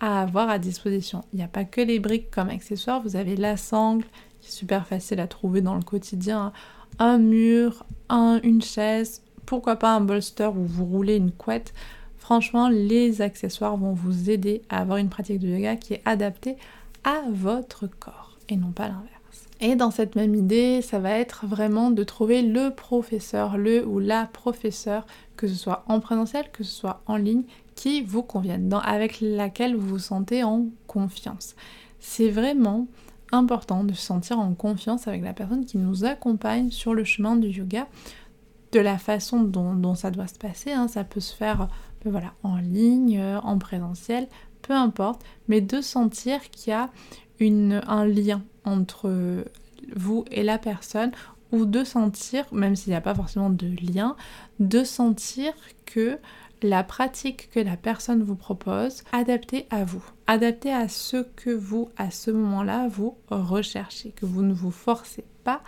à 0.01 0.21
avoir 0.21 0.51
à 0.51 0.59
disposition. 0.59 1.25
Il 1.33 1.37
n'y 1.37 1.43
a 1.43 1.49
pas 1.49 1.65
que 1.65 1.81
les 1.81 1.99
briques 1.99 2.31
comme 2.31 2.51
accessoires, 2.51 3.01
vous 3.03 3.17
avez 3.17 3.37
la 3.37 3.57
sangle 3.57 4.05
qui 4.41 4.49
est 4.49 4.53
super 4.53 4.87
facile 4.87 5.21
à 5.21 5.27
trouver 5.27 5.61
dans 5.61 5.77
le 5.77 5.83
quotidien, 5.83 6.53
un 6.99 7.19
mur, 7.19 7.85
une 8.11 8.63
chaise, 8.63 9.23
pourquoi 9.47 9.77
pas 9.77 9.95
un 9.95 10.01
bolster 10.01 10.49
où 10.49 10.65
vous 10.65 10.85
roulez 10.85 11.17
une 11.17 11.33
couette. 11.33 11.73
Franchement, 12.19 12.69
les 12.69 13.23
accessoires 13.23 13.77
vont 13.77 13.93
vous 13.93 14.31
aider 14.31 14.63
à 14.69 14.81
avoir 14.81 14.99
une 14.99 15.09
pratique 15.09 15.39
de 15.39 15.49
yoga 15.49 15.77
qui 15.77 15.95
est 15.95 16.03
adaptée 16.05 16.57
à 17.05 17.23
votre 17.31 17.87
corps 17.87 18.37
et 18.49 18.57
non 18.57 18.73
pas 18.73 18.89
l'inverse. 18.89 19.22
Et 19.65 19.77
dans 19.77 19.93
cette 19.93 20.17
même 20.17 20.35
idée, 20.35 20.83
ça 20.83 20.99
va 20.99 21.13
être 21.13 21.47
vraiment 21.47 21.93
de 21.93 22.03
trouver 22.03 22.43
le 22.43 22.75
professeur, 22.75 23.57
le 23.57 23.87
ou 23.87 24.01
la 24.01 24.27
professeur, 24.27 25.07
que 25.37 25.47
ce 25.47 25.55
soit 25.55 25.85
en 25.87 26.01
présentiel, 26.01 26.51
que 26.53 26.65
ce 26.65 26.73
soit 26.73 27.01
en 27.07 27.15
ligne, 27.15 27.45
qui 27.77 28.03
vous 28.03 28.25
convienne, 28.25 28.77
avec 28.83 29.21
laquelle 29.21 29.77
vous 29.77 29.87
vous 29.87 29.99
sentez 30.01 30.43
en 30.43 30.67
confiance. 30.89 31.55
C'est 32.01 32.29
vraiment 32.29 32.89
important 33.31 33.85
de 33.85 33.95
se 33.95 34.03
sentir 34.03 34.41
en 34.41 34.53
confiance 34.55 35.07
avec 35.07 35.23
la 35.23 35.33
personne 35.33 35.65
qui 35.65 35.79
nous 35.79 36.05
accompagne 36.05 36.73
sur 36.73 36.93
le 36.93 37.05
chemin 37.05 37.37
du 37.37 37.47
yoga, 37.47 37.87
de 38.73 38.81
la 38.81 38.99
façon 38.99 39.43
dont, 39.43 39.95
ça 39.95 40.11
doit 40.11 40.27
se 40.27 40.39
passer. 40.41 40.73
Hein. 40.73 40.89
Ça 40.89 41.05
peut 41.05 41.21
se 41.21 41.37
faire 41.37 41.69
ben 42.05 42.33
en 42.43 42.57
ligne, 42.57 43.23
en 43.45 43.59
présentiel, 43.59 44.27
peu 44.61 44.73
importe, 44.73 45.23
mais 45.47 45.61
de 45.61 45.81
sentir 45.81 46.51
qu'il 46.51 46.73
y 46.73 46.75
a 46.75 46.91
un 47.87 48.07
lien 48.07 48.43
entre 48.65 49.45
vous 49.97 50.25
et 50.31 50.43
la 50.43 50.59
personne 50.59 51.13
ou 51.51 51.67
de 51.67 51.85
sentir, 51.85 52.47
même 52.53 52.77
s'il 52.77 52.91
n'y 52.91 52.97
a 52.97 53.01
pas 53.01 53.15
forcément 53.15 53.51
de 53.51 53.69
lien, 53.93 54.17
de 54.59 54.85
sentir 54.85 55.53
que 55.85 56.19
la 56.63 56.85
pratique 56.85 57.51
que 57.51 57.61
la 57.61 57.77
personne 57.77 58.23
vous 58.23 58.37
propose, 58.37 59.03
adaptée 59.13 59.67
à 59.71 59.85
vous, 59.85 60.05
adaptée 60.27 60.73
à 60.73 60.89
ce 60.89 61.25
que 61.37 61.51
vous, 61.51 61.91
à 61.97 62.11
ce 62.11 62.31
moment-là, 62.31 62.89
vous 62.89 63.17
recherchez, 63.31 64.11
que 64.11 64.27
vous 64.27 64.43
ne 64.43 64.55
vous 64.55 64.71
forcez 64.71 65.25
pas 65.45 65.61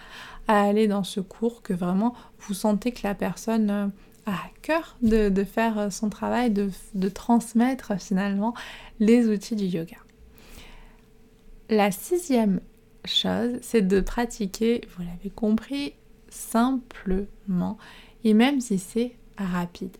à 0.46 0.62
aller 0.62 0.86
dans 0.86 1.04
ce 1.04 1.20
cours, 1.20 1.62
que 1.62 1.74
vraiment 1.74 2.14
vous 2.40 2.54
sentez 2.54 2.92
que 2.92 3.06
la 3.06 3.14
personne 3.14 3.70
a 3.70 3.90
à 4.26 4.40
cœur 4.62 4.96
de, 5.02 5.44
faire 5.44 5.92
son 5.92 6.08
travail, 6.08 6.50
de 6.50 7.08
transmettre 7.10 8.00
finalement 8.00 8.54
les 8.98 9.28
outils 9.28 9.56
du 9.56 9.64
yoga. 9.64 10.03
La 11.70 11.90
sixième 11.90 12.60
chose, 13.06 13.58
c'est 13.62 13.86
de 13.86 14.00
pratiquer, 14.00 14.82
vous 14.96 15.02
l'avez 15.02 15.30
compris, 15.30 15.94
simplement 16.28 17.78
et 18.24 18.34
même 18.34 18.60
si 18.60 18.78
c'est 18.78 19.16
rapide. 19.38 19.96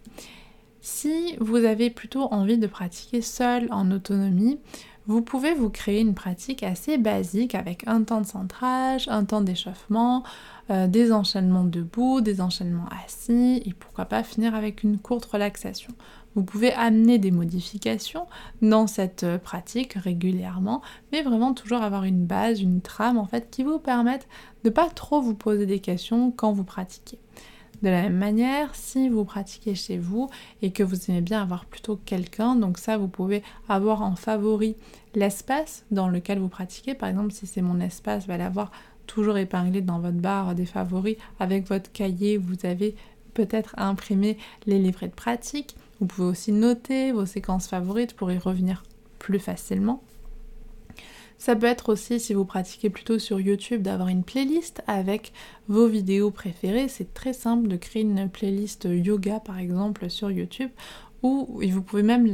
Si 0.81 1.37
vous 1.41 1.57
avez 1.57 1.89
plutôt 1.89 2.33
envie 2.33 2.59
de 2.59 2.67
pratiquer 2.67 3.23
seul 3.23 3.69
en 3.71 3.91
autonomie, 3.91 4.59
vous 5.07 5.23
pouvez 5.23 5.55
vous 5.55 5.71
créer 5.71 6.01
une 6.01 6.15
pratique 6.15 6.63
assez 6.63 6.99
basique 6.99 7.55
avec 7.55 7.87
un 7.87 8.03
temps 8.03 8.21
de 8.21 8.27
centrage, 8.27 9.09
un 9.09 9.25
temps 9.25 9.43
d'échauffement, 9.43 10.23
euh, 10.71 10.87
des 10.87 11.13
enchaînements 11.13 11.65
debout, 11.65 12.21
des 12.21 12.41
enchaînements 12.41 12.89
assis 13.05 13.63
et 13.65 13.75
pourquoi 13.75 14.07
pas 14.07 14.23
finir 14.23 14.55
avec 14.55 14.83
une 14.83 14.99
courte 14.99 15.27
relaxation. 15.27 15.93
Vous 16.35 16.43
pouvez 16.43 16.73
amener 16.73 17.19
des 17.19 17.31
modifications 17.31 18.27
dans 18.61 18.87
cette 18.87 19.23
euh, 19.23 19.39
pratique 19.39 19.95
régulièrement, 19.95 20.83
mais 21.13 21.23
vraiment 21.23 21.55
toujours 21.55 21.83
avoir 21.83 22.05
une 22.05 22.27
base, 22.27 22.61
une 22.61 22.81
trame 22.81 23.19
en 23.19 23.27
fait 23.27 23.51
qui 23.51 23.63
vous 23.63 23.79
permette 23.79 24.27
de 24.65 24.71
pas 24.71 24.91
trop 24.91 25.21
vous 25.21 25.35
poser 25.35 25.67
des 25.67 25.79
questions 25.79 26.33
quand 26.33 26.53
vous 26.53 26.65
pratiquez. 26.65 27.19
De 27.83 27.89
la 27.89 28.03
même 28.03 28.17
manière, 28.17 28.75
si 28.75 29.09
vous 29.09 29.25
pratiquez 29.25 29.75
chez 29.75 29.99
vous 29.99 30.31
et 30.63 30.71
que 30.71 30.83
vous 30.83 31.11
aimez 31.11 31.21
bien 31.21 31.43
avoir 31.43 31.67
plutôt 31.67 31.97
quelqu'un, 31.97 32.57
donc 32.57 32.79
ça 32.79 32.97
vous 32.97 33.09
pouvez 33.09 33.43
avoir 33.69 34.03
en 34.03 34.17
favori 34.17 34.75
l'espace 35.15 35.85
dans 35.91 36.09
lequel 36.09 36.39
vous 36.39 36.49
pratiquez. 36.49 36.95
Par 36.95 37.11
exemple, 37.11 37.33
si 37.33 37.47
c'est 37.47 37.63
mon 37.63 37.81
espace, 37.81 38.27
vous 38.27 38.33
allez 38.33 38.45
avoir 38.45 38.71
toujours 39.07 39.37
épinglé 39.37 39.83
dans 39.83 39.99
votre 39.99 40.17
barre 40.17 40.55
des 40.55 40.67
favoris 40.67 41.17
avec 41.39 41.69
votre 41.69 41.93
cahier, 41.93 42.39
vous 42.39 42.65
avez 42.65 42.97
peut-être 43.35 43.75
imprimé 43.77 44.39
les 44.67 44.79
livrets 44.79 45.09
de 45.09 45.15
pratique. 45.15 45.77
Vous 46.01 46.07
pouvez 46.07 46.29
aussi 46.29 46.53
noter 46.53 47.13
vos 47.13 47.27
séquences 47.27 47.69
favorites 47.69 48.15
pour 48.15 48.31
y 48.31 48.39
revenir 48.39 48.83
plus 49.19 49.39
facilement. 49.39 50.03
Ça 51.39 51.57
peut 51.57 51.67
être 51.67 51.93
aussi, 51.93 52.21
si 52.21 52.33
vous 52.33 52.45
pratiquez 52.45 52.91
plutôt 52.91 53.19
sur 53.19 53.41
YouTube, 53.41 53.83
d'avoir 53.83 54.09
une 54.09 54.25
playlist 54.25 54.83
avec 54.87 55.33
vos 55.69 55.87
vidéos 55.87 56.31
préférées. 56.31 56.89
C'est 56.89 57.13
très 57.13 57.33
simple 57.33 57.69
de 57.69 57.77
créer 57.77 58.03
une 58.03 58.29
playlist 58.31 58.89
yoga, 58.91 59.41
par 59.41 59.59
exemple, 59.59 60.09
sur 60.09 60.31
YouTube. 60.31 60.71
Ou 61.23 61.61
vous 61.63 61.83
pouvez 61.83 62.03
même 62.03 62.27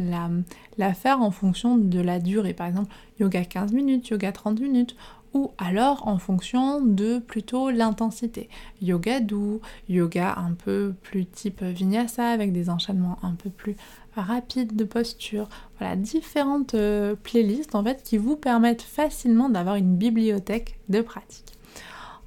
la, 0.78 0.94
faire 0.94 1.22
en 1.22 1.30
fonction 1.30 1.76
de 1.76 2.00
la 2.00 2.18
durée. 2.18 2.54
Par 2.54 2.66
exemple, 2.66 2.92
yoga 3.18 3.44
15 3.44 3.72
minutes, 3.72 4.08
yoga 4.08 4.32
30 4.32 4.60
minutes, 4.60 4.96
ou 5.32 5.52
alors 5.58 6.06
en 6.08 6.18
fonction 6.18 6.80
de 6.80 7.18
plutôt 7.18 7.70
l'intensité. 7.70 8.48
Yoga 8.82 9.20
doux, 9.20 9.60
yoga 9.88 10.34
un 10.36 10.52
peu 10.52 10.94
plus 11.02 11.26
type 11.26 11.62
vinyasa 11.62 12.28
avec 12.28 12.52
des 12.52 12.70
enchaînements 12.70 13.18
un 13.22 13.34
peu 13.34 13.50
plus 13.50 13.76
rapides 14.16 14.76
de 14.76 14.84
posture. 14.84 15.48
Voilà, 15.78 15.96
différentes 15.96 16.74
euh, 16.74 17.14
playlists 17.14 17.74
en 17.74 17.84
fait 17.84 18.02
qui 18.02 18.18
vous 18.18 18.36
permettent 18.36 18.82
facilement 18.82 19.48
d'avoir 19.48 19.76
une 19.76 19.96
bibliothèque 19.96 20.78
de 20.88 21.00
pratique. 21.00 21.52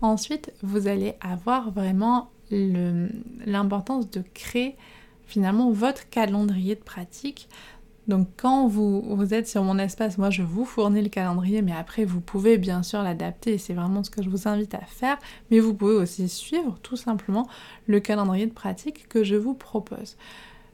Ensuite, 0.02 0.52
vous 0.62 0.88
allez 0.88 1.14
avoir 1.22 1.72
vraiment 1.72 2.30
l'importance 2.52 4.10
de 4.12 4.22
créer 4.34 4.76
finalement 5.26 5.72
votre 5.72 6.10
calendrier 6.10 6.76
de 6.76 6.82
pratique 6.82 7.48
donc 8.08 8.28
quand 8.36 8.68
vous, 8.68 9.34
êtes 9.34 9.48
sur 9.48 9.64
mon 9.64 9.78
espace, 9.78 10.18
moi 10.18 10.30
je 10.30 10.44
vous 10.44 10.66
fournis 10.66 11.02
le 11.02 11.10
calendrier, 11.10 11.62
mais 11.62 11.72
après 11.72 12.04
vous 12.04 12.20
pouvez 12.20 12.58
bien 12.58 12.84
sûr 12.84 13.02
l'adapter, 13.02 13.58
c'est 13.58 13.74
vraiment 13.74 14.04
ce 14.04 14.10
que 14.10 14.22
je 14.22 14.30
vous 14.30 14.48
invite 14.48 14.76
à 14.76 14.82
faire, 14.82 15.18
mais 15.50 15.60
vous 15.60 15.74
pouvez 15.74 15.96
aussi 15.96 16.28
suivre 16.28 16.78
tout 16.82 16.98
simplement 16.98 17.48
le 17.88 18.00
calendrier 18.02 18.46
de 18.46 18.54
pratique 18.54 19.08
que 19.08 19.24
je 19.24 19.36
vous 19.36 19.54
propose. 19.54 20.18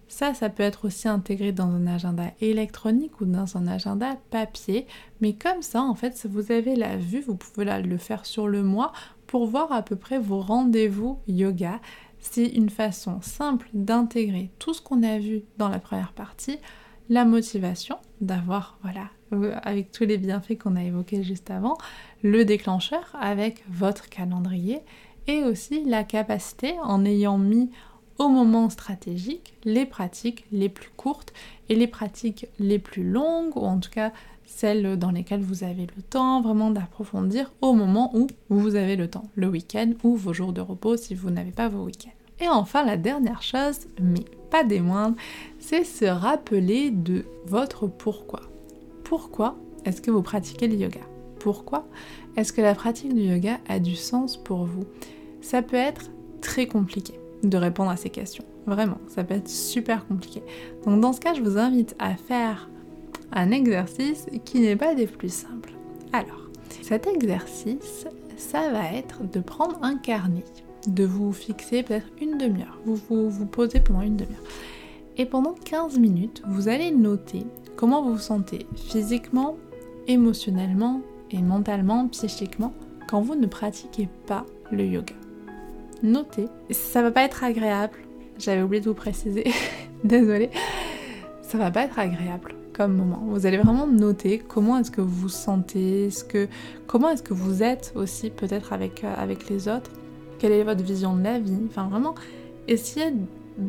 Ça, 0.08 0.34
ça 0.34 0.50
peut 0.50 0.64
être 0.64 0.86
aussi 0.86 1.08
intégré 1.08 1.52
dans 1.52 1.68
un 1.68 1.86
agenda 1.86 2.32
électronique 2.42 3.22
ou 3.22 3.26
dans 3.26 3.58
un 3.58 3.68
agenda 3.68 4.18
papier, 4.32 4.88
mais 5.22 5.34
comme 5.34 5.62
ça, 5.62 5.84
en 5.84 5.94
fait, 5.94 6.26
vous 6.28 6.52
avez 6.52 6.76
la 6.76 6.98
vue, 6.98 7.22
vous 7.22 7.36
pouvez 7.36 7.66
le 7.84 7.98
faire 8.00 8.26
sur 8.26 8.48
le 8.48 8.64
mois 8.64 8.92
pour 9.28 9.46
voir 9.46 9.72
à 9.72 9.84
peu 9.84 9.96
près 9.96 10.18
vos 10.18 10.40
rendez-vous 10.42 11.20
yoga. 11.28 11.80
C'est 12.20 12.48
une 12.48 12.72
façon 12.72 13.22
simple 13.22 13.70
d'intégrer 13.76 14.50
tout 14.58 14.74
ce 14.74 14.82
qu'on 14.82 15.04
a 15.04 15.20
vu 15.20 15.44
dans 15.60 15.70
la 15.70 15.78
première 15.78 16.14
partie 16.14 16.58
la 17.10 17.26
motivation 17.26 17.98
d'avoir, 18.22 18.78
voilà, 18.84 19.10
euh, 19.34 19.56
avec 19.64 19.92
tous 19.92 20.06
les 20.06 20.18
bienfaits 20.18 20.58
qu'on 20.58 20.76
a 20.76 20.84
évoqués 20.84 21.24
juste 21.24 21.50
avant, 21.50 21.78
le 22.24 22.46
déclencheur 22.46 23.16
avec 23.20 23.64
votre 23.70 24.10
calendrier 24.10 24.80
et 25.28 25.44
aussi 25.44 25.84
la 25.86 26.04
capacité 26.04 26.74
en 26.84 27.04
ayant 27.06 27.38
mis 27.38 27.70
au 28.18 28.28
moment 28.28 28.70
stratégique 28.70 29.54
les 29.64 29.86
pratiques 29.86 30.46
les 30.52 30.70
plus 30.70 30.90
courtes 30.98 31.34
et 31.70 31.76
les 31.76 31.88
pratiques 31.88 32.48
les 32.60 32.80
plus 32.80 33.10
longues 33.10 33.56
ou 33.56 33.62
en 33.62 33.80
tout 33.80 33.90
cas 33.90 34.12
celles 34.46 34.98
dans 34.98 35.12
lesquelles 35.12 35.42
vous 35.42 35.64
avez 35.64 35.88
le 35.96 36.02
temps 36.02 36.42
vraiment 36.42 36.72
d'approfondir 36.72 37.52
au 37.62 37.74
moment 37.74 38.12
où 38.16 38.28
vous 38.50 38.76
avez 38.76 38.96
le 38.96 39.08
temps, 39.08 39.30
le 39.36 39.48
week-end 39.48 39.94
ou 40.04 40.16
vos 40.16 40.34
jours 40.34 40.54
de 40.54 40.62
repos 40.62 40.98
si 40.98 41.16
vous 41.16 41.30
n'avez 41.30 41.52
pas 41.52 41.70
vos 41.70 41.84
week-ends. 41.84 42.19
Et 42.42 42.48
enfin 42.48 42.86
la 42.86 42.98
dernière 42.98 43.42
chose, 43.42 43.80
mais 44.02 44.26
pas 44.50 44.64
des 44.64 44.80
moindres, 44.80 45.16
c'est 45.60 45.84
se 45.84 46.06
rappeler 46.06 46.92
de 46.92 47.26
votre 47.46 47.88
pourquoi. 47.88 48.42
Pourquoi 49.04 49.58
est-ce 49.86 50.02
que 50.02 50.12
vous 50.12 50.22
pratiquez 50.22 50.68
le 50.68 50.76
yoga? 50.76 51.02
Pourquoi 51.40 51.88
est-ce 52.36 52.54
que 52.54 52.62
la 52.62 52.76
pratique 52.76 53.14
du 53.14 53.22
yoga 53.22 53.60
a 53.68 53.80
du 53.80 53.96
sens 53.96 54.38
pour 54.38 54.66
vous? 54.66 54.86
Ça 55.42 55.62
peut 55.62 55.78
être 55.78 56.12
très 56.42 56.68
compliqué 56.68 57.14
de 57.44 57.58
répondre 57.58 57.90
à 57.90 57.98
ces 57.98 58.10
questions. 58.10 58.44
Vraiment, 58.66 58.98
ça 59.08 59.24
peut 59.24 59.36
être 59.36 59.50
super 59.50 60.06
compliqué. 60.08 60.44
Donc 60.86 61.00
dans 61.02 61.14
ce 61.14 61.20
cas, 61.20 61.34
je 61.34 61.42
vous 61.42 61.58
invite 61.58 61.96
à 62.00 62.16
faire 62.16 62.70
un 63.32 63.52
exercice 63.52 64.26
qui 64.46 64.60
n'est 64.60 64.76
pas 64.76 64.96
des 64.96 65.08
plus 65.08 65.34
simples. 65.34 65.74
Alors, 66.14 66.50
cet 66.82 67.08
exercice, 67.08 68.08
ça 68.38 68.70
va 68.72 68.94
être 68.94 69.30
de 69.30 69.40
prendre 69.40 69.78
un 69.82 69.98
carnet, 69.98 70.44
de 70.90 71.06
vous 71.06 71.32
fixer 71.34 71.84
peut-être 71.84 72.08
une 72.22 72.38
demi-heure. 72.38 72.80
Vous, 72.86 73.30
vous 73.30 73.46
posez 73.46 73.80
pendant 73.80 74.02
une 74.02 74.18
demi-heure 74.18 74.44
et 75.20 75.26
pendant 75.26 75.54
15 75.54 76.00
minutes, 76.00 76.42
vous 76.48 76.70
allez 76.70 76.92
noter 76.92 77.46
comment 77.76 78.02
vous 78.02 78.14
vous 78.14 78.20
sentez 78.20 78.66
physiquement, 78.78 79.58
émotionnellement 80.08 81.02
et 81.30 81.42
mentalement, 81.42 82.08
psychiquement 82.08 82.74
quand 83.10 83.22
vous 83.22 83.36
ne 83.36 83.46
pratiquez 83.46 84.08
pas 84.28 84.46
le 84.72 84.86
yoga. 84.86 85.16
Notez, 86.04 86.48
ça 86.72 87.02
va 87.02 87.12
pas 87.12 87.24
être 87.24 87.44
agréable, 87.44 87.98
j'avais 88.38 88.62
oublié 88.62 88.82
de 88.82 88.88
vous 88.88 88.96
préciser, 88.96 89.44
désolée, 90.06 90.52
ça 91.42 91.58
va 91.58 91.70
pas 91.70 91.84
être 91.84 92.00
agréable 92.00 92.56
comme 92.72 92.96
moment. 92.96 93.22
Vous 93.28 93.46
allez 93.46 93.58
vraiment 93.58 93.88
noter 93.88 94.38
comment 94.40 94.78
est-ce 94.78 94.92
que 94.92 95.02
vous 95.02 95.24
vous 95.24 95.28
sentez, 95.28 96.12
ce 96.12 96.24
que, 96.24 96.48
comment 96.88 97.10
est-ce 97.10 97.24
que 97.24 97.34
vous 97.34 97.62
êtes 97.62 97.92
aussi 97.96 98.30
peut-être 98.30 98.72
avec, 98.72 99.04
euh, 99.04 99.14
avec 99.18 99.50
les 99.50 99.68
autres, 99.68 99.92
quelle 100.40 100.54
est 100.54 100.64
votre 100.64 100.84
vision 100.84 101.16
de 101.16 101.24
la 101.24 101.40
vie, 101.40 101.60
enfin 101.68 101.88
vraiment 101.88 102.16
essayez 102.68 103.14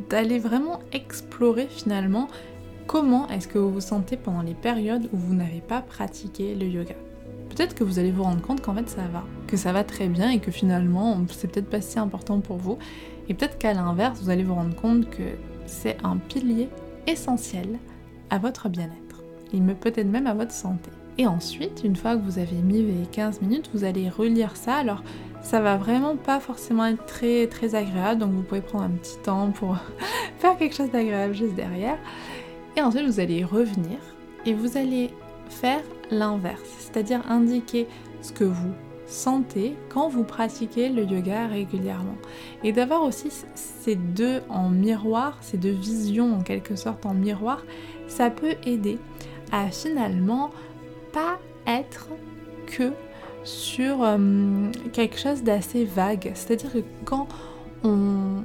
d'aller 0.08 0.38
vraiment 0.38 0.80
explorer 0.92 1.66
finalement 1.68 2.28
comment 2.86 3.28
est-ce 3.28 3.48
que 3.48 3.58
vous 3.58 3.70
vous 3.70 3.80
sentez 3.80 4.16
pendant 4.16 4.42
les 4.42 4.54
périodes 4.54 5.08
où 5.12 5.16
vous 5.16 5.34
n'avez 5.34 5.60
pas 5.60 5.82
pratiqué 5.82 6.54
le 6.54 6.66
yoga. 6.66 6.94
Peut-être 7.50 7.74
que 7.74 7.84
vous 7.84 7.98
allez 7.98 8.12
vous 8.12 8.22
rendre 8.22 8.40
compte 8.40 8.62
qu'en 8.62 8.74
fait 8.74 8.88
ça 8.88 9.02
va, 9.12 9.24
que 9.46 9.56
ça 9.56 9.72
va 9.72 9.84
très 9.84 10.08
bien 10.08 10.30
et 10.30 10.38
que 10.38 10.50
finalement 10.50 11.20
c'est 11.30 11.50
peut-être 11.50 11.68
pas 11.68 11.80
si 11.80 11.98
important 11.98 12.40
pour 12.40 12.56
vous. 12.56 12.78
Et 13.28 13.34
peut-être 13.34 13.58
qu'à 13.58 13.74
l'inverse, 13.74 14.20
vous 14.20 14.30
allez 14.30 14.42
vous 14.42 14.54
rendre 14.54 14.74
compte 14.74 15.08
que 15.08 15.22
c'est 15.66 15.96
un 16.02 16.16
pilier 16.16 16.68
essentiel 17.06 17.78
à 18.28 18.38
votre 18.38 18.68
bien-être. 18.68 19.22
Il 19.52 19.62
peut-être 19.62 20.08
même 20.08 20.26
à 20.26 20.34
votre 20.34 20.52
santé. 20.52 20.90
Et 21.16 21.26
ensuite, 21.26 21.82
une 21.84 21.96
fois 21.96 22.16
que 22.16 22.22
vous 22.22 22.38
avez 22.38 22.56
mis 22.56 22.82
les 22.82 23.06
15 23.12 23.42
minutes, 23.42 23.70
vous 23.74 23.84
allez 23.84 24.08
relire 24.08 24.56
ça. 24.56 24.74
Alors, 24.76 25.04
ça 25.42 25.60
va 25.60 25.76
vraiment 25.76 26.16
pas 26.16 26.40
forcément 26.40 26.86
être 26.86 27.04
très 27.06 27.46
très 27.46 27.74
agréable, 27.74 28.20
donc 28.20 28.32
vous 28.32 28.42
pouvez 28.42 28.60
prendre 28.60 28.84
un 28.84 28.90
petit 28.90 29.18
temps 29.18 29.50
pour 29.50 29.76
faire 30.38 30.56
quelque 30.56 30.74
chose 30.74 30.90
d'agréable 30.90 31.34
juste 31.34 31.54
derrière. 31.54 31.98
Et 32.76 32.82
ensuite 32.82 33.06
vous 33.06 33.20
allez 33.20 33.44
revenir 33.44 33.98
et 34.46 34.54
vous 34.54 34.76
allez 34.76 35.10
faire 35.48 35.82
l'inverse, 36.10 36.68
c'est-à-dire 36.78 37.20
indiquer 37.28 37.86
ce 38.22 38.32
que 38.32 38.44
vous 38.44 38.72
sentez 39.06 39.74
quand 39.88 40.08
vous 40.08 40.24
pratiquez 40.24 40.88
le 40.88 41.04
yoga 41.04 41.48
régulièrement. 41.48 42.16
Et 42.62 42.72
d'avoir 42.72 43.02
aussi 43.02 43.30
ces 43.54 43.96
deux 43.96 44.40
en 44.48 44.68
miroir, 44.68 45.36
ces 45.40 45.56
deux 45.56 45.72
visions 45.72 46.34
en 46.34 46.42
quelque 46.42 46.76
sorte 46.76 47.04
en 47.04 47.14
miroir, 47.14 47.64
ça 48.06 48.30
peut 48.30 48.54
aider 48.64 48.98
à 49.52 49.68
finalement 49.70 50.50
pas 51.12 51.38
être 51.66 52.08
que 52.66 52.92
sur 53.44 54.02
euh, 54.02 54.18
quelque 54.92 55.18
chose 55.18 55.42
d'assez 55.42 55.84
vague. 55.84 56.32
C'est-à-dire 56.34 56.72
que 56.72 56.78
quand 57.04 57.28
on, 57.84 58.42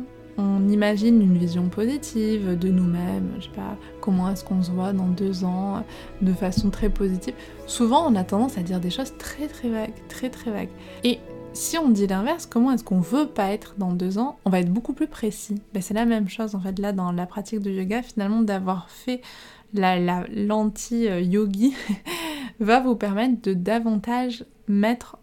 imagine 0.68 1.22
une 1.22 1.38
vision 1.38 1.70
positive 1.70 2.58
de 2.58 2.70
nous-mêmes, 2.70 3.32
je 3.40 3.46
sais 3.46 3.52
pas, 3.52 3.78
comment 4.02 4.30
est-ce 4.30 4.44
qu'on 4.44 4.64
se 4.64 4.72
voit 4.72 4.92
dans 4.92 5.08
deux 5.08 5.46
ans, 5.46 5.84
de 6.22 6.34
façon 6.34 6.70
très 6.70 6.90
positive, 6.90 7.34
souvent 7.68 8.12
on 8.12 8.16
a 8.16 8.24
tendance 8.24 8.58
à 8.58 8.62
dire 8.62 8.80
des 8.80 8.90
choses 8.90 9.14
très 9.18 9.48
très 9.48 9.70
vagues, 9.70 9.94
très 10.10 10.30
très 10.30 10.52
vagues. 10.52 10.72
Et 11.04 11.20
si 11.54 11.78
on 11.78 11.90
dit 11.90 12.08
l'inverse, 12.08 12.48
comment 12.48 12.72
est-ce 12.72 12.84
qu'on 12.84 13.00
veut 13.00 13.28
pas 13.28 13.52
être 13.52 13.76
dans 13.78 13.94
deux 13.94 14.18
ans 14.18 14.38
On 14.44 14.50
va 14.50 14.60
être 14.60 14.74
beaucoup 14.74 14.94
plus 14.94 15.08
précis. 15.08 15.62
Ben, 15.74 15.82
c'est 15.82 15.94
la 15.94 16.06
même 16.06 16.28
chose 16.28 16.56
en 16.56 16.60
fait 16.60 16.78
là 16.80 16.92
dans 16.92 17.14
la 17.14 17.28
pratique 17.28 17.62
de 17.62 17.72
yoga, 17.72 18.02
finalement 18.02 18.42
d'avoir 18.42 18.90
fait 18.90 19.22
l'anti-yogi 19.74 21.74
va 22.60 22.80
vous 22.80 22.96
permettre 22.96 23.42
de 23.42 23.54
davantage 23.54 24.46
mettre, 24.68 25.18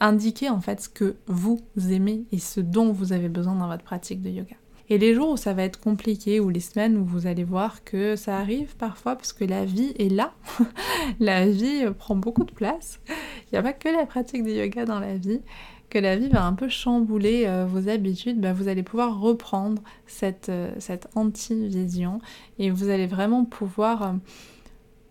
indiquer 0.00 0.50
en 0.50 0.60
fait 0.60 0.80
ce 0.80 0.88
que 0.88 1.16
vous 1.26 1.60
aimez 1.90 2.24
et 2.32 2.38
ce 2.38 2.60
dont 2.60 2.92
vous 2.92 3.12
avez 3.12 3.28
besoin 3.28 3.54
dans 3.54 3.68
votre 3.68 3.84
pratique 3.84 4.22
de 4.22 4.30
yoga. 4.30 4.56
Et 4.90 4.98
les 4.98 5.14
jours 5.14 5.30
où 5.30 5.36
ça 5.38 5.54
va 5.54 5.62
être 5.62 5.80
compliqué, 5.80 6.40
ou 6.40 6.50
les 6.50 6.60
semaines 6.60 6.98
où 6.98 7.04
vous 7.04 7.26
allez 7.26 7.44
voir 7.44 7.84
que 7.84 8.16
ça 8.16 8.36
arrive 8.36 8.76
parfois 8.76 9.16
parce 9.16 9.32
que 9.32 9.44
la 9.44 9.64
vie 9.64 9.94
est 9.98 10.10
là, 10.10 10.34
la 11.20 11.48
vie 11.48 11.86
prend 11.98 12.16
beaucoup 12.16 12.44
de 12.44 12.52
place, 12.52 13.00
il 13.08 13.54
n'y 13.54 13.58
a 13.58 13.62
pas 13.62 13.72
que 13.72 13.88
la 13.88 14.04
pratique 14.04 14.44
de 14.44 14.50
yoga 14.50 14.84
dans 14.84 15.00
la 15.00 15.16
vie, 15.16 15.40
que 15.88 15.98
la 15.98 16.16
vie 16.16 16.28
va 16.28 16.44
un 16.44 16.52
peu 16.52 16.68
chambouler 16.68 17.44
euh, 17.46 17.66
vos 17.66 17.88
habitudes, 17.88 18.40
bah, 18.40 18.52
vous 18.52 18.68
allez 18.68 18.82
pouvoir 18.82 19.20
reprendre 19.20 19.80
cette, 20.06 20.48
euh, 20.48 20.72
cette 20.78 21.08
anti-vision 21.14 22.18
et 22.58 22.70
vous 22.70 22.88
allez 22.88 23.06
vraiment 23.06 23.44
pouvoir... 23.44 24.02
Euh, 24.02 24.12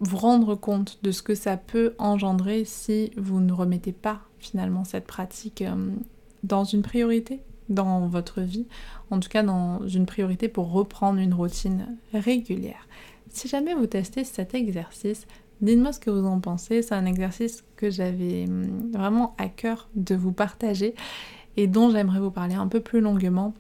vous 0.04 0.18
rendre 0.18 0.56
compte 0.56 1.00
de 1.02 1.12
ce 1.12 1.22
que 1.22 1.34
ça 1.34 1.58
peut 1.58 1.96
engendrer 1.98 2.66
si 2.66 3.12
vous 3.18 3.40
ne 3.40 3.54
remettez 3.54 3.94
pas 3.94 4.22
finalement 4.38 4.84
cette 4.84 5.08
pratique 5.08 5.62
euh, 5.62 5.92
dans 6.44 6.66
une 6.66 6.82
priorité 6.82 7.40
dans 7.70 8.08
votre 8.08 8.42
vie, 8.42 8.68
en 9.10 9.22
tout 9.22 9.30
cas 9.30 9.42
dans 9.42 9.88
une 9.88 10.06
priorité 10.06 10.50
pour 10.50 10.72
reprendre 10.72 11.20
une 11.20 11.34
routine 11.34 11.98
régulière. 12.14 12.88
Si 13.30 13.48
jamais 13.48 13.74
vous 13.74 13.88
testez 13.88 14.26
cet 14.26 14.54
exercice, 14.54 15.26
dites-moi 15.62 15.94
ce 15.94 16.00
que 16.00 16.10
vous 16.10 16.26
en 16.26 16.42
pensez. 16.42 16.82
C'est 16.82 16.94
un 16.94 17.06
exercice 17.06 17.64
que 17.78 17.90
j'avais 17.90 18.46
hum, 18.48 18.92
vraiment 18.92 19.34
à 19.38 19.48
cœur 19.48 19.88
de 19.96 20.16
vous 20.16 20.34
partager 20.34 20.94
et 21.56 21.68
dont 21.68 21.90
j'aimerais 21.90 22.20
vous 22.20 22.32
parler 22.32 22.56
un 22.56 22.68
peu 22.68 22.82
plus 22.82 23.00
longuement, 23.00 23.54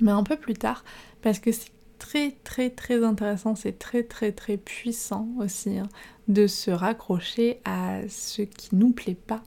mais 0.00 0.10
un 0.10 0.22
peu 0.22 0.36
plus 0.36 0.54
tard, 0.54 0.84
parce 1.22 1.38
que 1.38 1.52
c'est 1.52 1.70
très 1.98 2.32
très 2.44 2.70
très 2.70 3.04
intéressant, 3.04 3.54
c'est 3.54 3.78
très 3.78 4.02
très 4.02 4.32
très 4.32 4.56
puissant 4.56 5.28
aussi 5.38 5.78
hein, 5.78 5.88
de 6.28 6.46
se 6.46 6.70
raccrocher 6.70 7.60
à 7.64 8.00
ce 8.08 8.42
qui 8.42 8.74
nous 8.74 8.92
plaît 8.92 9.14
pas 9.16 9.42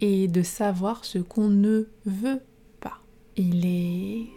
et 0.00 0.28
de 0.28 0.42
savoir 0.42 1.04
ce 1.04 1.18
qu'on 1.18 1.48
ne 1.48 1.88
veut 2.06 2.42
pas. 2.80 3.00
Il 3.36 3.66
est 3.66 4.28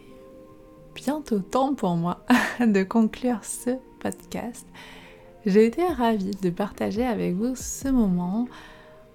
bientôt 0.95 1.39
temps 1.39 1.73
pour 1.73 1.95
moi 1.95 2.25
de 2.59 2.83
conclure 2.83 3.43
ce 3.43 3.71
podcast. 3.99 4.65
J'ai 5.45 5.65
été 5.65 5.85
ravie 5.85 6.35
de 6.41 6.49
partager 6.49 7.03
avec 7.03 7.35
vous 7.35 7.55
ce 7.55 7.89
moment. 7.89 8.47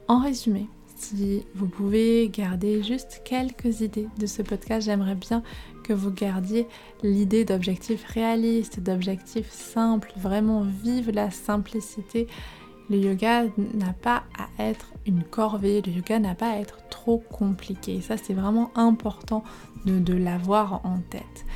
En 0.08 0.20
résumé, 0.20 0.68
si 0.96 1.46
vous 1.54 1.68
pouvez 1.68 2.28
garder 2.28 2.82
juste 2.82 3.22
quelques 3.24 3.80
idées 3.80 4.08
de 4.18 4.26
ce 4.26 4.42
podcast, 4.42 4.84
j'aimerais 4.84 5.14
bien 5.14 5.42
que 5.88 5.94
vous 5.94 6.10
gardiez 6.10 6.68
l'idée 7.02 7.46
d'objectifs 7.46 8.04
réalistes, 8.04 8.80
d'objectifs 8.80 9.50
simples, 9.50 10.12
vraiment 10.16 10.60
vive 10.60 11.10
la 11.10 11.30
simplicité. 11.30 12.26
Le 12.90 12.98
yoga 12.98 13.44
n'a 13.56 13.94
pas 13.94 14.24
à 14.38 14.62
être 14.62 14.92
une 15.06 15.22
corvée, 15.22 15.80
le 15.80 15.92
yoga 15.92 16.18
n'a 16.18 16.34
pas 16.34 16.50
à 16.50 16.56
être 16.58 16.78
trop 16.90 17.18
compliqué. 17.18 18.02
Ça, 18.02 18.18
c'est 18.18 18.34
vraiment 18.34 18.70
important 18.74 19.42
de, 19.86 20.12
l'avoir 20.12 20.84
en 20.84 20.98
tête. 21.08 21.46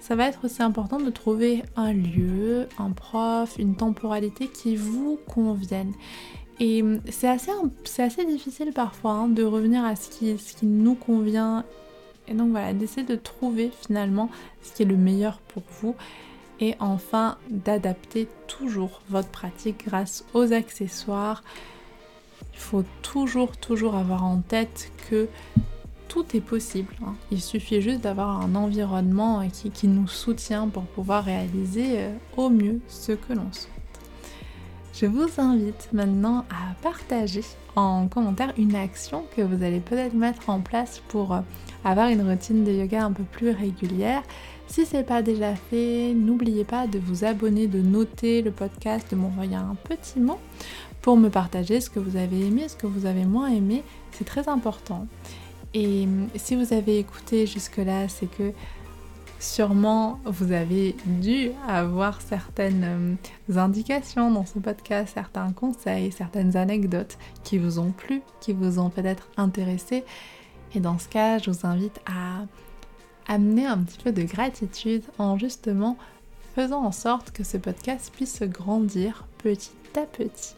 Ça 0.00 0.14
va 0.14 0.28
être 0.28 0.44
aussi 0.44 0.62
important 0.62 1.00
de 1.00 1.10
trouver 1.10 1.62
un 1.76 1.94
lieu, 1.94 2.68
un 2.78 2.90
prof, 2.90 3.56
une 3.58 3.74
temporalité 3.74 4.48
qui 4.48 4.76
vous 4.76 5.18
convienne. 5.26 5.94
Et 6.60 6.84
c'est 7.10 7.28
assez, 7.28 7.50
assez 7.98 8.24
difficile 8.26 8.72
parfois 8.74 9.12
hein, 9.12 9.28
de 9.28 9.42
revenir 9.42 9.84
à 9.84 9.96
ce 9.96 10.10
qui, 10.10 10.36
ce 10.36 10.54
qui 10.54 10.66
nous 10.66 10.94
convient. 10.94 11.64
Et 12.28 12.34
donc 12.34 12.50
voilà, 12.50 12.72
d'essayer 12.72 13.06
de 13.06 13.16
trouver 13.16 13.70
finalement 13.86 14.30
ce 14.62 14.72
qui 14.72 14.82
est 14.82 14.86
le 14.86 14.96
meilleur 14.96 15.38
pour 15.48 15.62
vous. 15.80 15.94
Et 16.60 16.74
enfin, 16.80 17.36
d'adapter 17.50 18.28
toujours 18.46 19.02
votre 19.08 19.28
pratique 19.28 19.84
grâce 19.86 20.24
aux 20.34 20.52
accessoires. 20.52 21.42
Il 22.54 22.58
faut 22.58 22.84
toujours, 23.02 23.56
toujours 23.56 23.94
avoir 23.94 24.24
en 24.24 24.38
tête 24.38 24.90
que 25.10 25.28
tout 26.08 26.24
est 26.34 26.40
possible. 26.40 26.94
Hein. 27.04 27.14
Il 27.30 27.42
suffit 27.42 27.80
juste 27.82 28.00
d'avoir 28.00 28.40
un 28.40 28.54
environnement 28.54 29.40
euh, 29.40 29.68
qui, 29.74 29.88
nous 29.88 30.08
soutient 30.08 30.68
pour 30.68 30.84
pouvoir 30.84 31.24
réaliser 31.24 31.98
euh, 31.98 32.12
au 32.36 32.48
mieux 32.48 32.80
ce 32.88 33.12
que 33.12 33.32
l'on 33.32 33.52
souhaite. 33.52 33.72
Je 34.94 35.06
vous 35.06 35.28
invite 35.38 35.90
maintenant 35.92 36.46
à 36.48 36.74
partager 36.80 37.42
en 37.76 38.08
commentaire 38.08 38.52
une 38.56 38.74
action 38.74 39.24
que 39.36 39.42
vous 39.42 39.62
allez 39.62 39.80
peut-être 39.80 40.14
mettre 40.14 40.48
en 40.48 40.60
place 40.60 41.02
pour 41.08 41.34
euh, 41.34 41.40
avoir 41.84 42.08
une 42.08 42.22
routine 42.28 42.64
de 42.64 42.72
yoga 42.72 43.04
un 43.04 43.12
peu 43.12 43.22
plus 43.22 43.50
régulière. 43.50 44.22
Si 44.66 44.84
ce 44.86 44.96
n'est 44.96 45.04
pas 45.04 45.22
déjà 45.22 45.54
fait, 45.54 46.12
n'oubliez 46.14 46.64
pas 46.64 46.86
de 46.86 46.98
vous 46.98 47.24
abonner, 47.24 47.68
de 47.68 47.80
noter 47.80 48.42
le 48.42 48.50
podcast, 48.50 49.10
de 49.10 49.16
m'envoyer 49.16 49.54
un 49.54 49.76
petit 49.84 50.18
mot 50.18 50.40
pour 51.02 51.16
me 51.16 51.28
partager 51.28 51.80
ce 51.80 51.88
que 51.88 52.00
vous 52.00 52.16
avez 52.16 52.46
aimé, 52.46 52.68
ce 52.68 52.74
que 52.74 52.86
vous 52.86 53.06
avez 53.06 53.24
moins 53.24 53.48
aimé. 53.48 53.84
C'est 54.10 54.24
très 54.24 54.48
important. 54.48 55.06
Et 55.74 56.08
si 56.36 56.56
vous 56.56 56.72
avez 56.72 56.98
écouté 56.98 57.46
jusque-là, 57.46 58.08
c'est 58.08 58.30
que 58.30 58.52
sûrement 59.38 60.20
vous 60.24 60.52
avez 60.52 60.96
dû 61.06 61.50
avoir 61.68 62.20
certaines 62.20 63.18
euh, 63.50 63.58
indications 63.58 64.30
dans 64.30 64.46
ce 64.46 64.58
podcast, 64.58 65.12
certains 65.14 65.52
conseils, 65.52 66.12
certaines 66.12 66.56
anecdotes 66.56 67.18
qui 67.44 67.58
vous 67.58 67.78
ont 67.78 67.90
plu, 67.90 68.22
qui 68.40 68.52
vous 68.52 68.78
ont 68.78 68.90
peut-être 68.90 69.28
intéressé. 69.36 70.04
Et 70.74 70.80
dans 70.80 70.98
ce 70.98 71.08
cas, 71.08 71.38
je 71.38 71.50
vous 71.50 71.66
invite 71.66 72.00
à 72.06 72.44
amener 73.32 73.66
un 73.66 73.78
petit 73.78 73.98
peu 74.02 74.12
de 74.12 74.22
gratitude 74.22 75.02
en 75.18 75.38
justement 75.38 75.96
faisant 76.54 76.84
en 76.84 76.92
sorte 76.92 77.32
que 77.32 77.44
ce 77.44 77.56
podcast 77.56 78.12
puisse 78.14 78.42
grandir 78.42 79.26
petit 79.38 79.72
à 79.96 80.02
petit. 80.02 80.54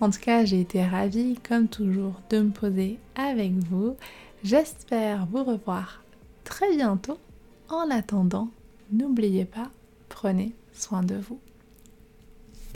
En 0.00 0.10
tout 0.10 0.18
cas, 0.18 0.44
j'ai 0.44 0.60
été 0.60 0.84
ravie, 0.84 1.38
comme 1.48 1.68
toujours, 1.68 2.14
de 2.30 2.40
me 2.40 2.50
poser 2.50 2.98
avec 3.14 3.52
vous. 3.52 3.96
J'espère 4.42 5.26
vous 5.26 5.44
revoir 5.44 6.02
très 6.42 6.74
bientôt. 6.74 7.18
En 7.72 7.90
attendant, 7.90 8.50
n'oubliez 8.92 9.46
pas, 9.46 9.70
prenez 10.10 10.54
soin 10.74 11.02
de 11.02 11.14
vous. 11.14 11.40